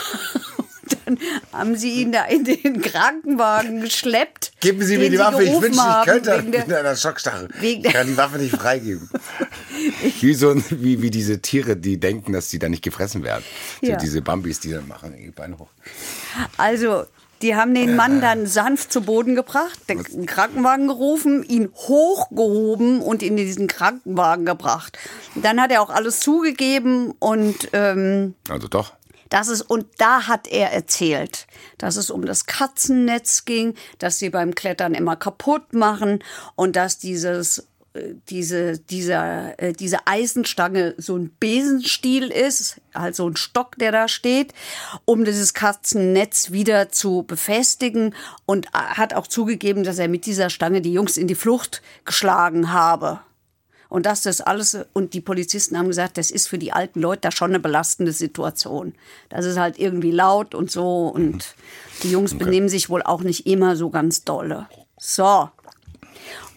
Dann 1.05 1.17
haben 1.51 1.75
sie 1.75 2.01
ihn 2.01 2.11
da 2.11 2.25
in 2.25 2.43
den 2.43 2.81
Krankenwagen 2.81 3.81
geschleppt. 3.81 4.53
Geben 4.59 4.83
Sie 4.83 4.97
mir 4.97 5.09
die 5.09 5.19
Waffe, 5.19 5.43
ich 5.43 5.61
wünschte, 5.61 5.83
ich 5.99 6.05
könnte 6.05 6.37
wegen 6.37 6.49
mit 6.51 6.73
einer 6.73 6.95
Schockstarre. 6.95 7.47
wegen 7.59 7.85
Ich 7.85 7.91
kann 7.93 8.07
die 8.07 8.17
Waffe 8.17 8.37
nicht 8.37 8.55
freigeben. 8.55 9.09
wie, 10.21 10.33
so, 10.33 10.55
wie, 10.69 11.01
wie 11.01 11.09
diese 11.11 11.41
Tiere, 11.41 11.75
die 11.75 11.99
denken, 11.99 12.33
dass 12.33 12.49
sie 12.49 12.59
da 12.59 12.69
nicht 12.69 12.83
gefressen 12.83 13.23
werden. 13.23 13.43
So 13.81 13.91
Ja. 13.91 13.97
diese 13.97 14.21
Bambis, 14.21 14.59
die 14.59 14.71
dann 14.71 14.87
machen, 14.87 15.13
die 15.17 15.31
Beine 15.31 15.57
hoch. 15.59 15.69
Also, 16.57 17.05
die 17.41 17.55
haben 17.55 17.73
den 17.75 17.97
Mann 17.97 18.21
dann 18.21 18.47
sanft 18.47 18.93
zu 18.93 19.01
Boden 19.01 19.35
gebracht, 19.35 19.77
den 19.89 20.25
Krankenwagen 20.25 20.87
gerufen, 20.87 21.43
ihn 21.43 21.69
hochgehoben 21.73 23.01
und 23.01 23.21
in 23.21 23.35
diesen 23.35 23.67
Krankenwagen 23.67 24.45
gebracht. 24.45 24.97
Dann 25.35 25.59
hat 25.61 25.71
er 25.71 25.81
auch 25.81 25.89
alles 25.89 26.21
zugegeben 26.21 27.11
und 27.19 27.69
ähm, 27.73 28.35
Also 28.49 28.67
doch. 28.69 28.93
Das 29.33 29.47
ist, 29.47 29.63
und 29.63 29.87
da 29.97 30.27
hat 30.27 30.47
er 30.47 30.73
erzählt, 30.73 31.47
dass 31.79 31.95
es 31.95 32.11
um 32.11 32.23
das 32.23 32.45
Katzennetz 32.45 33.45
ging, 33.45 33.73
dass 33.97 34.19
sie 34.19 34.29
beim 34.29 34.53
Klettern 34.53 34.93
immer 34.93 35.15
kaputt 35.15 35.73
machen 35.73 36.19
und 36.53 36.75
dass 36.75 36.99
dieses 36.99 37.67
äh, 37.95 38.13
diese, 38.29 38.77
dieser, 38.77 39.59
äh, 39.59 39.73
diese 39.73 40.05
Eisenstange 40.05 40.93
so 40.99 41.17
ein 41.17 41.35
Besenstiel 41.39 42.27
ist, 42.27 42.79
also 42.93 43.27
ein 43.27 43.35
Stock, 43.35 43.75
der 43.79 43.91
da 43.91 44.07
steht, 44.07 44.53
um 45.05 45.25
dieses 45.25 45.55
Katzennetz 45.55 46.51
wieder 46.51 46.89
zu 46.89 47.23
befestigen 47.23 48.13
und 48.45 48.67
äh, 48.67 48.69
hat 48.73 49.15
auch 49.15 49.25
zugegeben, 49.25 49.83
dass 49.83 49.97
er 49.97 50.09
mit 50.09 50.27
dieser 50.27 50.51
Stange 50.51 50.81
die 50.81 50.93
Jungs 50.93 51.17
in 51.17 51.25
die 51.25 51.33
Flucht 51.33 51.81
geschlagen 52.05 52.71
habe. 52.71 53.21
Und 53.93 54.07
das 54.07 54.41
alles, 54.41 54.75
und 54.93 55.13
die 55.13 55.21
Polizisten 55.21 55.77
haben 55.77 55.87
gesagt, 55.87 56.17
das 56.17 56.31
ist 56.31 56.47
für 56.47 56.57
die 56.57 56.73
alten 56.73 56.99
Leute 56.99 57.21
da 57.21 57.31
schon 57.31 57.51
eine 57.51 57.59
belastende 57.59 58.11
Situation. 58.11 58.95
Das 59.29 59.45
ist 59.45 59.59
halt 59.59 59.77
irgendwie 59.77 60.09
laut 60.09 60.55
und 60.55 60.71
so 60.71 61.09
und 61.09 61.53
die 62.01 62.09
Jungs 62.09 62.35
benehmen 62.35 62.69
sich 62.69 62.89
wohl 62.89 63.03
auch 63.03 63.21
nicht 63.21 63.45
immer 63.45 63.75
so 63.75 63.91
ganz 63.91 64.23
dolle. 64.23 64.67
So. 64.97 65.47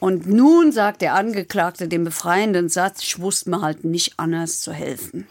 Und 0.01 0.27
nun 0.27 0.73
sagt 0.73 1.03
der 1.03 1.13
Angeklagte 1.13 1.89
den 1.89 2.05
befreienden 2.05 2.71
Satz, 2.71 3.03
ich 3.03 3.21
wusste 3.21 3.51
mir 3.51 3.61
halt 3.61 3.85
nicht 3.85 4.15
anders 4.19 4.63
zu 4.63 4.73
helfen. 4.73 5.27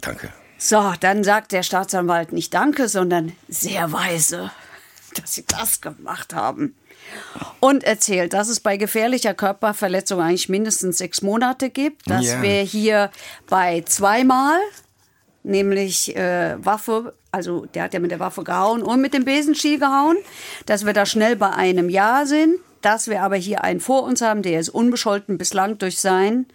Danke. 0.00 0.32
So, 0.58 0.94
dann 1.00 1.24
sagt 1.24 1.50
der 1.50 1.64
Staatsanwalt 1.64 2.32
nicht 2.32 2.54
Danke, 2.54 2.88
sondern 2.88 3.32
sehr 3.48 3.90
weise, 3.90 4.52
dass 5.20 5.34
Sie 5.34 5.44
das 5.44 5.80
gemacht 5.80 6.34
haben. 6.34 6.76
Und 7.60 7.84
erzählt, 7.84 8.32
dass 8.32 8.48
es 8.48 8.60
bei 8.60 8.76
gefährlicher 8.76 9.34
Körperverletzung 9.34 10.20
eigentlich 10.20 10.48
mindestens 10.48 10.98
sechs 10.98 11.22
Monate 11.22 11.70
gibt, 11.70 12.08
dass 12.10 12.24
Ja. 12.26 12.42
wir 12.42 12.60
hier 12.62 13.10
bei 13.48 13.82
zweimal, 13.86 14.58
nämlich 15.42 16.14
äh, 16.16 16.56
Waffe, 16.64 17.14
also 17.32 17.66
der 17.66 17.84
hat 17.84 17.94
ja 17.94 18.00
mit 18.00 18.10
der 18.10 18.20
Waffe 18.20 18.44
gehauen 18.44 18.82
und 18.82 19.00
mit 19.00 19.14
dem 19.14 19.24
Besenstiel 19.24 19.78
gehauen, 19.78 20.16
dass 20.66 20.84
wir 20.86 20.92
da 20.92 21.06
schnell 21.06 21.36
bei 21.36 21.50
einem 21.50 21.88
Jahr 21.88 22.26
sind, 22.26 22.56
dass 22.82 23.08
wir 23.08 23.22
aber 23.22 23.36
hier 23.36 23.64
einen 23.64 23.80
vor 23.80 24.02
uns 24.04 24.20
haben, 24.20 24.42
der 24.42 24.60
ist 24.60 24.68
unbescholten 24.68 25.38
bislang 25.38 25.78
durch 25.78 25.98
sein, 25.98 26.46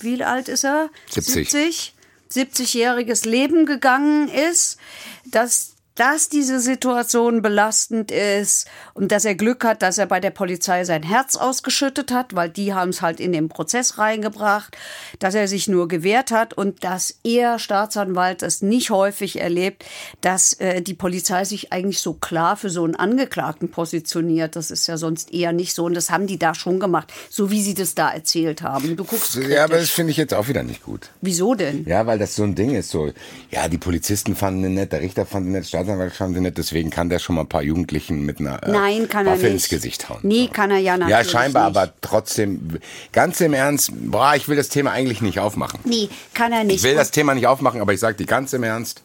wie 0.00 0.22
alt 0.22 0.48
ist 0.48 0.64
er? 0.64 0.88
70. 1.10 1.50
70 1.50 1.94
70-jähriges 2.32 3.26
Leben 3.28 3.66
gegangen 3.66 4.28
ist, 4.28 4.78
dass, 5.24 5.69
dass 6.00 6.30
diese 6.30 6.60
Situation 6.60 7.42
belastend 7.42 8.10
ist 8.10 8.66
und 8.94 9.12
dass 9.12 9.26
er 9.26 9.34
Glück 9.34 9.64
hat, 9.64 9.82
dass 9.82 9.98
er 9.98 10.06
bei 10.06 10.18
der 10.18 10.30
Polizei 10.30 10.82
sein 10.84 11.02
Herz 11.02 11.36
ausgeschüttet 11.36 12.10
hat, 12.10 12.34
weil 12.34 12.48
die 12.48 12.72
haben 12.72 12.88
es 12.88 13.02
halt 13.02 13.20
in 13.20 13.32
den 13.32 13.50
Prozess 13.50 13.98
reingebracht, 13.98 14.78
dass 15.18 15.34
er 15.34 15.46
sich 15.46 15.68
nur 15.68 15.88
gewehrt 15.88 16.30
hat 16.30 16.54
und 16.54 16.84
dass 16.84 17.18
er, 17.22 17.58
Staatsanwalt, 17.58 18.42
es 18.42 18.62
nicht 18.62 18.88
häufig 18.88 19.42
erlebt, 19.42 19.84
dass 20.22 20.54
äh, 20.54 20.80
die 20.80 20.94
Polizei 20.94 21.44
sich 21.44 21.70
eigentlich 21.70 21.98
so 21.98 22.14
klar 22.14 22.56
für 22.56 22.70
so 22.70 22.82
einen 22.82 22.94
Angeklagten 22.96 23.70
positioniert. 23.70 24.56
Das 24.56 24.70
ist 24.70 24.86
ja 24.86 24.96
sonst 24.96 25.34
eher 25.34 25.52
nicht 25.52 25.74
so 25.74 25.84
und 25.84 25.92
das 25.92 26.08
haben 26.10 26.26
die 26.26 26.38
da 26.38 26.54
schon 26.54 26.80
gemacht, 26.80 27.12
so 27.28 27.50
wie 27.50 27.60
sie 27.60 27.74
das 27.74 27.94
da 27.94 28.10
erzählt 28.10 28.62
haben. 28.62 28.96
Du 28.96 29.04
guckst 29.04 29.34
Ja, 29.34 29.64
aber 29.64 29.74
das 29.74 29.80
kritisch. 29.80 29.92
finde 29.92 30.12
ich 30.12 30.16
jetzt 30.16 30.32
auch 30.32 30.48
wieder 30.48 30.62
nicht 30.62 30.82
gut. 30.82 31.10
Wieso 31.20 31.54
denn? 31.54 31.84
Ja, 31.84 32.06
weil 32.06 32.18
das 32.18 32.36
so 32.36 32.42
ein 32.44 32.54
Ding 32.54 32.74
ist. 32.74 32.88
So, 32.88 33.12
ja, 33.50 33.68
die 33.68 33.76
Polizisten 33.76 34.34
fanden 34.34 34.64
ihn 34.64 34.72
nett, 34.72 34.92
der 34.92 35.02
Richter 35.02 35.26
fand 35.26 35.44
ihn 35.44 35.52
nett, 35.52 35.66
Staatsanwalt 35.66 35.89
ihn 35.94 36.42
nett, 36.42 36.58
deswegen 36.58 36.90
kann 36.90 37.08
der 37.08 37.18
schon 37.18 37.36
mal 37.36 37.42
ein 37.42 37.48
paar 37.48 37.62
Jugendlichen 37.62 38.24
mit 38.24 38.40
einer 38.40 38.62
äh, 38.62 38.70
Nein, 38.70 39.08
kann 39.08 39.26
er 39.26 39.32
Waffe 39.32 39.44
nicht. 39.44 39.52
ins 39.52 39.68
Gesicht 39.68 40.08
hauen. 40.08 40.18
Nee, 40.22 40.48
kann 40.52 40.70
er 40.70 40.78
ja 40.78 40.92
Ja, 40.94 40.98
natürlich 40.98 41.30
scheinbar, 41.30 41.68
nicht. 41.68 41.76
aber 41.78 41.92
trotzdem, 42.00 42.78
ganz 43.12 43.40
im 43.40 43.52
Ernst, 43.54 43.90
boah, 43.92 44.34
ich 44.36 44.48
will 44.48 44.56
das 44.56 44.68
Thema 44.68 44.90
eigentlich 44.92 45.20
nicht 45.22 45.38
aufmachen. 45.38 45.80
Nee, 45.84 46.08
kann 46.34 46.52
er 46.52 46.64
nicht. 46.64 46.76
Ich 46.76 46.82
will 46.82 46.94
das 46.94 47.10
Thema 47.10 47.34
nicht 47.34 47.46
aufmachen, 47.46 47.80
aber 47.80 47.92
ich 47.92 48.00
sage 48.00 48.16
dir 48.16 48.26
ganz 48.26 48.52
im 48.52 48.62
Ernst, 48.62 49.02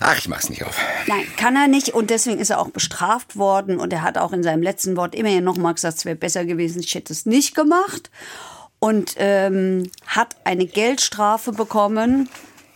ach, 0.00 0.18
ich 0.18 0.28
mach's 0.28 0.50
nicht 0.50 0.64
auf. 0.64 0.78
Nein, 1.06 1.26
kann 1.36 1.56
er 1.56 1.68
nicht 1.68 1.90
und 1.90 2.10
deswegen 2.10 2.38
ist 2.38 2.50
er 2.50 2.60
auch 2.60 2.68
bestraft 2.70 3.36
worden 3.36 3.78
und 3.80 3.92
er 3.92 4.02
hat 4.02 4.18
auch 4.18 4.32
in 4.32 4.42
seinem 4.42 4.62
letzten 4.62 4.96
Wort 4.96 5.14
immerhin 5.14 5.44
nochmal 5.44 5.74
gesagt, 5.74 5.98
es 5.98 6.04
wäre 6.04 6.16
besser 6.16 6.44
gewesen, 6.44 6.80
ich 6.80 6.94
hätte 6.94 7.12
es 7.12 7.26
nicht 7.26 7.54
gemacht 7.54 8.10
und 8.78 9.14
ähm, 9.16 9.90
hat 10.06 10.36
eine 10.44 10.66
Geldstrafe 10.66 11.52
bekommen, 11.52 12.28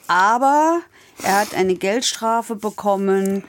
aber 0.08 0.80
er 1.24 1.40
hat 1.40 1.54
eine 1.54 1.74
Geldstrafe 1.74 2.56
bekommen, 2.56 3.44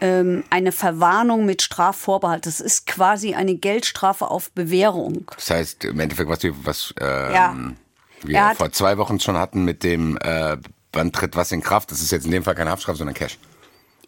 ähm, 0.00 0.44
eine 0.50 0.72
Verwarnung 0.72 1.44
mit 1.44 1.62
Strafvorbehalt. 1.62 2.46
Das 2.46 2.60
ist 2.60 2.86
quasi 2.86 3.34
eine 3.34 3.54
Geldstrafe 3.56 4.30
auf 4.30 4.50
Bewährung. 4.52 5.26
Das 5.34 5.50
heißt, 5.50 5.84
im 5.84 5.98
Endeffekt, 6.00 6.28
was 6.30 6.42
wir, 6.42 6.54
was, 6.64 6.94
ähm, 7.00 7.32
Ja. 7.32 7.54
wir 8.22 8.46
hat- 8.48 8.56
vor 8.58 8.70
zwei 8.72 8.96
Wochen 8.98 9.18
schon 9.20 9.36
hatten 9.36 9.64
mit 9.64 9.82
dem, 9.82 10.16
äh, 10.18 10.56
wann 10.92 11.12
tritt 11.12 11.34
was 11.36 11.50
in 11.52 11.62
Kraft, 11.62 11.90
das 11.90 12.00
ist 12.00 12.12
jetzt 12.12 12.24
in 12.26 12.30
dem 12.30 12.44
Fall 12.44 12.54
keine 12.54 12.70
Haftstrafe, 12.70 12.98
sondern 12.98 13.14
Cash. 13.14 13.38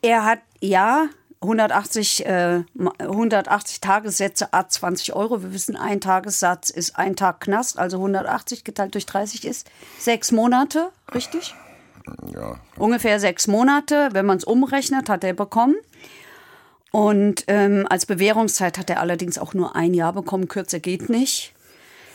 Er 0.03 0.25
hat, 0.25 0.39
ja, 0.61 1.07
180, 1.43 2.25
äh, 2.27 2.63
180 3.01 3.81
Tagessätze, 3.81 4.53
a 4.53 4.69
20 4.69 5.15
Euro. 5.15 5.43
Wir 5.43 5.53
wissen, 5.53 5.75
ein 5.75 6.01
Tagessatz 6.01 6.69
ist 6.71 6.97
ein 6.99 7.17
Tag 7.17 7.41
Knast, 7.41 7.79
also 7.79 7.99
180 7.99 8.63
geteilt 8.63 8.95
durch 8.95 9.07
30 9.07 9.45
ist 9.47 9.67
sechs 9.99 10.33
Monate, 10.33 10.91
richtig? 11.15 11.55
Ja. 12.33 12.57
Ungefähr 12.77 13.21
sechs 13.21 13.47
Monate, 13.47 14.11
wenn 14.13 14.27
man 14.27 14.39
es 14.39 14.45
umrechnet, 14.45 15.09
hat 15.09 15.25
er 15.25 15.35
bekommen. 15.35 15.77
Und 16.91 17.45
ähm, 17.47 17.87
als 17.89 18.07
Bewährungszeit 18.07 18.79
hat 18.79 18.91
er 18.91 19.01
allerdings 19.01 19.39
auch 19.39 19.55
nur 19.55 19.77
ein 19.77 19.95
Jahr 19.95 20.13
bekommen, 20.13 20.49
kürzer 20.49 20.81
geht 20.81 21.09
nicht. 21.09 21.53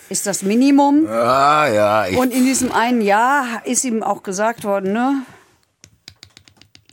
Ist 0.10 0.28
das 0.28 0.44
Minimum. 0.44 1.08
Ah, 1.08 1.68
ja, 1.68 2.08
ich, 2.08 2.18
Und 2.18 2.32
in 2.32 2.44
diesem 2.44 2.72
einen 2.72 3.02
Jahr 3.02 3.66
ist 3.66 3.84
ihm 3.86 4.04
auch 4.04 4.22
gesagt 4.22 4.64
worden, 4.64 4.94
ne? 4.94 5.24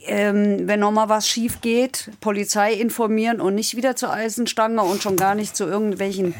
Ähm, 0.05 0.67
wenn 0.67 0.79
nochmal 0.81 1.07
was 1.07 1.29
schief 1.29 1.61
geht, 1.61 2.09
Polizei 2.19 2.73
informieren 2.73 3.39
und 3.39 3.55
nicht 3.55 3.77
wieder 3.77 3.95
zur 3.95 4.11
Eisenstange 4.11 4.81
und 4.81 5.01
schon 5.01 5.15
gar 5.15 5.33
nicht 5.33 5.55
zu 5.55 5.63
irgendwelchen 5.63 6.33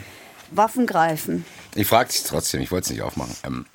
Waffen 0.52 0.86
greifen. 0.86 1.46
ich 1.76 1.88
frage 1.88 2.10
dich 2.10 2.24
trotzdem, 2.24 2.60
ich 2.60 2.72
wollte 2.72 2.86
es 2.86 2.90
nicht 2.92 3.02
aufmachen. 3.02 3.36
Ähm, 3.46 3.66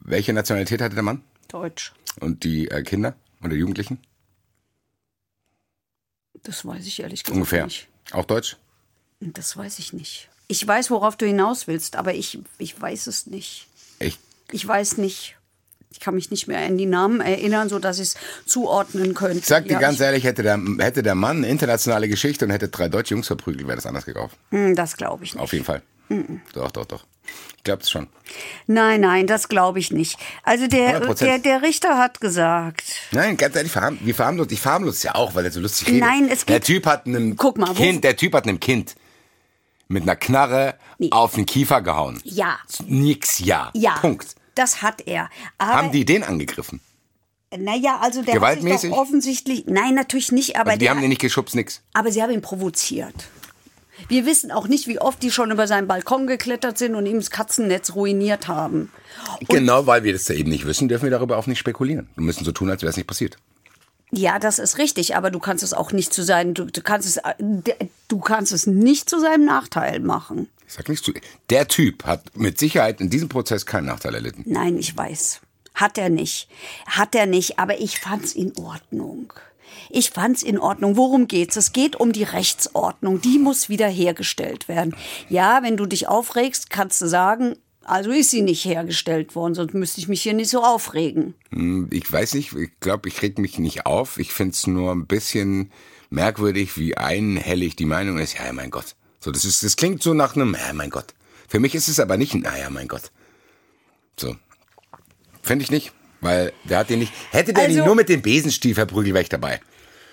welche 0.00 0.34
Nationalität 0.34 0.82
hatte 0.82 0.94
der 0.94 1.02
Mann? 1.02 1.22
Deutsch. 1.54 1.92
Und 2.20 2.42
die 2.42 2.68
äh, 2.68 2.82
Kinder 2.82 3.14
oder 3.42 3.54
Jugendlichen? 3.54 3.98
Das 6.42 6.64
weiß 6.66 6.84
ich 6.86 7.00
ehrlich 7.00 7.22
gesagt 7.22 7.34
Ungefähr. 7.36 7.64
nicht. 7.64 7.88
Auch 8.10 8.24
Deutsch? 8.24 8.56
Das 9.20 9.56
weiß 9.56 9.78
ich 9.78 9.92
nicht. 9.92 10.28
Ich 10.48 10.66
weiß, 10.66 10.90
worauf 10.90 11.16
du 11.16 11.26
hinaus 11.26 11.66
willst, 11.68 11.94
aber 11.96 12.12
ich, 12.14 12.38
ich 12.58 12.78
weiß 12.80 13.06
es 13.06 13.26
nicht. 13.26 13.68
Ich, 14.00 14.18
Ich 14.50 14.66
weiß 14.66 14.98
nicht. 14.98 15.36
Ich 15.90 16.00
kann 16.00 16.16
mich 16.16 16.32
nicht 16.32 16.48
mehr 16.48 16.58
an 16.58 16.76
die 16.76 16.86
Namen 16.86 17.20
erinnern, 17.20 17.68
sodass 17.68 17.98
ich 18.00 18.08
es 18.08 18.16
zuordnen 18.46 19.14
könnte. 19.14 19.38
ich 19.38 19.46
sag 19.46 19.64
dir 19.66 19.74
Ja, 19.74 19.78
ganz 19.78 19.94
ich- 19.94 20.00
ehrlich, 20.00 20.24
hätte 20.24 20.42
der, 20.42 20.60
hätte 20.80 21.04
der 21.04 21.14
Mann 21.14 21.38
eine 21.38 21.48
internationale 21.48 22.08
Geschichte 22.08 22.44
und 22.44 22.50
hätte 22.50 22.68
drei 22.68 22.88
deutsche 22.88 23.14
Jungs 23.14 23.28
verprügelt, 23.28 23.64
wäre 23.68 23.76
das 23.76 23.86
anders 23.86 24.04
gekauft. 24.04 24.36
Hm, 24.50 24.74
Das 24.74 24.96
glaube 24.96 25.22
ich 25.22 25.34
nicht. 25.34 25.40
Auf 25.42 25.52
jeden 25.52 25.64
Fall. 25.64 25.82
Doch, 26.52 26.70
doch, 26.70 26.84
doch. 26.86 27.04
Ich 27.56 27.64
glaube 27.64 27.82
es 27.82 27.90
schon. 27.90 28.08
Nein, 28.66 29.00
nein, 29.00 29.26
das 29.26 29.48
glaube 29.48 29.78
ich 29.78 29.90
nicht. 29.90 30.18
Also 30.42 30.66
der, 30.66 31.02
100%. 31.02 31.18
der, 31.24 31.38
der 31.38 31.62
Richter 31.62 31.96
hat 31.96 32.20
gesagt, 32.20 32.82
Nein, 33.12 33.38
ganz 33.38 33.56
ehrlich, 33.56 33.72
verharm, 33.72 33.98
wie 34.02 34.12
verharmlos, 34.12 34.48
ich 34.50 34.60
verharmlos 34.60 35.02
ja 35.02 35.14
auch, 35.14 35.34
weil 35.34 35.46
er 35.46 35.50
so 35.50 35.60
lustig 35.60 35.88
redet. 35.88 36.00
Nein, 36.00 36.28
es 36.30 36.44
Der 36.44 36.60
geht- 36.60 36.66
Typ 36.66 36.86
hat 36.86 37.06
einem 37.06 37.36
Guck 37.36 37.56
mal, 37.56 37.70
wo- 37.70 37.72
Kind, 37.74 38.04
der 38.04 38.16
Typ 38.16 38.34
hat 38.34 38.44
einem 38.44 38.60
Kind 38.60 38.94
mit 39.88 40.02
einer 40.02 40.16
Knarre 40.16 40.74
Nee. 40.98 41.08
auf 41.12 41.34
den 41.34 41.46
Kiefer 41.46 41.80
gehauen. 41.80 42.20
ja, 42.24 42.58
Nix, 42.86 43.38
ja. 43.38 43.70
ja, 43.72 43.94
Punkt. 44.00 44.34
das 44.54 44.82
hat 44.82 45.06
er. 45.06 45.30
Aber, 45.56 45.72
Haben 45.72 45.92
die 45.92 46.04
den 46.04 46.22
angegriffen? 46.22 46.80
naja, 47.56 47.98
also 48.02 48.20
der 48.20 48.20
hat 48.20 48.26
sich 48.26 48.34
Gewaltmäßig? 48.34 48.90
doch 48.90 48.98
offensichtlich, 48.98 49.64
nein, 49.66 49.94
natürlich 49.94 50.32
nicht, 50.32 50.56
aber, 50.56 50.70
Also 50.72 50.78
die 50.80 50.84
der, 50.86 50.90
haben 50.94 51.00
den 51.00 51.08
nicht 51.08 51.20
geschubst, 51.22 51.54
nix. 51.54 51.80
aber 51.94 52.10
sie 52.12 52.22
haben 52.22 52.32
ihn 52.32 52.42
provoziert. 52.42 53.14
Wir 54.08 54.26
wissen 54.26 54.50
auch 54.50 54.68
nicht, 54.68 54.86
wie 54.86 55.00
oft 55.00 55.22
die 55.22 55.30
schon 55.30 55.50
über 55.50 55.66
seinen 55.66 55.86
Balkon 55.86 56.26
geklettert 56.26 56.78
sind 56.78 56.94
und 56.94 57.06
ihm 57.06 57.18
das 57.18 57.30
Katzennetz 57.30 57.94
ruiniert 57.94 58.48
haben. 58.48 58.90
Genau, 59.48 59.86
weil 59.86 60.04
wir 60.04 60.12
das 60.12 60.28
ja 60.28 60.34
eben 60.34 60.50
nicht 60.50 60.66
wissen, 60.66 60.88
dürfen 60.88 61.04
wir 61.04 61.10
darüber 61.10 61.36
auch 61.36 61.46
nicht 61.46 61.58
spekulieren. 61.58 62.08
Wir 62.16 62.24
müssen 62.24 62.44
so 62.44 62.52
tun, 62.52 62.70
als 62.70 62.82
wäre 62.82 62.90
es 62.90 62.96
nicht 62.96 63.06
passiert. 63.06 63.36
Ja, 64.10 64.38
das 64.38 64.58
ist 64.58 64.78
richtig, 64.78 65.16
aber 65.16 65.30
du 65.30 65.40
kannst 65.40 65.64
es 65.64 65.72
auch 65.72 65.90
nicht 65.90 66.12
zu 66.12 66.22
sein, 66.22 66.54
du, 66.54 66.66
du 66.66 66.82
kannst 66.82 67.08
es, 67.08 67.16
äh, 67.16 67.34
du 68.08 68.18
kannst 68.20 68.52
es 68.52 68.66
nicht 68.66 69.10
zu 69.10 69.18
seinem 69.20 69.44
Nachteil 69.44 70.00
machen. 70.00 70.48
Ich 70.66 70.74
sag 70.74 70.88
nichts 70.88 71.04
zu. 71.04 71.12
Der 71.50 71.68
Typ 71.68 72.04
hat 72.04 72.36
mit 72.36 72.58
Sicherheit 72.58 73.00
in 73.00 73.10
diesem 73.10 73.28
Prozess 73.28 73.66
keinen 73.66 73.86
Nachteil 73.86 74.14
erlitten. 74.14 74.44
Nein, 74.46 74.78
ich 74.78 74.96
weiß. 74.96 75.40
Hat 75.74 75.98
er 75.98 76.08
nicht. 76.08 76.48
Hat 76.86 77.14
er 77.14 77.26
nicht, 77.26 77.58
aber 77.58 77.80
ich 77.80 77.98
fand's 77.98 78.32
in 78.32 78.56
Ordnung. 78.56 79.32
Ich 79.90 80.10
fand's 80.10 80.42
in 80.42 80.58
Ordnung. 80.58 80.96
Worum 80.96 81.28
geht's? 81.28 81.56
Es 81.56 81.72
geht 81.72 81.96
um 81.96 82.12
die 82.12 82.22
Rechtsordnung. 82.24 83.20
Die 83.20 83.38
muss 83.38 83.68
wiederhergestellt 83.68 84.68
werden. 84.68 84.94
Ja, 85.28 85.62
wenn 85.62 85.76
du 85.76 85.86
dich 85.86 86.08
aufregst, 86.08 86.70
kannst 86.70 87.00
du 87.00 87.06
sagen, 87.06 87.56
also 87.84 88.10
ist 88.10 88.30
sie 88.30 88.42
nicht 88.42 88.64
hergestellt 88.64 89.34
worden, 89.34 89.54
sonst 89.54 89.74
müsste 89.74 90.00
ich 90.00 90.08
mich 90.08 90.22
hier 90.22 90.32
nicht 90.32 90.48
so 90.50 90.62
aufregen. 90.62 91.34
Hm, 91.50 91.88
Ich 91.92 92.10
weiß 92.10 92.34
nicht, 92.34 92.54
ich 92.54 92.70
glaube, 92.80 93.08
ich 93.08 93.20
reg 93.22 93.38
mich 93.38 93.58
nicht 93.58 93.84
auf. 93.86 94.18
Ich 94.18 94.32
find's 94.32 94.66
nur 94.66 94.92
ein 94.92 95.06
bisschen 95.06 95.70
merkwürdig, 96.10 96.78
wie 96.78 96.96
einhellig 96.96 97.76
die 97.76 97.84
Meinung 97.84 98.18
ist, 98.18 98.34
ja, 98.38 98.52
mein 98.52 98.70
Gott. 98.70 98.94
So, 99.20 99.30
das 99.30 99.44
ist, 99.44 99.62
das 99.62 99.76
klingt 99.76 100.02
so 100.02 100.14
nach 100.14 100.34
einem, 100.36 100.54
ja, 100.54 100.72
mein 100.72 100.90
Gott. 100.90 101.14
Für 101.48 101.60
mich 101.60 101.74
ist 101.74 101.88
es 101.88 102.00
aber 102.00 102.16
nicht 102.16 102.34
ein, 102.34 102.42
ja, 102.44 102.70
mein 102.70 102.88
Gott. 102.88 103.10
So. 104.18 104.36
Finde 105.42 105.64
ich 105.64 105.70
nicht. 105.70 105.92
Weil 106.24 106.52
der 106.64 106.78
hat 106.78 106.90
den 106.90 107.00
nicht. 107.00 107.12
Hätte 107.30 107.52
der 107.52 107.64
Also- 107.64 107.76
nicht 107.76 107.86
nur 107.86 107.94
mit 107.94 108.08
dem 108.08 108.22
Besenstiel 108.22 108.74
verprügelt, 108.74 109.14
wäre 109.14 109.22
ich 109.22 109.28
dabei. 109.28 109.60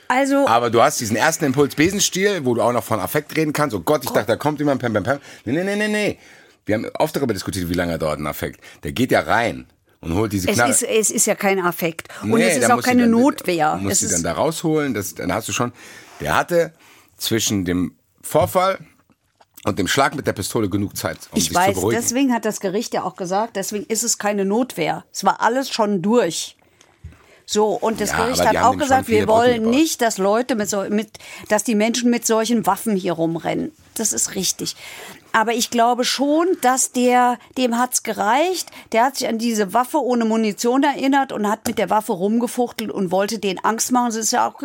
Also, 0.07 0.45
Aber 0.45 0.69
du 0.69 0.81
hast 0.81 0.99
diesen 0.99 1.15
ersten 1.15 1.45
Impuls 1.45 1.73
Besenstiel, 1.75 2.43
wo 2.45 2.53
du 2.53 2.61
auch 2.61 2.73
noch 2.73 2.83
von 2.83 2.99
Affekt 2.99 3.35
reden 3.37 3.53
kannst. 3.53 3.73
Oh 3.75 3.79
Gott, 3.79 4.03
ich 4.03 4.09
dachte, 4.09 4.27
da 4.27 4.35
kommt 4.35 4.59
jemand, 4.59 4.81
pam, 4.81 4.91
pam, 4.93 5.03
pam. 5.03 5.19
Nee, 5.45 5.53
nee, 5.53 5.63
nee, 5.63 5.75
nee, 5.77 5.87
nee. 5.87 6.17
Wir 6.65 6.75
haben 6.75 6.85
oft 6.99 7.15
darüber 7.15 7.33
diskutiert, 7.33 7.69
wie 7.69 7.73
lange 7.73 7.97
dauert 7.97 8.19
ein 8.19 8.27
Affekt. 8.27 8.59
Der 8.83 8.91
geht 8.91 9.11
ja 9.11 9.21
rein 9.21 9.67
und 10.01 10.13
holt 10.13 10.33
diese 10.33 10.49
es 10.49 10.55
Knarre. 10.55 10.69
ist, 10.71 10.83
es 10.83 11.11
ist 11.11 11.27
ja 11.27 11.35
kein 11.35 11.59
Affekt. 11.59 12.09
Und 12.23 12.31
Nee, 12.31 12.43
es 12.43 12.57
ist 12.57 12.69
auch 12.69 12.81
keine 12.83 13.03
dann, 13.03 13.11
Notwehr. 13.11 13.77
Muss 13.77 13.93
Es 13.93 13.99
sie 14.01 14.09
dann 14.09 14.23
da 14.23 14.33
rausholen. 14.33 14.93
Das, 14.93 15.15
dann 15.15 15.33
hast 15.33 15.47
du 15.47 15.53
schon. 15.53 15.71
Der 16.19 16.35
hatte 16.35 16.73
zwischen 17.17 17.63
dem 17.63 17.95
Vorfall 18.21 18.79
und 19.63 19.77
dem 19.79 19.87
Schlag 19.87 20.15
mit 20.15 20.25
der 20.27 20.33
Pistole 20.33 20.69
genug 20.69 20.97
Zeit, 20.97 21.17
um 21.31 21.37
ich 21.37 21.45
sich 21.45 21.53
zu 21.53 21.59
weiß, 21.59 21.75
beruhigen. 21.75 22.01
deswegen 22.01 22.33
hat 22.33 22.45
das 22.45 22.59
Gericht 22.59 22.93
ja 22.93 23.03
auch 23.03 23.15
gesagt, 23.15 23.55
deswegen 23.55 23.85
ist 23.85 24.03
es 24.03 24.17
keine 24.17 24.45
Notwehr. 24.45 25.05
Es 25.11 25.23
war 25.23 25.41
alles 25.41 25.69
schon 25.69 26.01
durch. 26.01 26.57
So, 27.45 27.73
und 27.73 27.99
das 27.99 28.11
Ja, 28.11 28.23
Gericht 28.23 28.45
hat 28.45 28.57
auch 28.57 28.77
gesagt, 28.77 29.09
wir 29.09 29.27
wollen 29.27 29.69
nicht, 29.69 30.01
dass 30.01 30.17
Leute 30.17 30.55
mit, 30.55 30.69
so, 30.69 30.83
mit, 30.89 31.19
dass 31.49 31.63
die 31.63 31.75
Menschen 31.75 32.09
mit 32.09 32.25
solchen 32.25 32.65
Waffen 32.65 32.95
hier 32.95 33.13
rumrennen. 33.13 33.73
Das 33.95 34.13
ist 34.13 34.35
richtig. 34.35 34.77
Aber 35.33 35.53
ich 35.53 35.69
glaube 35.69 36.05
schon, 36.05 36.47
dass 36.61 36.91
der, 36.93 37.37
dem 37.57 37.77
hat's 37.77 38.03
gereicht. 38.03 38.69
Der 38.93 39.03
hat 39.03 39.17
sich 39.17 39.27
an 39.27 39.37
diese 39.37 39.73
Waffe 39.73 40.01
ohne 40.01 40.23
Munition 40.23 40.83
erinnert 40.83 41.31
und 41.31 41.49
hat 41.49 41.67
mit 41.67 41.77
der 41.77 41.89
Waffe 41.89 42.13
rumgefuchtelt 42.13 42.89
und 42.89 43.11
wollte 43.11 43.39
denen 43.39 43.59
Angst 43.59 43.91
machen. 43.91 44.07
Das 44.07 44.15
ist 44.15 44.31
ja 44.31 44.47
auch, 44.47 44.61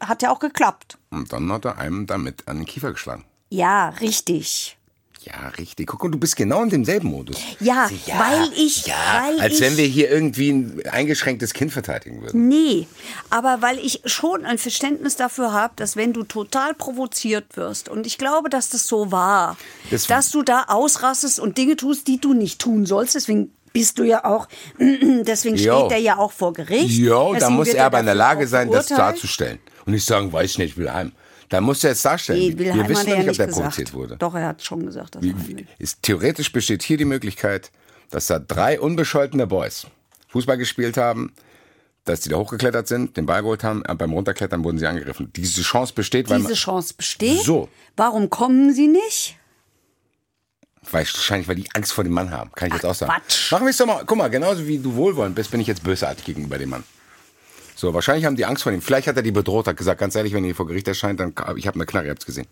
hat 0.00 0.22
ja 0.22 0.32
auch 0.32 0.40
geklappt. 0.40 0.98
Und 1.10 1.32
dann 1.32 1.52
hat 1.52 1.64
er 1.64 1.78
einem 1.78 2.06
damit 2.06 2.48
an 2.48 2.56
den 2.58 2.66
Kiefer 2.66 2.92
geschlagen. 2.92 3.24
Ja, 3.50 3.90
richtig. 4.00 4.76
Ja, 5.22 5.48
richtig. 5.56 5.86
Guck 5.86 6.02
mal, 6.02 6.10
du 6.10 6.18
bist 6.18 6.36
genau 6.36 6.62
in 6.62 6.68
demselben 6.68 7.08
Modus. 7.08 7.38
Ja, 7.58 7.88
weil 8.18 8.52
ich- 8.58 8.84
Ja, 8.86 8.94
weil 9.22 9.40
als 9.40 9.54
ich- 9.54 9.60
wenn 9.62 9.78
wir 9.78 9.86
hier 9.86 10.10
irgendwie 10.10 10.50
ein 10.50 10.82
eingeschränktes 10.90 11.54
Kind 11.54 11.72
verteidigen 11.72 12.20
würden. 12.20 12.46
Nee, 12.48 12.86
aber 13.30 13.62
weil 13.62 13.78
ich 13.78 14.02
schon 14.04 14.44
ein 14.44 14.58
Verständnis 14.58 15.16
dafür 15.16 15.52
habe, 15.54 15.72
dass 15.76 15.96
wenn 15.96 16.12
du 16.12 16.24
total 16.24 16.74
provoziert 16.74 17.56
wirst, 17.56 17.88
und 17.88 18.06
ich 18.06 18.18
glaube, 18.18 18.50
dass 18.50 18.68
das 18.68 18.86
so 18.86 19.12
war, 19.12 19.56
Das- 19.90 20.06
dass 20.08 20.30
du 20.30 20.42
da 20.42 20.64
ausrastest 20.68 21.40
und 21.40 21.56
Dinge 21.56 21.76
tust, 21.76 22.06
die 22.06 22.20
du 22.20 22.34
nicht 22.34 22.60
tun 22.60 22.84
sollst, 22.84 23.14
deswegen 23.14 23.50
bist 23.72 23.98
du 23.98 24.02
ja 24.04 24.26
auch, 24.26 24.46
deswegen 24.78 25.56
Jo. 25.56 25.78
steht 25.86 25.92
er 25.92 25.98
ja 26.02 26.18
auch 26.18 26.32
vor 26.32 26.52
Gericht. 26.52 26.90
Jo, 26.98 27.34
da 27.38 27.48
muss 27.48 27.68
er 27.68 27.86
aber 27.86 28.00
in 28.00 28.06
der 28.06 28.14
Lage 28.14 28.46
sein, 28.46 28.70
das 28.70 28.88
darzustellen. 28.88 29.58
Und 29.86 29.94
nicht 29.94 30.04
sagen, 30.06 30.30
weiß 30.32 30.50
ich 30.50 30.58
nicht, 30.58 30.70
ich 30.72 30.76
will 30.76 30.92
heim. 30.92 31.12
Da 31.48 31.60
muss 31.60 31.84
er 31.84 31.90
jetzt 31.90 32.04
darstellen. 32.04 32.40
Nee, 32.40 32.58
wir 32.58 32.88
wissen 32.88 33.08
noch 33.10 33.16
er 33.16 33.16
ja 33.16 33.18
nicht, 33.22 33.30
ob 33.30 33.36
der 33.36 33.46
gesagt. 33.46 33.52
provoziert 33.52 33.92
wurde. 33.92 34.16
Doch, 34.16 34.34
er 34.34 34.48
hat 34.48 34.62
schon 34.62 34.84
gesagt, 34.86 35.14
dass 35.16 35.22
er 35.24 35.28
Wie- 35.28 35.56
will. 35.56 35.66
Ist, 35.78 36.02
theoretisch 36.02 36.52
besteht 36.52 36.82
hier 36.82 36.96
die 36.96 37.04
Möglichkeit, 37.04 37.70
dass 38.10 38.26
da 38.26 38.38
drei 38.38 38.80
unbescholtene 38.80 39.46
Boys 39.46 39.86
Fußball 40.28 40.56
gespielt 40.58 40.96
haben, 40.96 41.32
dass 42.04 42.20
die 42.20 42.28
da 42.28 42.36
hochgeklettert 42.36 42.86
sind, 42.88 43.16
den 43.16 43.26
Ball 43.26 43.42
geholt 43.42 43.64
haben, 43.64 43.82
beim 43.82 44.12
Runterklettern 44.12 44.62
wurden 44.64 44.78
sie 44.78 44.86
angegriffen. 44.86 45.32
Diese 45.34 45.62
Chance 45.62 45.94
besteht, 45.94 46.28
weil 46.28 46.38
Diese 46.38 46.50
man, 46.50 46.56
Chance 46.56 46.94
besteht. 46.96 47.42
So. 47.42 47.68
Warum 47.96 48.30
kommen 48.30 48.74
sie 48.74 48.88
nicht? 48.88 49.36
wahrscheinlich, 50.90 51.48
weil 51.48 51.56
die 51.56 51.68
Angst 51.72 51.92
vor 51.92 52.04
dem 52.04 52.12
Mann 52.12 52.30
haben. 52.30 52.50
Kann 52.52 52.68
ich 52.68 52.74
jetzt 52.74 52.84
auch 52.84 52.94
sagen. 52.94 53.12
Quatsch. 53.12 53.52
Machen 53.52 53.64
wir 53.64 53.70
es 53.70 53.76
doch 53.76 53.86
mal. 53.86 54.02
Guck 54.04 54.18
mal, 54.18 54.28
genauso 54.28 54.66
wie 54.66 54.78
du 54.78 54.94
wohlwollend 54.94 55.34
bist, 55.34 55.50
bin 55.50 55.60
ich 55.60 55.66
jetzt 55.66 55.82
bösartig 55.82 56.24
gegenüber 56.24 56.58
dem 56.58 56.70
Mann. 56.70 56.84
So, 57.74 57.92
wahrscheinlich 57.92 58.24
haben 58.24 58.36
die 58.36 58.44
Angst 58.44 58.62
vor 58.62 58.72
ihm. 58.72 58.82
Vielleicht 58.82 59.08
hat 59.08 59.16
er 59.16 59.22
die 59.22 59.32
bedroht, 59.32 59.66
hat 59.66 59.76
gesagt, 59.76 60.00
ganz 60.00 60.14
ehrlich, 60.14 60.32
wenn 60.32 60.44
ihr 60.44 60.54
vor 60.54 60.66
Gericht 60.66 60.88
erscheint, 60.88 61.20
dann 61.20 61.34
ich 61.56 61.66
habe 61.66 61.76
eine 61.76 61.86
Knarre, 61.86 62.06
ihr 62.06 62.10
habt's 62.10 62.26
gesehen. 62.26 62.46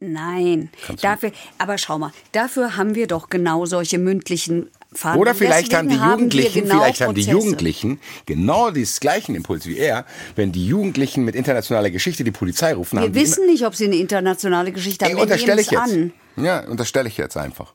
Nein, 0.00 0.70
dafür, 1.02 1.32
aber 1.58 1.76
schau 1.76 1.98
mal, 1.98 2.12
dafür 2.30 2.76
haben 2.76 2.94
wir 2.94 3.08
doch 3.08 3.30
genau 3.30 3.66
solche 3.66 3.98
mündlichen 3.98 4.70
Verhandlungen. 4.92 5.20
Oder 5.20 5.34
vielleicht 5.34 5.74
haben 5.74 5.88
die 5.88 5.96
Jugendlichen, 5.96 6.62
genau 6.62 6.78
vielleicht 6.78 7.00
haben 7.00 7.14
die. 7.14 7.22
Jugendlichen 7.22 8.00
genau 8.24 8.70
dieses 8.70 9.00
gleichen 9.00 9.34
Impuls 9.34 9.66
wie 9.66 9.76
er, 9.76 10.06
wenn 10.36 10.52
die 10.52 10.68
Jugendlichen 10.68 11.24
mit 11.24 11.34
internationaler 11.34 11.90
Geschichte 11.90 12.22
die 12.22 12.30
Polizei 12.30 12.74
rufen, 12.74 13.00
Wir 13.00 13.12
wissen 13.12 13.46
nicht, 13.46 13.66
ob 13.66 13.74
sie 13.74 13.86
eine 13.86 13.96
internationale 13.96 14.70
Geschichte 14.70 15.04
Ey, 15.04 15.10
haben. 15.10 15.16
Wir 15.16 15.22
unterstelle 15.24 15.60
ich 15.60 15.70
jetzt. 15.72 15.80
an. 15.80 16.12
Ja, 16.36 16.60
unterstelle 16.60 17.08
ich 17.08 17.16
jetzt 17.16 17.36
einfach. 17.36 17.74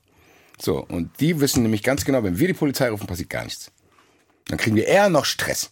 So, 0.64 0.86
und 0.88 1.20
die 1.20 1.42
wissen 1.42 1.64
nämlich 1.64 1.84
ganz 1.84 2.06
genau, 2.06 2.24
wenn 2.24 2.40
wir 2.40 2.48
die 2.48 2.54
Polizei 2.54 2.90
rufen, 2.90 3.06
passiert 3.06 3.30
gar 3.30 3.44
nichts. 3.44 3.70
Dann 4.48 4.58
kriegen 4.58 4.78
wir 4.78 4.88
eher 4.88 5.10
noch 5.10 5.26
Stress. 5.26 5.72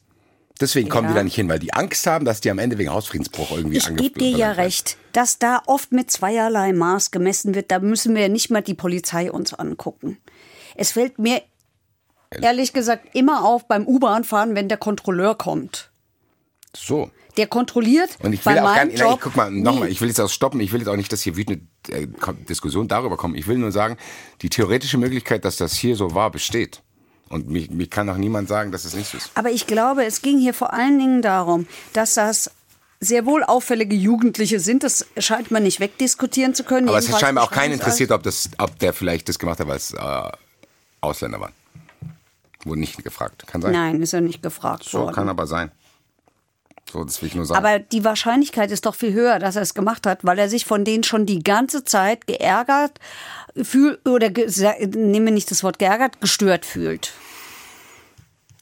Deswegen 0.60 0.90
kommen 0.90 1.08
die 1.08 1.14
da 1.14 1.24
nicht 1.24 1.34
hin, 1.34 1.50
weil 1.50 1.60
die 1.60 1.74
Angst 1.74 2.06
haben, 2.06 2.26
dass 2.26 2.42
die 2.42 2.52
am 2.52 2.60
Ende 2.60 2.78
wegen 2.78 2.92
Hausfriedensbruch 2.92 3.52
irgendwie 3.52 3.78
Ich 3.78 3.96
gebe 3.96 4.20
dir 4.20 4.30
ja 4.30 4.52
recht, 4.52 4.98
dass 5.14 5.40
da 5.40 5.64
oft 5.66 5.92
mit 5.92 6.12
zweierlei 6.12 6.74
Maß 6.74 7.10
gemessen 7.12 7.56
wird. 7.56 7.72
Da 7.72 7.80
müssen 7.80 8.14
wir 8.16 8.30
nicht 8.30 8.52
mal 8.52 8.62
die 8.62 8.76
Polizei 8.76 9.32
uns 9.32 9.54
angucken. 9.54 10.18
Es 10.76 10.92
fällt 10.92 11.18
mir 11.18 11.42
ehrlich 12.30 12.74
gesagt 12.74 13.16
immer 13.16 13.44
auf 13.46 13.68
beim 13.68 13.88
U-Bahn-Fahren, 13.88 14.56
wenn 14.56 14.70
der 14.70 14.78
Kontrolleur 14.78 15.36
kommt. 15.36 15.90
So. 16.76 17.10
Der 17.38 17.48
kontrolliert 17.48 18.18
Und 18.22 18.34
ich 18.34 18.44
bei 18.44 18.54
will 18.54 18.60
auch 18.60 18.76
gar 18.76 18.86
nicht, 18.86 19.00
Job 19.00 19.08
nein, 19.08 19.16
ich 19.16 19.22
guck 19.22 19.36
mal, 19.36 19.52
nochmal, 19.52 19.90
ich 19.90 20.02
will 20.02 20.10
jetzt 20.10 20.20
auch 20.20 20.30
stoppen, 20.30 20.60
ich 20.60 20.72
will 20.72 20.80
jetzt 20.80 20.90
auch 20.90 20.98
nicht, 20.98 21.12
dass 21.14 21.22
hier 21.22 21.38
wütende 21.38 21.62
äh, 21.90 22.08
Diskussion 22.50 22.88
darüber 22.88 23.18
kommt. 23.18 23.38
Ich 23.38 23.48
will 23.48 23.58
nur 23.58 23.72
sagen, 23.72 23.98
die 24.42 24.50
theoretische 24.50 24.98
Möglichkeit, 24.98 25.46
dass 25.46 25.58
das 25.58 25.74
hier 25.74 25.96
so 25.96 26.14
war, 26.14 26.30
besteht. 26.30 26.82
Und 27.30 27.50
mir, 27.50 27.66
mir 27.72 27.88
kann 27.88 28.10
auch 28.10 28.18
niemand 28.18 28.50
sagen, 28.50 28.74
dass 28.74 28.84
es 28.84 28.94
nicht 28.94 29.10
so 29.10 29.18
ist. 29.18 29.32
Aber 29.36 29.52
ich 29.52 29.66
glaube, 29.66 30.04
es 30.04 30.22
ging 30.22 30.38
hier 30.38 30.54
vor 30.54 30.74
allen 30.74 31.00
Dingen 31.00 31.22
darum, 31.22 31.66
dass 31.94 32.16
das 32.16 32.52
sehr 33.00 33.26
wohl 33.26 33.44
auffällige 33.44 33.96
Jugendliche 33.96 34.60
sind. 34.60 34.84
Das 34.84 35.08
scheint 35.18 35.50
man 35.50 35.64
nicht 35.64 35.80
wegdiskutieren 35.80 36.54
zu 36.54 36.64
können. 36.64 36.90
Aber 36.90 36.98
es 36.98 37.06
Jedenfalls 37.06 37.22
scheinbar 37.22 37.44
auch 37.46 37.52
keinen 37.52 37.72
es 37.72 37.80
interessiert, 37.80 38.12
ob, 38.12 38.24
das, 38.24 38.50
ob 38.58 38.78
der 38.80 38.94
vielleicht 38.94 39.30
das 39.30 39.40
gemacht 39.40 39.60
hat, 39.60 39.68
weil 39.68 39.78
es 39.78 39.94
äh, 39.94 40.32
Ausländer 41.00 41.40
waren. 41.40 41.54
Wurde 42.64 42.80
nicht 42.80 43.04
gefragt. 43.04 43.48
Kann 43.48 43.62
sein. 43.62 43.72
Nein, 43.72 44.02
ist 44.02 44.14
ja 44.14 44.22
nicht 44.22 44.44
gefragt 44.44 44.84
so 44.84 45.00
worden. 45.00 45.16
kann 45.16 45.30
aber 45.30 45.48
sein. 45.48 45.72
So, 46.92 47.04
das 47.06 47.22
will 47.22 47.28
ich 47.28 47.36
nur 47.36 47.46
sagen. 47.46 47.66
Aber 47.66 47.80
die 47.80 48.04
Wahrscheinlichkeit 48.04 48.70
ist 48.72 48.86
doch 48.86 48.96
viel 48.96 49.14
höher, 49.14 49.40
dass 49.40 49.56
er 49.56 49.62
es 49.62 49.74
gemacht 49.74 50.06
hat, 50.06 50.26
weil 50.26 50.38
er 50.40 50.50
sich 50.50 50.66
von 50.66 50.84
denen 50.84 51.04
schon 51.04 51.26
die 51.26 51.42
ganze 51.42 51.86
Zeit 51.86 52.28
geärgert 52.28 53.00
fühlt 53.56 54.06
oder 54.08 54.30
nehme 54.30 55.32
nicht 55.32 55.52
das 55.52 55.64
Wort 55.64 55.80
geärgert, 55.80 56.20
gestört 56.20 56.66
fühlt. 56.66 57.14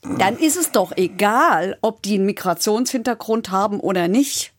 Dann 0.04 0.38
ist 0.38 0.58
es 0.58 0.72
doch 0.72 0.96
egal, 0.96 1.78
ob 1.82 2.04
die 2.04 2.16
einen 2.16 2.26
Migrationshintergrund 2.26 3.52
haben 3.52 3.80
oder 3.80 4.08
nicht. 4.08 4.54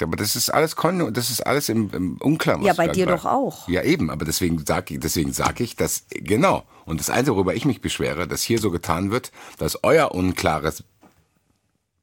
aber 0.00 0.16
das 0.16 0.36
ist 0.36 0.50
alles 0.50 0.76
Kon 0.76 1.12
das 1.12 1.30
ist 1.30 1.40
alles 1.44 1.68
im, 1.68 1.90
im 1.92 2.16
Unklaren. 2.18 2.62
Ja, 2.62 2.74
bei 2.74 2.88
dir 2.88 3.06
gerade- 3.06 3.18
doch 3.22 3.24
auch. 3.24 3.68
Ja, 3.68 3.82
eben, 3.82 4.10
aber 4.10 4.24
deswegen 4.24 4.64
sage 4.64 4.94
ich, 4.94 5.00
deswegen 5.00 5.32
sag 5.32 5.58
ich, 5.60 5.74
dass 5.74 6.04
genau. 6.10 6.64
Und 6.84 7.00
das 7.00 7.10
Einzige, 7.10 7.34
worüber 7.34 7.54
ich 7.54 7.64
mich 7.64 7.80
beschwere, 7.80 8.28
dass 8.28 8.42
hier 8.42 8.58
so 8.60 8.70
getan 8.70 9.10
wird, 9.10 9.32
dass 9.58 9.82
euer 9.82 10.12
unklares 10.14 10.84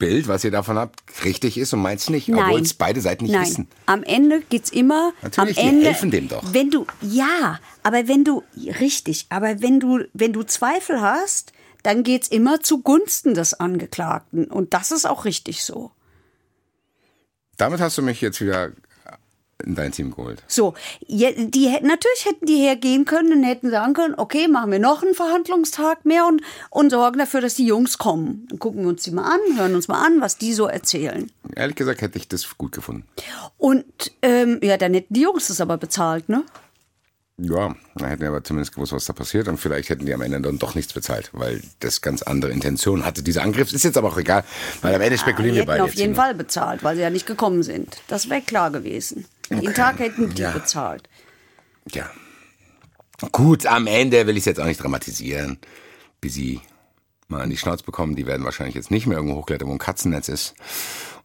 Bild, 0.01 0.27
was 0.27 0.43
ihr 0.43 0.49
davon 0.49 0.79
habt, 0.79 0.99
richtig 1.23 1.59
ist 1.59 1.73
und 1.73 1.81
meins 1.81 2.09
nicht, 2.09 2.27
obwohl 2.27 2.59
es 2.59 2.73
beide 2.73 2.99
Seiten 3.01 3.25
nicht 3.25 3.33
Nein. 3.33 3.45
wissen. 3.45 3.67
Am 3.85 4.01
Ende 4.01 4.41
geht's 4.49 4.71
immer. 4.71 5.13
Natürlich, 5.21 5.59
am 5.59 5.63
die 5.63 5.69
Ende, 5.69 5.85
helfen 5.85 6.09
dem 6.09 6.27
doch. 6.27 6.43
Wenn 6.51 6.71
du, 6.71 6.87
ja, 7.01 7.59
aber 7.83 8.07
wenn 8.07 8.23
du, 8.23 8.41
richtig, 8.79 9.27
aber 9.29 9.61
wenn 9.61 9.79
du, 9.79 9.99
wenn 10.13 10.33
du 10.33 10.41
Zweifel 10.41 11.01
hast, 11.01 11.53
dann 11.83 12.01
geht's 12.01 12.27
immer 12.27 12.61
zugunsten 12.61 13.35
des 13.35 13.53
Angeklagten. 13.53 14.45
Und 14.45 14.73
das 14.73 14.91
ist 14.91 15.05
auch 15.05 15.23
richtig 15.23 15.63
so. 15.63 15.91
Damit 17.57 17.79
hast 17.79 17.99
du 17.99 18.01
mich 18.01 18.21
jetzt 18.21 18.41
wieder 18.41 18.71
in 19.65 19.75
dein 19.75 19.91
Team 19.91 20.11
geholt. 20.11 20.43
So, 20.47 20.73
je- 21.05 21.45
die 21.47 21.67
hätten 21.69 21.87
natürlich 21.87 22.25
hätten 22.25 22.45
die 22.45 22.57
hergehen 22.57 23.05
können 23.05 23.31
und 23.33 23.43
hätten 23.43 23.69
sagen 23.71 23.93
können, 23.93 24.15
okay, 24.17 24.47
machen 24.47 24.71
wir 24.71 24.79
noch 24.79 25.01
einen 25.03 25.13
Verhandlungstag 25.15 26.05
mehr 26.05 26.25
und, 26.27 26.41
und 26.69 26.89
sorgen 26.89 27.19
dafür, 27.19 27.41
dass 27.41 27.55
die 27.55 27.65
Jungs 27.65 27.97
kommen. 27.97 28.45
Dann 28.49 28.59
gucken 28.59 28.81
wir 28.81 28.89
uns 28.89 29.03
die 29.03 29.11
mal 29.11 29.25
an, 29.31 29.57
hören 29.57 29.75
uns 29.75 29.87
mal 29.87 30.05
an, 30.05 30.21
was 30.21 30.37
die 30.37 30.53
so 30.53 30.67
erzählen. 30.67 31.31
Ehrlich 31.55 31.75
gesagt 31.75 32.01
hätte 32.01 32.17
ich 32.17 32.27
das 32.27 32.57
gut 32.57 32.71
gefunden. 32.71 33.05
Und 33.57 33.85
ähm, 34.21 34.59
ja, 34.63 34.77
dann 34.77 34.93
hätten 34.93 35.13
die 35.13 35.21
Jungs 35.21 35.47
das 35.47 35.61
aber 35.61 35.77
bezahlt, 35.77 36.29
ne? 36.29 36.43
Ja, 37.43 37.75
dann 37.95 38.07
hätten 38.09 38.21
wir 38.21 38.29
aber 38.29 38.43
zumindest 38.43 38.75
gewusst, 38.75 38.91
was 38.93 39.05
da 39.05 39.13
passiert 39.13 39.47
und 39.47 39.57
vielleicht 39.57 39.89
hätten 39.89 40.05
die 40.05 40.13
am 40.13 40.21
Ende 40.21 40.39
dann 40.41 40.59
doch 40.59 40.75
nichts 40.75 40.93
bezahlt, 40.93 41.31
weil 41.33 41.59
das 41.79 42.01
ganz 42.01 42.21
andere 42.21 42.51
Intention 42.51 43.03
hatte. 43.03 43.23
Dieser 43.23 43.41
Angriff 43.41 43.73
ist 43.73 43.83
jetzt 43.83 43.97
aber 43.97 44.09
auch 44.09 44.17
egal, 44.17 44.43
weil 44.83 44.93
am 44.93 45.01
Ende 45.01 45.17
spekulieren 45.17 45.55
die 45.55 45.61
wir 45.61 45.61
hätten 45.61 45.67
beide 45.71 45.83
auf 45.83 45.89
jetzt 45.89 45.97
jeden 45.99 46.13
hier 46.13 46.21
Fall 46.21 46.35
bezahlt, 46.35 46.83
weil 46.83 46.95
sie 46.97 47.01
ja 47.01 47.09
nicht 47.09 47.25
gekommen 47.25 47.63
sind. 47.63 47.97
Das 48.09 48.29
wäre 48.29 48.41
klar 48.41 48.69
gewesen. 48.69 49.25
Den 49.59 49.73
Tag 49.73 49.99
hätten 49.99 50.33
die 50.33 50.41
Ja. 50.41 50.51
bezahlt. 50.51 51.07
Ja. 51.91 52.09
Gut, 53.31 53.65
am 53.65 53.85
Ende 53.87 54.25
will 54.25 54.35
ich 54.35 54.41
es 54.41 54.45
jetzt 54.45 54.59
auch 54.59 54.65
nicht 54.65 54.81
dramatisieren, 54.81 55.59
bis 56.21 56.33
sie 56.33 56.59
mal 57.27 57.41
an 57.41 57.49
die 57.49 57.57
Schnauze 57.57 57.83
bekommen. 57.83 58.15
Die 58.15 58.25
werden 58.25 58.43
wahrscheinlich 58.43 58.75
jetzt 58.75 58.91
nicht 58.91 59.05
mehr 59.05 59.17
irgendwo 59.17 59.37
hochklettern, 59.37 59.67
wo 59.67 59.73
ein 59.73 59.77
Katzennetz 59.79 60.27
ist. 60.27 60.55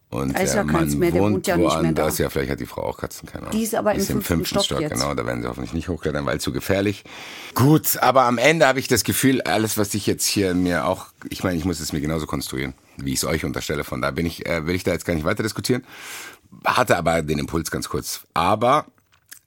Und 0.08 0.38
ist 0.38 0.54
ja 0.54 0.62
der 0.62 0.72
Mann 0.72 0.98
mehr, 0.98 1.10
der 1.10 1.20
wohnt 1.20 1.34
wohnt 1.34 1.46
ja 1.48 1.56
nicht 1.56 1.66
mehr 1.66 1.82
woanders. 1.82 2.18
Ja, 2.18 2.30
vielleicht 2.30 2.50
hat 2.52 2.60
die 2.60 2.66
Frau 2.66 2.82
auch 2.82 2.96
Katzen, 2.96 3.28
keine 3.28 3.46
Ahnung. 3.48 3.58
Die 3.58 3.64
ist 3.64 3.74
aber 3.74 3.92
im 3.92 4.22
fünften 4.22 4.62
Stock 4.62 4.80
jetzt. 4.80 4.92
Genau, 4.92 5.14
da 5.14 5.26
werden 5.26 5.42
sie 5.42 5.48
hoffentlich 5.48 5.72
nicht 5.72 5.88
hochklettern, 5.88 6.24
weil 6.26 6.40
zu 6.40 6.52
gefährlich. 6.52 7.02
Gut, 7.54 7.96
aber 8.00 8.22
am 8.22 8.38
Ende 8.38 8.66
habe 8.68 8.78
ich 8.78 8.86
das 8.86 9.02
Gefühl, 9.02 9.42
alles, 9.42 9.78
was 9.78 9.92
ich 9.94 10.06
jetzt 10.06 10.24
hier 10.24 10.54
mir 10.54 10.86
auch, 10.86 11.06
ich 11.28 11.42
meine, 11.42 11.56
ich 11.58 11.64
muss 11.64 11.80
es 11.80 11.92
mir 11.92 12.00
genauso 12.00 12.26
konstruieren, 12.26 12.74
wie 12.98 13.12
ich 13.14 13.18
es 13.18 13.24
euch 13.24 13.44
unterstelle. 13.44 13.82
Von 13.82 14.00
da 14.00 14.12
bin 14.12 14.26
ich, 14.26 14.46
äh, 14.46 14.64
will 14.66 14.76
ich 14.76 14.84
da 14.84 14.92
jetzt 14.92 15.06
gar 15.06 15.14
nicht 15.14 15.24
weiter 15.24 15.42
diskutieren. 15.42 15.84
Hatte 16.64 16.96
aber 16.96 17.22
den 17.22 17.38
Impuls 17.38 17.70
ganz 17.70 17.88
kurz. 17.88 18.20
Aber 18.34 18.86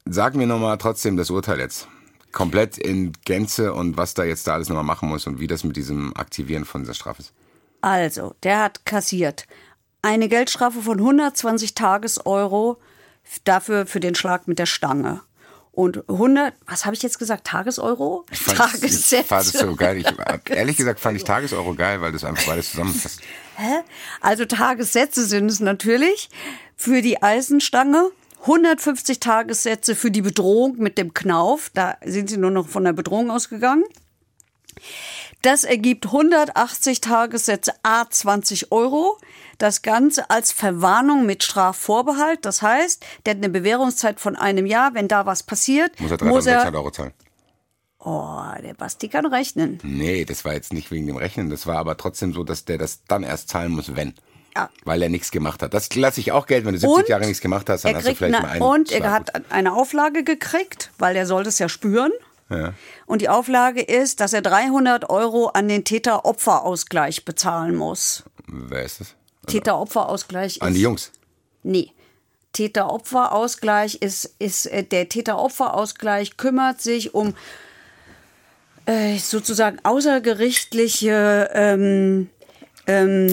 sag 0.05 0.35
mir 0.35 0.47
nochmal 0.47 0.77
trotzdem 0.77 1.17
das 1.17 1.29
Urteil 1.29 1.59
jetzt. 1.59 1.87
Komplett 2.31 2.77
in 2.77 3.13
Gänze 3.25 3.73
und 3.73 3.97
was 3.97 4.13
da 4.13 4.23
jetzt 4.23 4.45
da 4.47 4.53
alles 4.53 4.69
nochmal 4.69 4.83
machen 4.83 5.09
muss 5.09 5.25
und 5.25 5.39
wie 5.39 5.47
das 5.47 5.63
mit 5.63 5.75
diesem 5.75 6.15
Aktivieren 6.15 6.63
von 6.65 6.81
dieser 6.81 6.93
Strafe 6.93 7.21
ist. 7.23 7.33
Also, 7.81 8.35
der 8.43 8.59
hat 8.61 8.85
kassiert 8.85 9.47
eine 10.01 10.29
Geldstrafe 10.29 10.81
von 10.81 10.97
120 10.99 11.73
Tageseuro 11.75 12.77
dafür 13.45 13.85
für 13.85 13.99
den 13.99 14.15
Schlag 14.15 14.47
mit 14.47 14.59
der 14.59 14.65
Stange. 14.65 15.21
Und 15.71 16.03
100, 16.09 16.53
was 16.67 16.85
habe 16.85 16.95
ich 16.95 17.01
jetzt 17.03 17.19
gesagt, 17.19 17.47
Tageseuro? 17.47 18.25
Ich 18.31 18.39
fand- 18.39 18.57
Ich 18.57 18.59
fand 18.59 19.29
Tagessätze. 19.29 19.57
so 19.57 19.75
geil. 19.75 19.97
Ich, 19.97 20.05
ehrlich 20.55 20.77
gesagt 20.77 20.99
fand 20.99 21.15
ich 21.17 21.23
Tageseuro 21.23 21.73
geil, 21.73 22.01
weil 22.01 22.11
das 22.11 22.23
einfach 22.23 22.45
beides 22.45 22.71
zusammenfasst. 22.71 23.21
Also 24.21 24.45
Tagessätze 24.45 25.25
sind 25.25 25.49
es 25.49 25.59
natürlich 25.59 26.29
für 26.79 27.01
die 27.01 27.21
Eisenstange. 27.21 28.09
150 28.41 29.19
Tagessätze 29.19 29.95
für 29.95 30.11
die 30.11 30.21
Bedrohung 30.21 30.77
mit 30.77 30.97
dem 30.97 31.13
Knauf. 31.13 31.69
Da 31.73 31.97
sind 32.05 32.29
sie 32.29 32.37
nur 32.37 32.51
noch 32.51 32.69
von 32.69 32.85
der 32.85 32.93
Bedrohung 32.93 33.29
ausgegangen. 33.29 33.83
Das 35.41 35.65
ergibt 35.65 36.05
180 36.05 37.01
Tagessätze 37.01 37.73
A 37.83 38.09
20 38.09 38.71
Euro. 38.71 39.17
Das 39.57 39.81
Ganze 39.81 40.29
als 40.29 40.53
Verwarnung 40.53 41.25
mit 41.25 41.43
Strafvorbehalt. 41.43 42.45
Das 42.45 42.61
heißt, 42.61 43.05
der 43.25 43.31
hat 43.31 43.39
eine 43.39 43.49
Bewährungszeit 43.49 44.21
von 44.21 44.37
einem 44.37 44.65
Jahr. 44.65 44.93
Wenn 44.93 45.09
da 45.09 45.25
was 45.25 45.43
passiert, 45.43 45.99
Muss 45.99 46.11
er 46.11 46.25
muss 46.25 46.45
3600 46.45 46.73
er. 46.73 46.79
Euro 46.79 46.91
zahlen. 46.91 47.13
Oh, 47.99 48.61
der 48.63 48.73
Basti 48.73 49.09
kann 49.09 49.25
rechnen. 49.25 49.79
Nee, 49.83 50.23
das 50.23 50.45
war 50.45 50.53
jetzt 50.53 50.71
nicht 50.71 50.91
wegen 50.91 51.07
dem 51.07 51.17
Rechnen. 51.17 51.49
Das 51.49 51.67
war 51.67 51.77
aber 51.77 51.97
trotzdem 51.97 52.31
so, 52.31 52.45
dass 52.45 52.63
der 52.63 52.77
das 52.77 53.03
dann 53.05 53.23
erst 53.23 53.49
zahlen 53.49 53.73
muss, 53.73 53.97
wenn. 53.97 54.13
Ja. 54.59 54.69
Weil 54.83 55.01
er 55.01 55.09
nichts 55.09 55.31
gemacht 55.31 55.61
hat. 55.61 55.73
Das 55.73 55.93
lasse 55.95 56.19
ich 56.19 56.31
auch 56.31 56.45
Geld, 56.47 56.65
wenn 56.65 56.73
du 56.73 56.79
70 56.79 56.97
Und 56.97 57.09
Jahre 57.09 57.25
nichts 57.25 57.41
gemacht 57.41 57.69
hast, 57.69 57.85
dann 57.85 57.91
Er 57.93 57.97
hast 57.97 58.07
du 58.07 58.15
vielleicht 58.15 58.35
eine, 58.35 58.45
mal 58.45 58.51
einen. 58.53 58.61
und 58.61 58.91
er 58.91 59.11
hat 59.11 59.51
eine 59.51 59.73
Auflage 59.73 60.23
gekriegt, 60.23 60.91
weil 60.97 61.15
er 61.15 61.25
soll 61.25 61.43
das 61.43 61.59
ja 61.59 61.69
spüren. 61.69 62.11
Ja. 62.49 62.73
Und 63.05 63.21
die 63.21 63.29
Auflage 63.29 63.81
ist, 63.81 64.19
dass 64.21 64.33
er 64.33 64.41
300 64.41 65.09
Euro 65.09 65.47
an 65.47 65.67
den 65.67 65.83
Täter-Opfer-Ausgleich 65.83 67.23
bezahlen 67.23 67.75
muss. 67.75 68.23
Wer 68.47 68.83
ist 68.83 69.01
das? 69.01 69.15
Täter-Opfer-Ausgleich 69.47 70.57
ist. 70.57 70.61
An 70.61 70.73
die 70.73 70.81
Jungs. 70.81 71.11
Nee. 71.63 71.91
Täter-Opfer-Ausgleich 72.53 73.95
ist, 74.01 74.33
ist 74.39 74.65
äh, 74.65 74.83
der 74.83 75.09
Täter-Opfer-Ausgleich 75.09 76.37
kümmert 76.37 76.81
sich 76.81 77.13
um 77.13 77.35
äh, 78.85 79.17
sozusagen 79.19 79.77
außergerichtliche 79.83 81.51
ähm, 81.53 82.29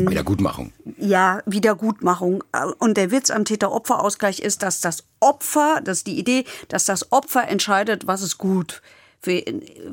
Wiedergutmachung. 0.08 0.72
ja, 0.98 1.40
Wiedergutmachung. 1.46 2.44
Und 2.78 2.96
der 2.96 3.10
Witz 3.10 3.30
am 3.30 3.44
Täter-Opfer-Ausgleich 3.44 4.40
ist, 4.40 4.62
dass 4.62 4.80
das 4.80 5.04
Opfer, 5.20 5.80
das 5.82 5.98
ist 5.98 6.06
die 6.06 6.18
Idee, 6.18 6.44
dass 6.68 6.84
das 6.84 7.10
Opfer 7.12 7.48
entscheidet, 7.48 8.06
was 8.06 8.22
ist 8.22 8.38
gut 8.38 8.82
für, 9.20 9.42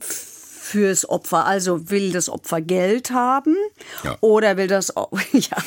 fürs 0.01 1.07
Opfer. 1.09 1.45
Also 1.45 1.89
will 1.89 2.11
das 2.11 2.29
Opfer 2.29 2.61
Geld 2.61 3.11
haben 3.11 3.55
Ja. 4.03 4.17
oder 4.21 4.57
will 4.57 4.67
das, 4.67 4.95
O- 4.97 5.09
ja. 5.31 5.57